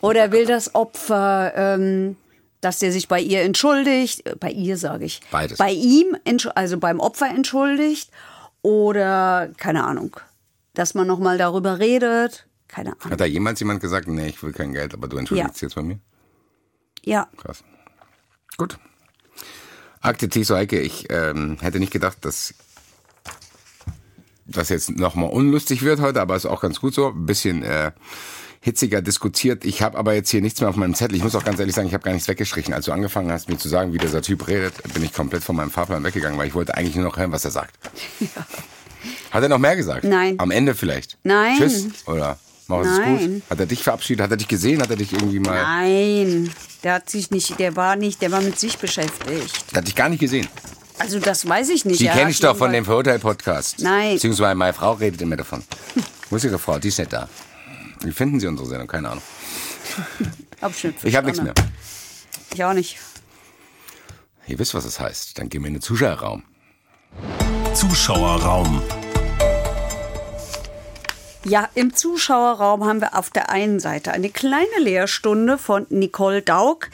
oder 0.00 0.32
will 0.32 0.46
das 0.46 0.74
Opfer, 0.74 1.52
ähm, 1.54 2.16
dass 2.60 2.78
der 2.78 2.92
sich 2.92 3.08
bei 3.08 3.20
ihr 3.20 3.42
entschuldigt, 3.42 4.26
äh, 4.26 4.36
bei 4.38 4.50
ihr 4.50 4.76
sage 4.76 5.04
ich, 5.04 5.20
Beides. 5.30 5.58
bei 5.58 5.70
ihm, 5.72 6.16
also 6.54 6.78
beim 6.78 7.00
Opfer 7.00 7.28
entschuldigt 7.28 8.10
oder 8.62 9.50
keine 9.58 9.84
Ahnung, 9.84 10.16
dass 10.74 10.94
man 10.94 11.06
noch 11.06 11.18
mal 11.18 11.38
darüber 11.38 11.78
redet, 11.78 12.46
keine 12.68 12.90
Ahnung. 13.00 13.10
Hat 13.12 13.20
da 13.20 13.24
jemals 13.24 13.60
jemand 13.60 13.80
gesagt, 13.80 14.08
nee, 14.08 14.28
ich 14.28 14.42
will 14.42 14.52
kein 14.52 14.72
Geld, 14.72 14.94
aber 14.94 15.08
du 15.08 15.16
entschuldigst 15.18 15.60
Ja. 15.60 15.66
jetzt 15.66 15.74
bei 15.74 15.82
mir? 15.82 15.98
Ja, 17.04 17.28
Krass. 17.36 17.62
Gut. 18.56 18.78
Akte 20.00 20.28
Tiso 20.28 20.54
Heike, 20.56 20.80
ich 20.80 21.06
ähm, 21.10 21.58
hätte 21.60 21.78
nicht 21.78 21.92
gedacht, 21.92 22.18
dass 22.22 22.54
das 24.46 24.68
jetzt 24.68 24.90
nochmal 24.90 25.30
unlustig 25.30 25.82
wird 25.82 26.00
heute, 26.00 26.20
aber 26.20 26.36
ist 26.36 26.46
auch 26.46 26.60
ganz 26.60 26.80
gut 26.80 26.94
so. 26.94 27.08
Ein 27.08 27.26
bisschen 27.26 27.62
äh, 27.62 27.92
hitziger 28.60 29.00
diskutiert. 29.00 29.64
Ich 29.64 29.82
habe 29.82 29.96
aber 29.98 30.14
jetzt 30.14 30.30
hier 30.30 30.40
nichts 30.42 30.60
mehr 30.60 30.68
auf 30.68 30.76
meinem 30.76 30.94
Zettel. 30.94 31.16
Ich 31.16 31.22
muss 31.22 31.34
auch 31.34 31.44
ganz 31.44 31.58
ehrlich 31.60 31.74
sagen, 31.74 31.88
ich 31.88 31.94
habe 31.94 32.04
gar 32.04 32.12
nichts 32.12 32.28
weggestrichen. 32.28 32.74
Als 32.74 32.86
du 32.86 32.92
angefangen 32.92 33.30
hast, 33.30 33.48
mir 33.48 33.56
zu 33.58 33.68
sagen, 33.68 33.92
wie 33.92 33.98
dieser 33.98 34.22
Typ 34.22 34.46
redet, 34.48 34.74
bin 34.92 35.02
ich 35.04 35.12
komplett 35.12 35.42
von 35.44 35.56
meinem 35.56 35.70
Fahrplan 35.70 36.04
weggegangen, 36.04 36.38
weil 36.38 36.48
ich 36.48 36.54
wollte 36.54 36.76
eigentlich 36.76 36.96
nur 36.96 37.04
noch 37.04 37.16
hören, 37.16 37.32
was 37.32 37.44
er 37.44 37.50
sagt. 37.52 37.78
Hat 39.30 39.42
er 39.42 39.48
noch 39.48 39.58
mehr 39.58 39.76
gesagt? 39.76 40.04
Nein. 40.04 40.34
Am 40.38 40.50
Ende 40.50 40.74
vielleicht? 40.74 41.18
Nein. 41.22 41.56
Tschüss? 41.58 41.86
Oder 42.06 42.38
mach 42.68 42.80
es 42.80 43.02
gut? 43.02 43.42
Hat 43.50 43.60
er 43.60 43.66
dich 43.66 43.82
verabschiedet? 43.82 44.22
Hat 44.24 44.30
er 44.30 44.36
dich 44.36 44.48
gesehen? 44.48 44.82
Hat 44.82 44.90
er 44.90 44.96
dich 44.96 45.12
irgendwie 45.12 45.38
mal... 45.38 45.62
Nein, 45.62 46.50
der 46.82 46.94
hat 46.94 47.10
sich 47.10 47.30
nicht, 47.30 47.58
der 47.58 47.76
war 47.76 47.96
nicht, 47.96 48.22
der 48.22 48.30
war 48.30 48.40
mit 48.40 48.58
sich 48.58 48.78
beschäftigt. 48.78 49.72
Der 49.72 49.78
hat 49.78 49.86
dich 49.86 49.94
gar 49.96 50.08
nicht 50.08 50.20
gesehen. 50.20 50.48
Also 50.98 51.18
das 51.18 51.48
weiß 51.48 51.70
ich 51.70 51.84
nicht. 51.84 52.00
Er 52.00 52.14
kenne 52.14 52.30
ich 52.30 52.38
doch 52.40 52.56
von 52.56 52.72
dem 52.72 52.84
Verurteilt-Podcast. 52.84 53.80
Nein. 53.80 54.14
Beziehungsweise 54.14 54.54
meine 54.54 54.72
Frau 54.72 54.92
redet 54.92 55.20
immer 55.22 55.36
davon. 55.36 55.64
Wo 56.30 56.36
ist 56.36 56.44
Ihre 56.44 56.58
Frau? 56.58 56.78
Die 56.78 56.88
ist 56.88 56.98
nicht 56.98 57.12
da. 57.12 57.28
Wie 58.02 58.12
finden 58.12 58.40
Sie 58.40 58.46
unsere 58.46 58.68
Sendung? 58.68 58.88
Keine 58.88 59.10
Ahnung. 59.10 59.22
Schon 60.80 60.94
Ich 61.02 61.16
habe 61.16 61.26
nichts 61.26 61.42
mehr. 61.42 61.54
Ich 62.54 62.62
auch 62.62 62.72
nicht. 62.72 62.98
Ihr 64.46 64.58
wisst, 64.58 64.74
was 64.74 64.84
es 64.84 65.00
heißt. 65.00 65.38
Dann 65.38 65.48
gehen 65.48 65.62
wir 65.62 65.68
in 65.68 65.74
den 65.74 65.82
Zuschauerraum. 65.82 66.44
Zuschauerraum. 67.74 68.82
Ja, 71.44 71.70
im 71.74 71.94
Zuschauerraum 71.94 72.84
haben 72.84 73.00
wir 73.00 73.18
auf 73.18 73.30
der 73.30 73.48
einen 73.48 73.80
Seite 73.80 74.12
eine 74.12 74.28
kleine 74.28 74.78
Lehrstunde 74.78 75.56
von 75.56 75.86
Nicole 75.88 76.42
Daug, 76.42 76.90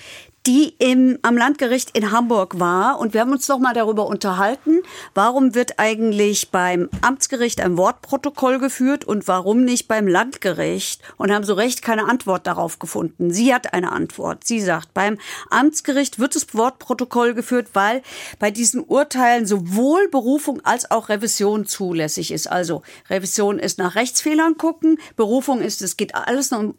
die 0.49 0.75
im, 0.79 1.19
am 1.21 1.37
Landgericht 1.37 1.91
in 1.91 2.11
Hamburg 2.11 2.59
war. 2.59 2.99
Und 2.99 3.13
wir 3.13 3.21
haben 3.21 3.33
uns 3.33 3.47
doch 3.47 3.59
mal 3.59 3.75
darüber 3.75 4.07
unterhalten, 4.07 4.81
warum 5.13 5.55
wird 5.55 5.79
eigentlich 5.79 6.51
beim 6.51 6.89
Amtsgericht 7.03 7.61
ein 7.61 7.77
Wortprotokoll 7.77 8.59
geführt 8.59 9.05
und 9.05 9.29
warum 9.29 9.67
nicht 9.67 9.89
beim 9.89 10.09
Landgericht? 10.09 11.03
Und 11.19 11.31
haben 11.31 11.45
so 11.45 11.53
recht 11.53 11.83
keine 11.83 12.09
Antwort 12.09 12.47
darauf 12.47 12.79
gefunden. 12.79 13.31
Sie 13.31 13.53
hat 13.53 13.75
eine 13.75 13.93
Antwort. 13.93 14.45
Sie 14.45 14.63
sagt, 14.63 14.95
beim 14.95 15.19
Amtsgericht 15.51 16.19
wird 16.19 16.35
das 16.35 16.55
Wortprotokoll 16.55 17.35
geführt, 17.35 17.69
weil 17.75 18.01
bei 18.39 18.51
diesen 18.51 18.83
Urteilen 18.83 19.45
sowohl 19.45 20.09
Berufung 20.09 20.63
als 20.65 20.91
auch 20.91 21.11
Revision 21.11 21.67
zulässig 21.67 22.33
ist. 22.33 22.51
Also 22.51 22.81
Revision 23.11 23.59
ist 23.59 23.77
nach 23.77 23.97
Rechtsfehlern 23.97 24.57
gucken, 24.57 24.99
Berufung 25.15 25.61
ist, 25.61 25.83
es 25.83 25.99
geht 25.99 26.15
alles 26.15 26.51
noch, 26.51 26.73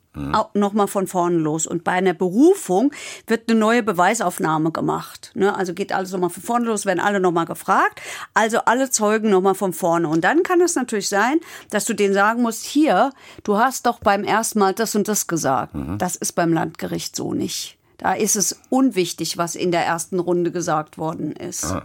noch 0.54 0.74
mal 0.74 0.88
von 0.88 1.08
vorne 1.08 1.38
los. 1.38 1.68
Und 1.68 1.84
bei 1.84 1.94
einer 1.94 2.14
Berufung 2.14 2.92
wird 3.28 3.50
eine 3.50 3.60
neue 3.60 3.84
Beweisaufnahme 3.84 4.72
gemacht. 4.72 5.32
Ne? 5.34 5.56
Also 5.56 5.74
geht 5.74 5.92
alles 5.92 6.12
noch 6.12 6.20
mal 6.20 6.30
von 6.30 6.44
vorne 6.44 6.66
los, 6.66 6.86
werden 6.86 7.00
alle 7.00 7.20
noch 7.20 7.32
mal 7.32 7.46
gefragt. 7.46 8.02
Also 8.34 8.60
alle 8.66 8.90
Zeugen 8.90 9.30
noch 9.30 9.42
mal 9.42 9.56
von 9.56 9.74
vorne. 9.74 10.08
Und 10.08 10.24
dann 10.24 10.44
kann 10.44 10.62
es 10.62 10.76
natürlich 10.76 11.10
sein, 11.10 11.40
dass 11.70 11.86
du 11.86 11.94
denen 11.94 12.14
sagen 12.14 12.42
musst, 12.42 12.66
hier, 12.66 13.12
du 13.44 13.58
hast 13.58 13.86
doch 13.86 14.00
beim 14.00 14.24
ersten 14.24 14.60
Mal 14.60 14.74
das 14.74 14.96
und 14.96 15.08
das 15.08 15.28
gesagt. 15.28 15.74
Das 15.98 16.16
ist 16.16 16.34
beim 16.34 16.54
Landgericht 16.54 17.16
so 17.16 17.34
nicht. 17.34 17.78
Da 17.98 18.14
ist 18.14 18.36
es 18.36 18.60
unwichtig, 18.70 19.38
was 19.38 19.56
in 19.56 19.72
der 19.72 19.86
ersten 19.86 20.20
Runde 20.20 20.52
gesagt 20.52 20.98
worden 20.98 21.34
ist. 21.34 21.76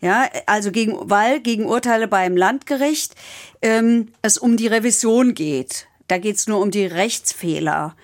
Ja, 0.00 0.28
also 0.44 0.70
gegen, 0.72 0.94
weil 1.08 1.40
gegen 1.40 1.64
Urteile 1.64 2.06
beim 2.06 2.36
Landgericht 2.36 3.14
ähm, 3.62 4.08
es 4.20 4.36
um 4.36 4.56
die 4.56 4.66
Revision 4.66 5.34
geht. 5.34 5.88
Da 6.08 6.18
geht 6.18 6.36
es 6.36 6.46
nur 6.46 6.60
um 6.60 6.70
die 6.70 6.86
Rechtsfehler. 6.86 7.96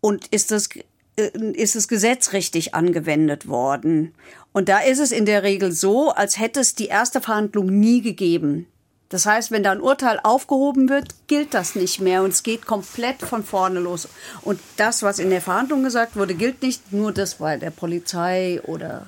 Und 0.00 0.26
ist 0.28 0.50
das, 0.50 0.68
äh, 1.16 1.30
ist 1.52 1.74
das 1.74 1.88
Gesetz 1.88 2.32
richtig 2.32 2.74
angewendet 2.74 3.48
worden? 3.48 4.14
Und 4.52 4.68
da 4.68 4.78
ist 4.78 4.98
es 4.98 5.12
in 5.12 5.26
der 5.26 5.42
Regel 5.42 5.72
so, 5.72 6.10
als 6.10 6.38
hätte 6.38 6.60
es 6.60 6.74
die 6.74 6.86
erste 6.86 7.20
Verhandlung 7.20 7.66
nie 7.66 8.02
gegeben. 8.02 8.66
Das 9.08 9.24
heißt, 9.24 9.50
wenn 9.50 9.62
da 9.62 9.72
ein 9.72 9.80
Urteil 9.80 10.20
aufgehoben 10.22 10.88
wird, 10.88 11.14
gilt 11.28 11.54
das 11.54 11.74
nicht 11.74 12.00
mehr 12.00 12.22
und 12.22 12.30
es 12.30 12.42
geht 12.42 12.66
komplett 12.66 13.22
von 13.22 13.42
vorne 13.42 13.80
los. 13.80 14.08
Und 14.42 14.60
das, 14.76 15.02
was 15.02 15.18
in 15.18 15.30
der 15.30 15.40
Verhandlung 15.40 15.82
gesagt 15.82 16.16
wurde, 16.16 16.34
gilt 16.34 16.62
nicht 16.62 16.92
nur 16.92 17.12
das 17.12 17.36
bei 17.36 17.56
der 17.56 17.70
Polizei 17.70 18.60
oder 18.64 19.06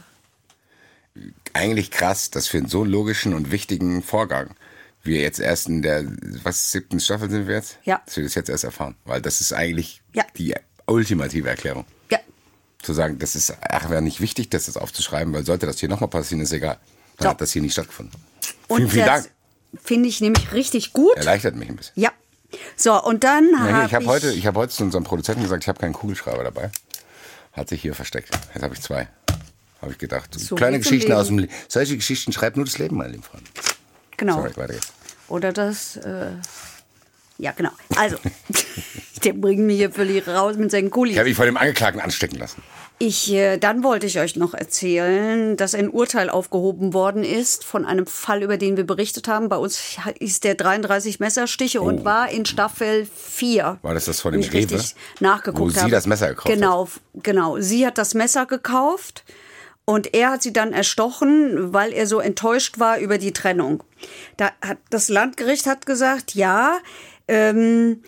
Eigentlich 1.53 1.91
krass, 1.91 2.31
dass 2.31 2.47
für 2.47 2.59
einen 2.59 2.69
so 2.69 2.85
logischen 2.85 3.35
und 3.35 3.51
wichtigen 3.51 4.03
Vorgang 4.03 4.55
wir 5.03 5.21
jetzt 5.21 5.41
erst 5.41 5.69
in 5.69 5.83
der, 5.83 6.05
was, 6.43 6.73
siebten 6.73 7.01
Staffel 7.01 7.31
sind 7.31 7.47
wir 7.49 7.55
jetzt? 7.57 7.79
Ja. 7.85 8.03
Dass 8.05 8.17
wir 8.17 8.25
das 8.25 8.35
jetzt 8.35 8.51
erst 8.51 8.65
erfahren. 8.65 8.97
Weil 9.05 9.21
das 9.23 9.41
ist 9.41 9.53
eigentlich 9.53 10.03
Ja. 10.13 10.25
die 10.37 10.55
ultimative 10.87 11.49
Erklärung. 11.49 11.85
ja, 12.11 12.19
Zu 12.83 12.93
sagen, 12.93 13.19
das 13.19 13.35
ist 13.37 13.51
einfach 13.63 14.01
nicht 14.01 14.21
wichtig, 14.21 14.51
das 14.51 14.67
jetzt 14.67 14.77
aufzuschreiben, 14.77 15.33
weil 15.33 15.45
sollte 15.45 15.67
das 15.67 15.79
hier 15.81 15.89
nochmal 15.89 16.09
passieren, 16.11 16.41
ist 16.43 16.53
egal. 16.53 16.79
Dann 17.19 17.25
Ja. 17.27 17.31
hat 17.31 17.41
das 17.41 17.53
hier 17.53 17.63
nicht 17.63 17.73
stattgefunden. 17.73 18.15
Und 18.69 18.77
vielen, 18.79 18.91
vielen 18.91 19.07
Dank. 19.07 19.31
Finde 19.83 20.09
ich 20.09 20.21
nämlich 20.21 20.53
richtig 20.53 20.93
gut. 20.93 21.15
Erleichtert 21.17 21.55
mich 21.57 21.69
ein 21.69 21.77
bisschen. 21.77 21.93
Ja. 22.01 22.11
So, 22.77 23.01
und 23.03 23.23
dann 23.23 23.49
Ja, 23.53 23.59
habe 23.73 23.87
ich 23.87 23.95
habe 23.95 24.07
heute, 24.07 24.33
ich 24.33 24.47
habe 24.47 24.59
heute 24.59 24.73
zu 24.73 24.83
unserem 24.83 25.05
Produzenten 25.05 25.43
gesagt, 25.43 25.63
ich 25.63 25.69
habe 25.69 25.79
keinen 25.79 25.93
Kugelschreiber 25.93 26.43
dabei. 26.43 26.71
Hat 27.53 27.69
sich 27.69 27.81
hier 27.83 27.95
versteckt. 27.95 28.31
Jetzt 28.55 28.63
habe 28.63 28.75
ich 28.75 28.81
zwei. 28.81 29.09
Habe 29.81 29.93
ich 29.93 29.99
gedacht. 29.99 30.31
So 30.39 30.57
Kleine 30.57 30.79
Geschichten 30.79 31.13
aus 31.13 31.29
dem 31.29 31.39
Leben. 31.39 31.53
Le 31.53 31.59
Solche 31.69 31.97
Geschichten 31.97 32.33
schreibt 32.33 32.57
nur 32.57 32.67
das 32.67 32.79
Leben, 32.79 32.97
mein 32.97 33.13
lieber 33.13 33.23
Freund. 33.23 33.45
Genau. 34.21 34.37
Sorry, 34.37 34.57
weiter 34.57 34.75
geht's. 34.75 34.93
Oder 35.29 35.53
das, 35.53 35.97
äh, 35.97 36.31
ja, 37.39 37.53
genau. 37.53 37.71
Also, 37.97 38.17
der 39.25 39.33
bringt 39.33 39.61
mich 39.63 39.77
hier 39.79 39.91
völlig 39.91 40.27
raus 40.29 40.57
mit 40.57 40.71
seinen 40.71 40.87
Ich 40.87 40.93
Kulis. 40.93 41.17
habe 41.19 41.29
mich 41.29 41.37
von 41.37 41.47
dem 41.47 41.57
Angeklagten 41.57 42.01
anstecken 42.01 42.39
lassen. 42.39 42.63
Ich, 43.03 43.33
äh, 43.33 43.57
dann 43.57 43.83
wollte 43.83 44.07
ich 44.07 44.19
euch 44.19 44.37
noch 44.37 44.53
erzählen, 44.53 45.57
dass 45.57 45.75
ein 45.75 45.89
Urteil 45.89 46.29
aufgehoben 46.29 46.93
worden 46.93 47.25
ist 47.25 47.65
von 47.65 47.87
einem 47.87 48.07
Fall, 48.07 48.43
über 48.43 48.59
den 48.59 48.77
wir 48.77 48.85
berichtet 48.85 49.27
haben. 49.27 49.49
Bei 49.49 49.57
uns 49.57 49.81
ist 50.19 50.45
der 50.45 50.55
33 50.55 51.19
Messerstiche 51.19 51.81
und 51.81 52.05
war 52.05 52.29
in 52.31 52.45
Staffel 52.45 53.07
4. 53.07 53.79
Oh. 53.81 53.87
War 53.87 53.95
das 53.95 54.05
das 54.05 54.21
von 54.21 54.33
dem 54.33 54.43
ich 54.43 54.53
Rewe? 54.53 54.79
nachgeguckt 55.21 55.61
Wo 55.61 55.71
sie 55.71 55.81
habe. 55.81 55.91
das 55.93 56.07
Messer 56.07 56.29
gekauft 56.29 56.49
hat? 56.49 56.55
genau, 56.55 56.89
Genau, 57.23 57.59
sie 57.59 57.87
hat 57.87 57.97
das 57.97 58.13
Messer 58.13 58.45
gekauft 58.45 59.25
und 59.91 60.15
er 60.15 60.31
hat 60.31 60.43
sie 60.43 60.53
dann 60.53 60.73
erstochen, 60.73 61.73
weil 61.73 61.93
er 61.93 62.07
so 62.07 62.21
enttäuscht 62.21 62.79
war 62.79 63.01
über 63.01 63.19
die 63.19 63.33
Trennung. 63.33 63.83
Da 64.37 64.53
hat 64.65 64.79
das 64.91 65.09
Landgericht 65.09 65.67
hat 65.67 65.85
gesagt, 65.85 66.37
ja, 66.37 66.79
ähm, 67.27 68.01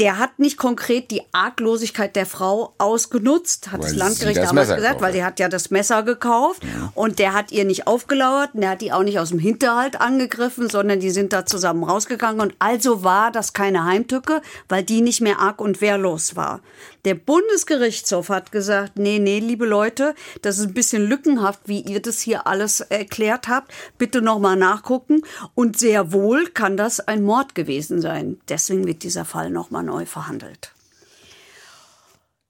der 0.00 0.18
hat 0.18 0.40
nicht 0.40 0.56
konkret 0.56 1.12
die 1.12 1.22
Arglosigkeit 1.30 2.16
der 2.16 2.26
Frau 2.26 2.74
ausgenutzt, 2.78 3.70
hat 3.70 3.82
Weil 3.82 3.88
das 3.90 3.96
Landgericht 3.96 4.38
das 4.38 4.48
damals 4.48 4.68
Messer 4.68 4.76
gesagt, 4.80 5.00
weil 5.00 5.12
sie 5.12 5.22
hat 5.24 5.38
ja 5.38 5.48
das 5.48 5.70
Messer 5.70 6.02
gekauft 6.02 6.62
und 6.94 7.20
der 7.20 7.34
hat 7.34 7.52
ihr 7.52 7.64
nicht 7.64 7.86
aufgelauert, 7.86 8.54
und 8.54 8.62
der 8.62 8.70
hat 8.70 8.80
die 8.80 8.92
auch 8.92 9.04
nicht 9.04 9.20
aus 9.20 9.28
dem 9.28 9.38
Hinterhalt 9.38 10.00
angegriffen, 10.00 10.68
sondern 10.68 10.98
die 10.98 11.10
sind 11.10 11.32
da 11.32 11.46
zusammen 11.46 11.84
rausgegangen 11.84 12.40
und 12.40 12.54
also 12.58 13.04
war 13.04 13.30
das 13.30 13.52
keine 13.52 13.84
Heimtücke, 13.84 14.42
weil 14.68 14.82
die 14.82 15.02
nicht 15.02 15.20
mehr 15.20 15.38
arg 15.38 15.60
und 15.60 15.80
wehrlos 15.80 16.34
war. 16.34 16.60
Der 17.08 17.14
Bundesgerichtshof 17.14 18.28
hat 18.28 18.52
gesagt, 18.52 18.98
nee, 18.98 19.18
nee, 19.18 19.38
liebe 19.38 19.64
Leute, 19.64 20.14
das 20.42 20.58
ist 20.58 20.66
ein 20.66 20.74
bisschen 20.74 21.08
lückenhaft, 21.08 21.60
wie 21.64 21.80
ihr 21.80 22.02
das 22.02 22.20
hier 22.20 22.46
alles 22.46 22.80
erklärt 22.82 23.48
habt. 23.48 23.72
Bitte 23.96 24.20
nochmal 24.20 24.56
nachgucken. 24.56 25.22
Und 25.54 25.78
sehr 25.78 26.12
wohl 26.12 26.48
kann 26.48 26.76
das 26.76 27.00
ein 27.00 27.22
Mord 27.22 27.54
gewesen 27.54 28.02
sein. 28.02 28.38
Deswegen 28.50 28.86
wird 28.86 29.04
dieser 29.04 29.24
Fall 29.24 29.48
nochmal 29.48 29.84
neu 29.84 30.04
verhandelt. 30.04 30.74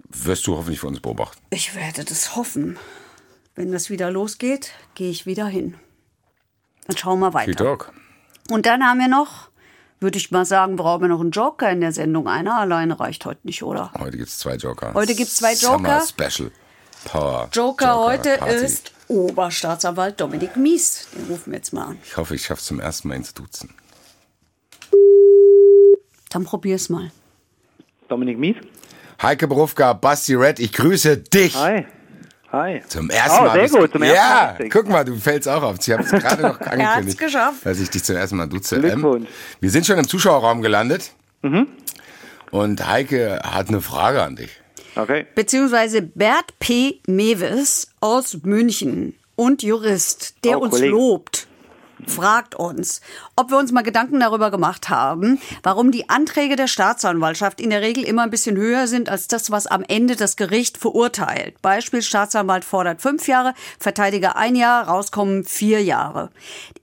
Wirst 0.08 0.48
du 0.48 0.56
hoffentlich 0.56 0.80
für 0.80 0.88
uns 0.88 0.98
beobachten. 0.98 1.38
Ich 1.50 1.76
werde 1.76 2.02
das 2.02 2.34
hoffen. 2.34 2.80
Wenn 3.54 3.70
das 3.70 3.90
wieder 3.90 4.10
losgeht, 4.10 4.72
gehe 4.96 5.12
ich 5.12 5.24
wieder 5.24 5.46
hin. 5.46 5.76
Dann 6.88 6.96
schauen 6.96 7.20
wir 7.20 7.32
weiter. 7.32 7.54
Talk. 7.54 7.92
Und 8.50 8.66
dann 8.66 8.82
haben 8.82 8.98
wir 8.98 9.06
noch, 9.06 9.47
würde 10.00 10.18
ich 10.18 10.30
mal 10.30 10.44
sagen, 10.44 10.76
brauchen 10.76 11.02
wir 11.02 11.08
noch 11.08 11.20
einen 11.20 11.30
Joker 11.30 11.70
in 11.70 11.80
der 11.80 11.92
Sendung. 11.92 12.28
Einer 12.28 12.58
alleine 12.58 12.98
reicht 12.98 13.24
heute 13.26 13.40
nicht, 13.44 13.62
oder? 13.62 13.92
Heute 13.98 14.16
gibt 14.16 14.28
es 14.28 14.38
zwei 14.38 14.54
Joker. 14.56 14.94
Heute 14.94 15.14
gibt's 15.14 15.36
zwei 15.36 15.54
Joker. 15.54 16.00
Summer 16.00 16.28
Special. 16.28 16.50
Power. 17.04 17.48
Joker, 17.52 17.96
heute 17.98 18.36
Party. 18.38 18.54
ist 18.54 18.92
Oberstaatsanwalt 19.08 20.20
Dominik 20.20 20.56
Mies. 20.56 21.08
Den 21.14 21.26
rufen 21.26 21.52
wir 21.52 21.58
jetzt 21.58 21.72
mal 21.72 21.86
an. 21.88 21.98
Ich 22.04 22.16
hoffe, 22.16 22.34
ich 22.34 22.44
schaffe 22.44 22.60
es 22.60 22.66
zum 22.66 22.80
ersten 22.80 23.08
Mal 23.08 23.14
ins 23.14 23.32
Duzen. 23.34 23.74
Dann 26.30 26.44
probier's 26.44 26.88
mal. 26.88 27.10
Dominik 28.08 28.38
Mies. 28.38 28.56
Heike 29.22 29.48
Berufka, 29.48 29.94
Basti 29.94 30.34
Red, 30.34 30.60
ich 30.60 30.72
grüße 30.72 31.18
dich. 31.18 31.56
Hi. 31.56 31.86
Hi. 32.52 32.80
Zum 32.88 33.10
ersten 33.10 33.40
Oh, 33.42 33.44
Mal. 33.48 33.68
sehr 33.68 33.80
gut, 33.80 33.92
zum 33.92 34.02
ersten 34.02 34.16
Mal 34.18 34.56
Ja, 34.60 34.68
guck 34.70 34.88
mal, 34.88 35.04
du 35.04 35.16
fällst 35.16 35.48
auch 35.48 35.62
auf. 35.62 35.76
Ich 35.80 35.90
habe 35.90 36.02
es 36.02 36.10
gerade 36.10 36.42
noch 36.42 36.60
angekündigt. 36.62 37.18
geschafft. 37.18 37.64
Dass 37.66 37.78
ich 37.78 37.90
dich 37.90 38.02
zum 38.04 38.16
ersten 38.16 38.36
Mal 38.36 38.46
duze. 38.48 38.80
Glückwunsch. 38.80 39.28
Wir 39.60 39.70
sind 39.70 39.84
schon 39.86 39.98
im 39.98 40.08
Zuschauerraum 40.08 40.62
gelandet. 40.62 41.10
Mhm. 41.42 41.66
Und 42.50 42.86
Heike 42.88 43.40
hat 43.44 43.68
eine 43.68 43.82
Frage 43.82 44.22
an 44.22 44.36
dich. 44.36 44.50
Okay. 44.96 45.26
Beziehungsweise 45.34 46.00
Bert 46.00 46.58
P. 46.58 47.00
Mewes 47.06 47.88
aus 48.00 48.38
München 48.44 49.14
und 49.36 49.62
Jurist, 49.62 50.36
der 50.44 50.58
Oh, 50.58 50.62
uns 50.62 50.70
Kollege. 50.70 50.90
lobt, 50.92 51.47
fragt 52.06 52.54
uns, 52.54 53.00
ob 53.36 53.50
wir 53.50 53.58
uns 53.58 53.72
mal 53.72 53.82
Gedanken 53.82 54.20
darüber 54.20 54.50
gemacht 54.50 54.88
haben, 54.88 55.40
warum 55.62 55.90
die 55.90 56.08
Anträge 56.08 56.56
der 56.56 56.66
Staatsanwaltschaft 56.66 57.60
in 57.60 57.70
der 57.70 57.82
Regel 57.82 58.04
immer 58.04 58.22
ein 58.22 58.30
bisschen 58.30 58.56
höher 58.56 58.86
sind 58.86 59.08
als 59.08 59.28
das, 59.28 59.50
was 59.50 59.66
am 59.66 59.84
Ende 59.86 60.16
das 60.16 60.36
Gericht 60.36 60.78
verurteilt. 60.78 61.60
Beispiel 61.62 62.02
Staatsanwalt 62.02 62.64
fordert 62.64 63.00
fünf 63.00 63.28
Jahre, 63.28 63.54
Verteidiger 63.78 64.36
ein 64.36 64.56
Jahr, 64.56 64.88
rauskommen 64.88 65.44
vier 65.44 65.82
Jahre. 65.82 66.30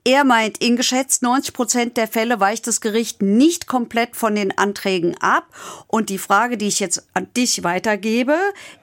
Er 0.04 0.24
meint, 0.24 0.58
in 0.58 0.76
geschätzt 0.76 1.22
90 1.22 1.52
Prozent 1.54 1.96
der 1.96 2.08
Fälle 2.08 2.38
weicht 2.40 2.66
das 2.66 2.80
Gericht 2.80 3.22
nicht 3.22 3.66
komplett 3.66 4.16
von 4.16 4.34
den 4.34 4.56
Anträgen 4.56 5.16
ab. 5.20 5.46
Und 5.88 6.10
die 6.10 6.18
Frage, 6.18 6.56
die 6.56 6.68
ich 6.68 6.80
jetzt 6.80 7.06
an 7.14 7.26
dich 7.36 7.64
weitergebe, 7.64 8.36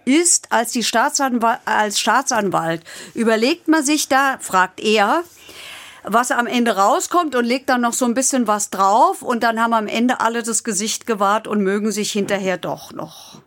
ist, 0.06 0.52
als, 0.52 0.72
die 0.72 0.84
Staatsanwalt, 0.84 1.60
als 1.66 2.00
Staatsanwalt 2.00 2.84
überlegt 3.14 3.68
man 3.68 3.84
sich 3.84 4.10
da, 4.10 4.38
fragt 4.40 4.80
er, 4.80 5.24
was 6.04 6.32
am 6.32 6.48
Ende 6.48 6.76
rauskommt 6.76 7.36
und 7.36 7.46
legt 7.46 7.70
dann 7.70 7.82
noch 7.82 7.94
so 7.94 8.06
ein 8.06 8.14
bisschen 8.14 8.48
was 8.48 8.70
drauf 8.70 9.22
und 9.22 9.44
dann 9.44 9.62
haben 9.62 9.74
am 9.74 9.88
Ende 9.88 10.20
alle 10.20 10.44
das 10.44 10.64
Gesicht 10.64 11.08
gewahrt 11.08 11.48
und 11.48 11.62
mögen 11.62 11.92
sich 11.92 12.12
hinterher 12.12 12.58
doch 12.58 12.94
noch. 12.94 13.42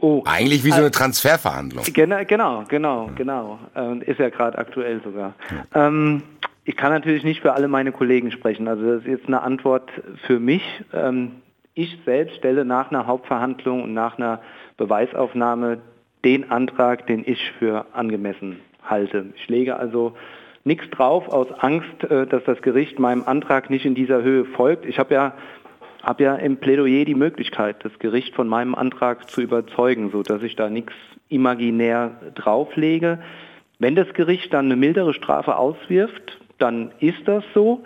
Oh. 0.00 0.22
Eigentlich 0.24 0.64
wie 0.64 0.70
so 0.70 0.76
eine 0.76 0.90
Transferverhandlung. 0.92 1.84
Genau, 1.92 2.24
genau, 2.24 2.64
genau, 2.68 3.10
genau. 3.16 3.58
Ähm, 3.74 4.00
ist 4.02 4.20
ja 4.20 4.28
gerade 4.28 4.56
aktuell 4.56 5.00
sogar. 5.02 5.34
Ähm, 5.74 6.22
ich 6.64 6.76
kann 6.76 6.92
natürlich 6.92 7.24
nicht 7.24 7.40
für 7.40 7.54
alle 7.54 7.66
meine 7.66 7.90
Kollegen 7.90 8.30
sprechen. 8.30 8.68
Also 8.68 8.84
das 8.84 9.00
ist 9.00 9.08
jetzt 9.08 9.26
eine 9.26 9.42
Antwort 9.42 9.90
für 10.26 10.38
mich. 10.38 10.62
Ähm, 10.92 11.42
ich 11.74 11.98
selbst 12.04 12.36
stelle 12.36 12.64
nach 12.64 12.90
einer 12.90 13.06
Hauptverhandlung 13.06 13.82
und 13.82 13.94
nach 13.94 14.18
einer 14.18 14.40
Beweisaufnahme 14.76 15.78
den 16.24 16.50
Antrag, 16.50 17.06
den 17.06 17.24
ich 17.26 17.52
für 17.58 17.86
angemessen 17.92 18.60
halte. 18.84 19.26
Ich 19.36 19.48
lege 19.48 19.76
also 19.76 20.16
nichts 20.64 20.88
drauf 20.90 21.28
aus 21.28 21.50
Angst, 21.58 22.04
äh, 22.04 22.26
dass 22.26 22.44
das 22.44 22.60
Gericht 22.62 22.98
meinem 22.98 23.24
Antrag 23.24 23.70
nicht 23.70 23.84
in 23.84 23.94
dieser 23.94 24.22
Höhe 24.22 24.44
folgt. 24.44 24.86
Ich 24.86 24.98
habe 24.98 25.14
ja 25.14 25.34
habe 26.02 26.22
ja 26.22 26.36
im 26.36 26.58
Plädoyer 26.58 27.04
die 27.04 27.14
Möglichkeit, 27.14 27.84
das 27.84 27.98
Gericht 27.98 28.34
von 28.34 28.48
meinem 28.48 28.74
Antrag 28.74 29.28
zu 29.28 29.42
überzeugen, 29.42 30.10
sodass 30.10 30.42
ich 30.42 30.56
da 30.56 30.70
nichts 30.70 30.92
imaginär 31.28 32.12
drauflege. 32.34 33.18
Wenn 33.78 33.94
das 33.94 34.12
Gericht 34.14 34.52
dann 34.54 34.66
eine 34.66 34.76
mildere 34.76 35.12
Strafe 35.12 35.56
auswirft, 35.56 36.38
dann 36.58 36.92
ist 37.00 37.26
das 37.26 37.44
so. 37.54 37.82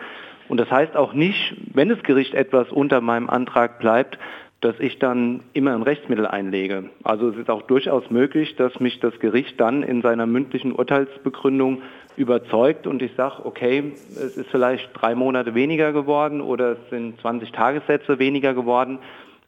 Und 0.48 0.58
das 0.58 0.70
heißt 0.70 0.96
auch 0.96 1.14
nicht, 1.14 1.56
wenn 1.74 1.88
das 1.88 2.02
Gericht 2.02 2.34
etwas 2.34 2.70
unter 2.70 3.00
meinem 3.00 3.28
Antrag 3.30 3.78
bleibt, 3.78 4.18
dass 4.60 4.78
ich 4.78 4.98
dann 5.00 5.40
immer 5.54 5.74
ein 5.74 5.82
Rechtsmittel 5.82 6.26
einlege. 6.26 6.90
Also 7.02 7.30
es 7.30 7.36
ist 7.36 7.50
auch 7.50 7.62
durchaus 7.62 8.10
möglich, 8.10 8.54
dass 8.54 8.78
mich 8.78 9.00
das 9.00 9.18
Gericht 9.18 9.60
dann 9.60 9.82
in 9.82 10.02
seiner 10.02 10.26
mündlichen 10.26 10.72
Urteilsbegründung 10.72 11.82
überzeugt 12.16 12.86
und 12.86 13.02
ich 13.02 13.12
sage, 13.16 13.44
okay, 13.44 13.92
es 14.10 14.36
ist 14.36 14.50
vielleicht 14.50 14.90
drei 14.94 15.14
Monate 15.14 15.54
weniger 15.54 15.92
geworden 15.92 16.40
oder 16.40 16.72
es 16.72 16.78
sind 16.90 17.20
20 17.20 17.52
Tagessätze 17.52 18.18
weniger 18.18 18.54
geworden. 18.54 18.98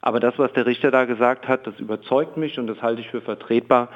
Aber 0.01 0.19
das, 0.19 0.37
was 0.37 0.53
der 0.53 0.65
Richter 0.65 0.91
da 0.91 1.05
gesagt 1.05 1.47
hat, 1.47 1.65
das 1.65 1.79
überzeugt 1.79 2.37
mich 2.37 2.59
und 2.59 2.67
das 2.67 2.81
halte 2.81 3.01
ich 3.01 3.09
für 3.09 3.21
vertretbar 3.21 3.89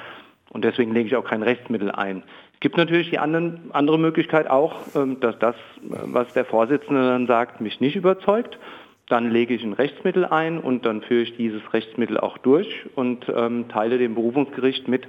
und 0.50 0.66
deswegen 0.66 0.94
lege 0.94 1.08
ich 1.08 1.16
auch 1.16 1.26
kein 1.26 1.44
Rechtsmittel 1.44 1.92
ein. 1.92 2.24
Es 2.56 2.60
gibt 2.62 2.78
natürlich 2.78 3.10
die 3.10 3.20
anderen, 3.20 3.70
andere 3.72 3.98
Möglichkeit 3.98 4.50
auch, 4.50 4.76
ähm, 4.96 5.20
dass 5.20 5.38
das, 5.40 5.56
was 5.82 6.34
der 6.34 6.46
Vorsitzende 6.46 7.02
dann 7.02 7.28
sagt, 7.28 7.62
mich 7.62 7.80
nicht 7.80 7.96
überzeugt. 7.96 8.60
Dann 9.08 9.32
lege 9.32 9.54
ich 9.54 9.64
ein 9.64 9.74
Rechtsmittel 9.74 10.26
ein 10.26 10.60
und 10.60 10.86
dann 10.86 11.02
führe 11.02 11.22
ich 11.22 11.36
dieses 11.36 11.62
Rechtsmittel 11.74 12.20
auch 12.20 12.38
durch 12.38 12.86
und 12.96 13.26
ähm, 13.34 13.70
teile 13.70 13.98
dem 13.98 14.14
Berufungsgericht 14.14 14.88
mit, 14.88 15.08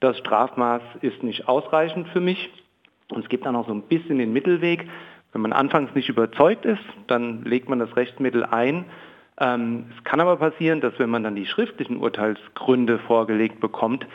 das 0.00 0.18
Strafmaß 0.18 0.82
ist 1.00 1.22
nicht 1.22 1.48
ausreichend 1.48 2.08
für 2.08 2.20
mich. 2.20 2.50
Und 3.12 3.22
es 3.22 3.28
gibt 3.28 3.46
dann 3.46 3.56
auch 3.56 3.66
so 3.66 3.74
ein 3.74 3.82
bisschen 3.82 4.18
den 4.18 4.32
Mittelweg. 4.32 4.88
Wenn 5.32 5.42
man 5.42 5.52
anfangs 5.52 5.94
nicht 5.94 6.08
überzeugt 6.08 6.64
ist, 6.64 6.82
dann 7.06 7.44
legt 7.44 7.68
man 7.68 7.78
das 7.78 7.96
Rechtsmittel 7.96 8.44
ein. 8.44 8.84
Ähm, 9.40 9.86
es 9.96 10.04
kann 10.04 10.20
aber 10.20 10.36
passieren, 10.36 10.80
dass 10.80 10.98
wenn 10.98 11.10
man 11.10 11.22
dann 11.24 11.36
die 11.36 11.46
schriftlichen 11.46 11.96
Urteilsgründe 11.96 12.98
vorgelegt 12.98 13.60
bekommt, 13.60 14.06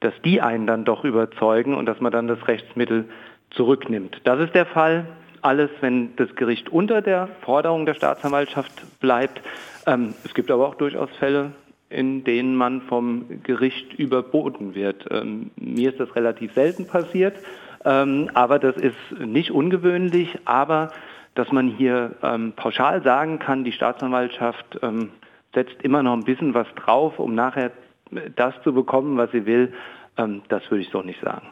dass 0.00 0.12
die 0.24 0.40
einen 0.40 0.66
dann 0.66 0.84
doch 0.84 1.04
überzeugen 1.04 1.74
und 1.74 1.86
dass 1.86 2.00
man 2.00 2.12
dann 2.12 2.28
das 2.28 2.46
Rechtsmittel 2.46 3.06
zurücknimmt. 3.50 4.20
Das 4.24 4.40
ist 4.40 4.54
der 4.54 4.66
Fall. 4.66 5.06
Alles, 5.40 5.70
wenn 5.80 6.14
das 6.16 6.34
Gericht 6.34 6.68
unter 6.70 7.02
der 7.02 7.28
Forderung 7.42 7.86
der 7.86 7.94
Staatsanwaltschaft 7.94 9.00
bleibt. 9.00 9.40
Ähm, 9.86 10.14
es 10.24 10.34
gibt 10.34 10.50
aber 10.50 10.66
auch 10.66 10.74
durchaus 10.74 11.10
Fälle, 11.18 11.52
in 11.88 12.24
denen 12.24 12.56
man 12.56 12.82
vom 12.82 13.42
Gericht 13.44 13.94
überboten 13.94 14.74
wird. 14.74 15.06
Ähm, 15.10 15.50
mir 15.56 15.90
ist 15.90 16.00
das 16.00 16.14
relativ 16.16 16.52
selten 16.54 16.86
passiert, 16.86 17.36
ähm, 17.86 18.30
aber 18.34 18.58
das 18.58 18.76
ist 18.76 18.96
nicht 19.18 19.50
ungewöhnlich. 19.50 20.38
Aber 20.44 20.92
dass 21.34 21.50
man 21.52 21.68
hier 21.68 22.16
ähm, 22.22 22.52
pauschal 22.54 23.02
sagen 23.02 23.38
kann, 23.38 23.64
die 23.64 23.72
Staatsanwaltschaft 23.72 24.78
ähm, 24.82 25.12
setzt 25.54 25.80
immer 25.82 26.02
noch 26.02 26.12
ein 26.14 26.24
bisschen 26.24 26.52
was 26.54 26.66
drauf, 26.76 27.18
um 27.18 27.34
nachher 27.34 27.70
das 28.36 28.54
zu 28.62 28.72
bekommen, 28.72 29.16
was 29.16 29.30
sie 29.32 29.46
will, 29.46 29.72
ähm, 30.16 30.42
das 30.48 30.62
würde 30.70 30.82
ich 30.82 30.90
so 30.90 31.02
nicht 31.02 31.20
sagen. 31.22 31.48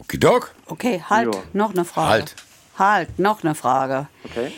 Okidok. 0.00 0.54
Okay, 0.66 1.02
halt, 1.08 1.34
Ja. 1.34 1.40
noch 1.52 1.72
eine 1.72 1.84
Frage. 1.84 2.10
Halt. 2.10 2.36
Halt, 2.78 3.18
noch 3.18 3.42
eine 3.42 3.54
Frage. 3.54 4.06
Okay. 4.24 4.52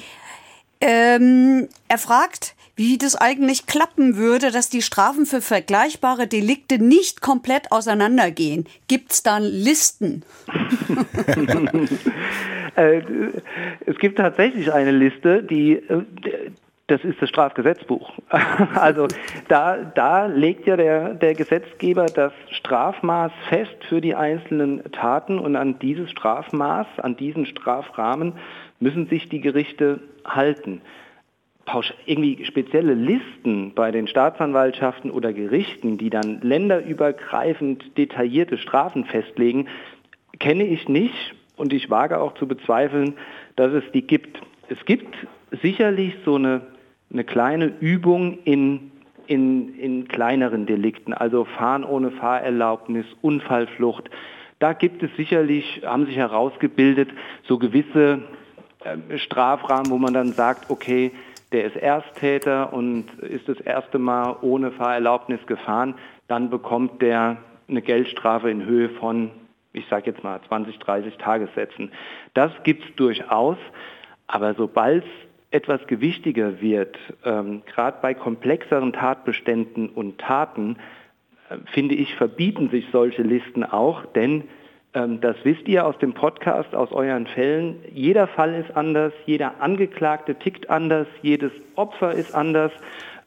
Ähm, 0.80 1.68
er 1.88 1.98
fragt, 1.98 2.54
wie 2.80 2.96
das 2.96 3.14
eigentlich 3.14 3.66
klappen 3.66 4.16
würde, 4.16 4.50
dass 4.50 4.70
die 4.70 4.80
Strafen 4.80 5.26
für 5.26 5.42
vergleichbare 5.42 6.26
Delikte 6.26 6.82
nicht 6.82 7.20
komplett 7.20 7.70
auseinandergehen. 7.72 8.64
Gibt 8.88 9.12
es 9.12 9.22
dann 9.22 9.42
Listen? 9.42 10.24
Äh, 12.76 13.02
es 13.84 13.98
gibt 13.98 14.18
tatsächlich 14.18 14.72
eine 14.72 14.92
Liste, 14.92 15.42
die 15.42 15.72
äh, 15.72 16.04
das 16.86 17.04
ist 17.04 17.20
das 17.20 17.28
Strafgesetzbuch. 17.28 18.12
Also 18.74 19.08
da, 19.48 19.76
da 19.76 20.26
legt 20.26 20.68
ja 20.68 20.76
der, 20.76 21.14
der 21.14 21.34
Gesetzgeber 21.34 22.06
das 22.06 22.32
Strafmaß 22.50 23.32
fest 23.48 23.76
für 23.88 24.00
die 24.00 24.14
einzelnen 24.14 24.84
Taten 24.92 25.40
und 25.40 25.56
an 25.56 25.80
dieses 25.80 26.10
Strafmaß, 26.12 26.86
an 26.98 27.16
diesen 27.16 27.44
Strafrahmen 27.44 28.34
müssen 28.78 29.08
sich 29.08 29.28
die 29.28 29.40
Gerichte 29.40 29.98
halten. 30.24 30.80
Irgendwie 32.06 32.44
spezielle 32.44 32.94
Listen 32.94 33.74
bei 33.74 33.92
den 33.92 34.08
Staatsanwaltschaften 34.08 35.10
oder 35.10 35.32
Gerichten, 35.32 35.98
die 35.98 36.10
dann 36.10 36.40
länderübergreifend 36.40 37.96
detaillierte 37.96 38.58
Strafen 38.58 39.04
festlegen, 39.04 39.68
kenne 40.40 40.64
ich 40.64 40.88
nicht 40.88 41.34
und 41.56 41.72
ich 41.72 41.88
wage 41.88 42.18
auch 42.18 42.34
zu 42.34 42.48
bezweifeln, 42.48 43.14
dass 43.54 43.72
es 43.72 43.84
die 43.92 44.02
gibt. 44.02 44.40
Es 44.68 44.84
gibt 44.84 45.14
sicherlich 45.62 46.14
so 46.24 46.34
eine 46.34 46.62
eine 47.12 47.24
kleine 47.24 47.66
Übung 47.80 48.38
in, 48.44 48.92
in, 49.26 49.74
in 49.78 50.08
kleineren 50.08 50.66
Delikten, 50.66 51.12
also 51.12 51.44
Fahren 51.44 51.84
ohne 51.84 52.10
Fahrerlaubnis, 52.10 53.06
Unfallflucht. 53.20 54.10
Da 54.58 54.72
gibt 54.74 55.02
es 55.02 55.10
sicherlich, 55.16 55.82
haben 55.84 56.06
sich 56.06 56.16
herausgebildet, 56.16 57.10
so 57.48 57.58
gewisse 57.58 58.22
äh, 58.84 59.18
Strafrahmen, 59.18 59.90
wo 59.90 59.98
man 59.98 60.14
dann 60.14 60.32
sagt, 60.32 60.70
okay, 60.70 61.12
der 61.52 61.64
ist 61.64 61.76
Ersttäter 61.76 62.72
und 62.72 63.06
ist 63.20 63.48
das 63.48 63.60
erste 63.60 63.98
Mal 63.98 64.36
ohne 64.42 64.70
Fahrerlaubnis 64.72 65.40
gefahren, 65.46 65.94
dann 66.28 66.50
bekommt 66.50 67.02
der 67.02 67.38
eine 67.68 67.82
Geldstrafe 67.82 68.50
in 68.50 68.64
Höhe 68.64 68.88
von, 68.90 69.30
ich 69.72 69.86
sage 69.88 70.10
jetzt 70.10 70.22
mal 70.22 70.40
20, 70.48 70.78
30 70.78 71.16
Tagessätzen. 71.16 71.92
Das 72.34 72.52
gibt 72.64 72.84
es 72.84 72.94
durchaus, 72.96 73.56
aber 74.26 74.54
sobald 74.54 75.04
es 75.04 75.10
etwas 75.50 75.84
gewichtiger 75.88 76.60
wird, 76.60 76.96
ähm, 77.24 77.62
gerade 77.66 77.98
bei 78.00 78.14
komplexeren 78.14 78.92
Tatbeständen 78.92 79.88
und 79.88 80.18
Taten, 80.18 80.76
äh, 81.48 81.56
finde 81.72 81.96
ich, 81.96 82.14
verbieten 82.14 82.70
sich 82.70 82.86
solche 82.92 83.22
Listen 83.22 83.64
auch, 83.64 84.04
denn 84.06 84.44
das 84.92 85.36
wisst 85.44 85.68
ihr 85.68 85.86
aus 85.86 85.96
dem 85.98 86.14
Podcast, 86.14 86.74
aus 86.74 86.90
euren 86.90 87.28
Fällen. 87.28 87.76
Jeder 87.92 88.26
Fall 88.26 88.54
ist 88.54 88.76
anders, 88.76 89.12
jeder 89.24 89.60
Angeklagte 89.60 90.34
tickt 90.34 90.68
anders, 90.68 91.06
jedes 91.22 91.52
Opfer 91.76 92.10
ist 92.10 92.34
anders. 92.34 92.72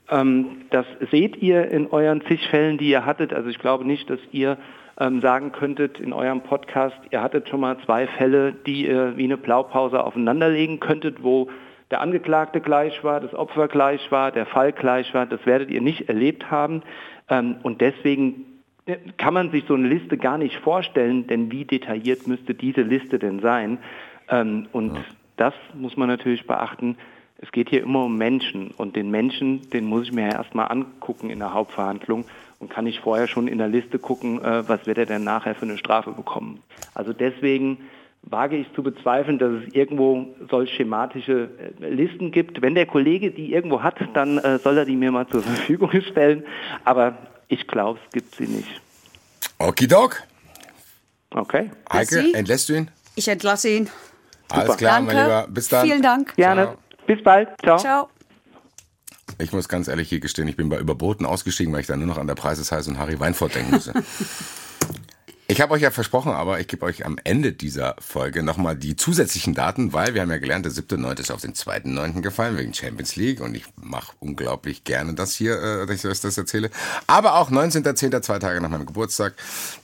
Ähm, 0.09 0.63
das 0.71 0.85
seht 1.09 1.37
ihr 1.37 1.71
in 1.71 1.87
euren 1.87 2.21
zig 2.27 2.45
Fällen, 2.49 2.77
die 2.77 2.89
ihr 2.89 3.05
hattet. 3.05 3.33
Also 3.33 3.49
ich 3.49 3.59
glaube 3.59 3.85
nicht, 3.85 4.09
dass 4.09 4.19
ihr 4.33 4.57
ähm, 4.99 5.21
sagen 5.21 5.53
könntet 5.53 6.01
in 6.01 6.11
eurem 6.11 6.41
Podcast, 6.41 6.97
ihr 7.11 7.21
hattet 7.21 7.47
schon 7.47 7.61
mal 7.61 7.77
zwei 7.85 8.07
Fälle, 8.07 8.51
die 8.51 8.85
ihr 8.85 9.15
wie 9.15 9.23
eine 9.23 9.37
Blaupause 9.37 10.03
aufeinanderlegen 10.03 10.81
könntet, 10.81 11.23
wo 11.23 11.49
der 11.91 12.01
Angeklagte 12.01 12.59
gleich 12.59 13.05
war, 13.05 13.21
das 13.21 13.33
Opfer 13.33 13.69
gleich 13.69 14.11
war, 14.11 14.33
der 14.33 14.47
Fall 14.47 14.73
gleich 14.73 15.13
war. 15.13 15.25
Das 15.25 15.45
werdet 15.45 15.71
ihr 15.71 15.81
nicht 15.81 16.09
erlebt 16.09 16.51
haben. 16.51 16.81
Und 17.29 17.81
deswegen 17.81 18.52
kann 19.17 19.33
man 19.33 19.51
sich 19.51 19.63
so 19.67 19.75
eine 19.75 19.87
Liste 19.87 20.17
gar 20.17 20.37
nicht 20.37 20.57
vorstellen, 20.57 21.27
denn 21.27 21.51
wie 21.51 21.65
detailliert 21.65 22.27
müsste 22.27 22.53
diese 22.53 22.81
Liste 22.81 23.19
denn 23.19 23.39
sein? 23.39 23.77
Ähm, 24.29 24.67
und 24.71 24.95
ja. 24.95 25.01
das 25.37 25.53
muss 25.73 25.95
man 25.95 26.09
natürlich 26.09 26.45
beachten. 26.45 26.97
Es 27.37 27.51
geht 27.51 27.69
hier 27.69 27.83
immer 27.83 28.05
um 28.05 28.17
Menschen 28.17 28.71
und 28.77 28.95
den 28.95 29.11
Menschen, 29.11 29.69
den 29.71 29.85
muss 29.85 30.03
ich 30.03 30.13
mir 30.13 30.27
ja 30.27 30.33
erstmal 30.33 30.71
angucken 30.71 31.29
in 31.29 31.39
der 31.39 31.53
Hauptverhandlung 31.53 32.25
und 32.59 32.69
kann 32.69 32.87
ich 32.87 32.99
vorher 32.99 33.27
schon 33.27 33.47
in 33.47 33.57
der 33.57 33.67
Liste 33.67 33.99
gucken, 33.99 34.41
äh, 34.41 34.67
was 34.67 34.85
wird 34.85 34.97
er 34.97 35.05
denn 35.05 35.23
nachher 35.23 35.55
für 35.55 35.65
eine 35.65 35.77
Strafe 35.77 36.11
bekommen. 36.11 36.59
Also 36.93 37.13
deswegen 37.13 37.77
wage 38.21 38.55
ich 38.55 38.71
zu 38.73 38.83
bezweifeln, 38.83 39.37
dass 39.37 39.51
es 39.51 39.73
irgendwo 39.73 40.27
solch 40.49 40.73
schematische 40.73 41.49
äh, 41.81 41.89
Listen 41.89 42.31
gibt. 42.31 42.61
Wenn 42.61 42.75
der 42.75 42.85
Kollege 42.85 43.31
die 43.31 43.53
irgendwo 43.53 43.83
hat, 43.83 43.97
dann 44.13 44.37
äh, 44.37 44.59
soll 44.59 44.77
er 44.77 44.85
die 44.85 44.95
mir 44.95 45.11
mal 45.11 45.27
zur 45.27 45.41
Verfügung 45.41 45.91
stellen. 46.01 46.43
Aber 46.85 47.17
ich 47.53 47.67
glaube, 47.67 47.99
es 48.03 48.11
gibt 48.11 48.35
sie 48.35 48.47
nicht. 48.47 48.81
Okidok. 49.59 50.23
Okay. 51.29 51.71
Heike, 51.91 52.21
Sie? 52.21 52.33
entlässt 52.33 52.69
du 52.69 52.73
ihn? 52.73 52.91
Ich 53.15 53.27
entlasse 53.27 53.69
ihn. 53.69 53.89
Alles 54.49 54.77
klar, 54.77 54.93
Danke. 54.93 55.13
mein 55.13 55.23
Lieber. 55.23 55.47
Bis 55.49 55.67
dann. 55.69 55.85
Vielen 55.85 56.01
Dank. 56.01 56.35
Gerne. 56.35 56.63
Ciao. 56.63 56.77
Bis 57.05 57.23
bald. 57.23 57.49
Ciao. 57.61 57.77
Ciao. 57.77 58.09
Ich 59.39 59.51
muss 59.51 59.67
ganz 59.67 59.87
ehrlich 59.87 60.09
hier 60.09 60.19
gestehen, 60.19 60.47
ich 60.47 60.55
bin 60.55 60.69
bei 60.69 60.77
Überboten 60.77 61.25
ausgestiegen, 61.25 61.73
weil 61.73 61.81
ich 61.81 61.87
dann 61.87 61.99
nur 61.99 62.07
noch 62.07 62.17
an 62.17 62.27
der 62.27 62.35
Preises 62.35 62.71
und 62.87 62.97
Harry 62.97 63.19
Weinfurt 63.19 63.55
denken 63.55 63.71
musste. 63.71 63.93
Ich 65.47 65.59
habe 65.59 65.73
euch 65.73 65.81
ja 65.81 65.91
versprochen, 65.91 66.31
aber 66.31 66.61
ich 66.61 66.67
gebe 66.69 66.85
euch 66.85 67.05
am 67.05 67.17
Ende 67.21 67.51
dieser 67.51 67.95
Folge 67.99 68.43
nochmal 68.43 68.77
die 68.77 68.95
zusätzlichen 68.95 69.53
Daten, 69.53 69.91
weil 69.91 70.13
wir 70.13 70.21
haben 70.21 70.31
ja 70.31 70.37
gelernt, 70.37 70.65
der 70.65 70.71
7.9. 70.71 71.19
ist 71.19 71.31
auf 71.31 71.41
den 71.41 71.53
2.9. 71.53 72.21
gefallen 72.21 72.57
wegen 72.57 72.73
Champions 72.73 73.17
League 73.17 73.41
und 73.41 73.53
ich 73.53 73.65
mache 73.75 74.13
unglaublich 74.19 74.85
gerne 74.85 75.15
das 75.15 75.35
hier, 75.35 75.61
äh, 75.61 75.85
dass 75.85 75.97
ich 75.97 76.09
euch 76.09 76.21
das 76.21 76.37
erzähle. 76.37 76.69
Aber 77.07 77.35
auch 77.35 77.51
19.10., 77.51 78.21
zwei 78.21 78.39
Tage 78.39 78.61
nach 78.61 78.69
meinem 78.69 78.85
Geburtstag, 78.85 79.33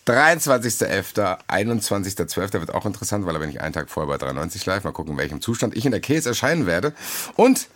23.11., 0.07 1.39
21.12. 1.49 2.53
wird 2.53 2.73
auch 2.73 2.85
interessant, 2.85 3.25
weil 3.25 3.33
da 3.33 3.39
bin 3.39 3.49
ich 3.49 3.59
einen 3.59 3.73
Tag 3.73 3.89
vorher 3.89 4.07
bei 4.07 4.17
93 4.17 4.65
live. 4.65 4.85
Mal 4.85 4.93
gucken, 4.93 5.13
in 5.13 5.17
welchem 5.19 5.41
Zustand 5.41 5.75
ich 5.75 5.85
in 5.85 5.91
der 5.91 6.01
Case 6.01 6.27
erscheinen 6.27 6.67
werde. 6.67 6.93
Und 7.35 7.67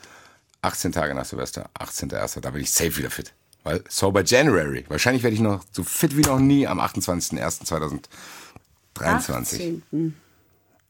18 0.62 0.94
Tage 0.94 1.14
nach 1.14 1.26
Silvester, 1.26 1.70
18.01., 1.78 2.40
da 2.40 2.52
bin 2.52 2.62
ich 2.62 2.72
safe 2.72 2.96
wieder 2.96 3.12
fit. 3.12 3.34
Weil 3.64 3.84
Sober 3.90 4.24
January. 4.24 4.86
Wahrscheinlich 4.90 5.24
werde 5.24 5.36
ich 5.36 5.42
noch 5.42 5.64
so 5.72 5.84
fit 5.84 6.16
wie 6.18 6.22
noch 6.22 6.40
nie 6.40 6.68
am 6.68 6.80
28.01.2023. 6.82 9.74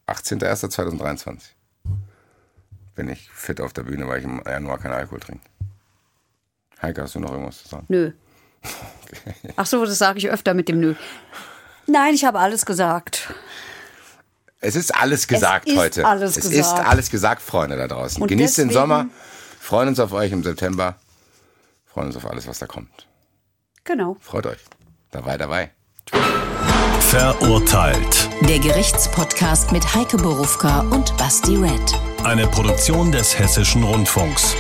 18.01.2023 0.08 1.38
bin 2.96 3.10
ich 3.10 3.30
fit 3.32 3.60
auf 3.62 3.74
der 3.74 3.84
Bühne, 3.84 4.08
weil 4.08 4.20
ich 4.20 4.26
im 4.26 4.42
Januar 4.46 4.78
keinen 4.78 4.94
Alkohol 4.94 5.20
trinke. 5.20 5.42
Heike, 6.82 7.02
hast 7.04 7.16
du 7.16 7.20
noch 7.20 7.32
irgendwas 7.32 7.64
zu 7.64 7.70
sagen? 7.70 7.86
Nö. 7.90 8.12
Okay. 9.14 9.54
Ach 9.58 9.66
so, 9.68 9.86
das 9.86 10.00
sage 10.00 10.18
ich 10.18 10.28
öfter 10.30 10.56
mit 10.56 10.68
dem 10.70 10.80
Nö. 10.80 10.96
Nein, 11.86 12.16
ich 12.16 12.26
habe 12.26 12.40
alles 12.40 12.66
gesagt. 12.66 13.32
Es 14.60 14.76
ist 14.76 14.96
alles 14.96 15.28
gesagt 15.28 15.68
es 15.68 15.74
ist 15.74 15.80
heute. 15.80 16.08
Alles 16.08 16.36
es 16.38 16.50
gesagt. 16.50 16.80
ist 16.80 16.86
alles 16.88 17.12
gesagt, 17.12 17.42
Freunde 17.44 17.76
da 17.78 17.88
draußen. 17.88 18.24
Und 18.24 18.28
Genießt 18.28 18.58
den 18.58 18.70
deswegen- 18.70 18.82
Sommer. 18.82 19.06
Freuen 19.60 19.90
uns 19.90 20.00
auf 20.00 20.14
euch 20.14 20.32
im 20.32 20.42
September. 20.42 20.96
Freuen 21.94 22.08
uns 22.08 22.16
auf 22.16 22.26
alles, 22.30 22.48
was 22.48 22.58
da 22.58 22.66
kommt. 22.66 23.08
Genau. 23.84 24.18
Freut 24.20 24.48
euch. 24.48 24.60
Dabei, 25.12 25.38
dabei. 25.38 25.72
Verurteilt. 27.02 28.30
Der 28.42 28.58
Gerichtspodcast 28.58 29.72
mit 29.72 29.94
Heike 29.94 30.18
Borufka 30.18 30.82
und 30.90 31.16
Basti 31.18 31.56
Red. 31.56 32.00
Eine 32.24 32.48
Produktion 32.48 33.12
des 33.12 33.38
Hessischen 33.38 33.84
Rundfunks. 33.84 34.56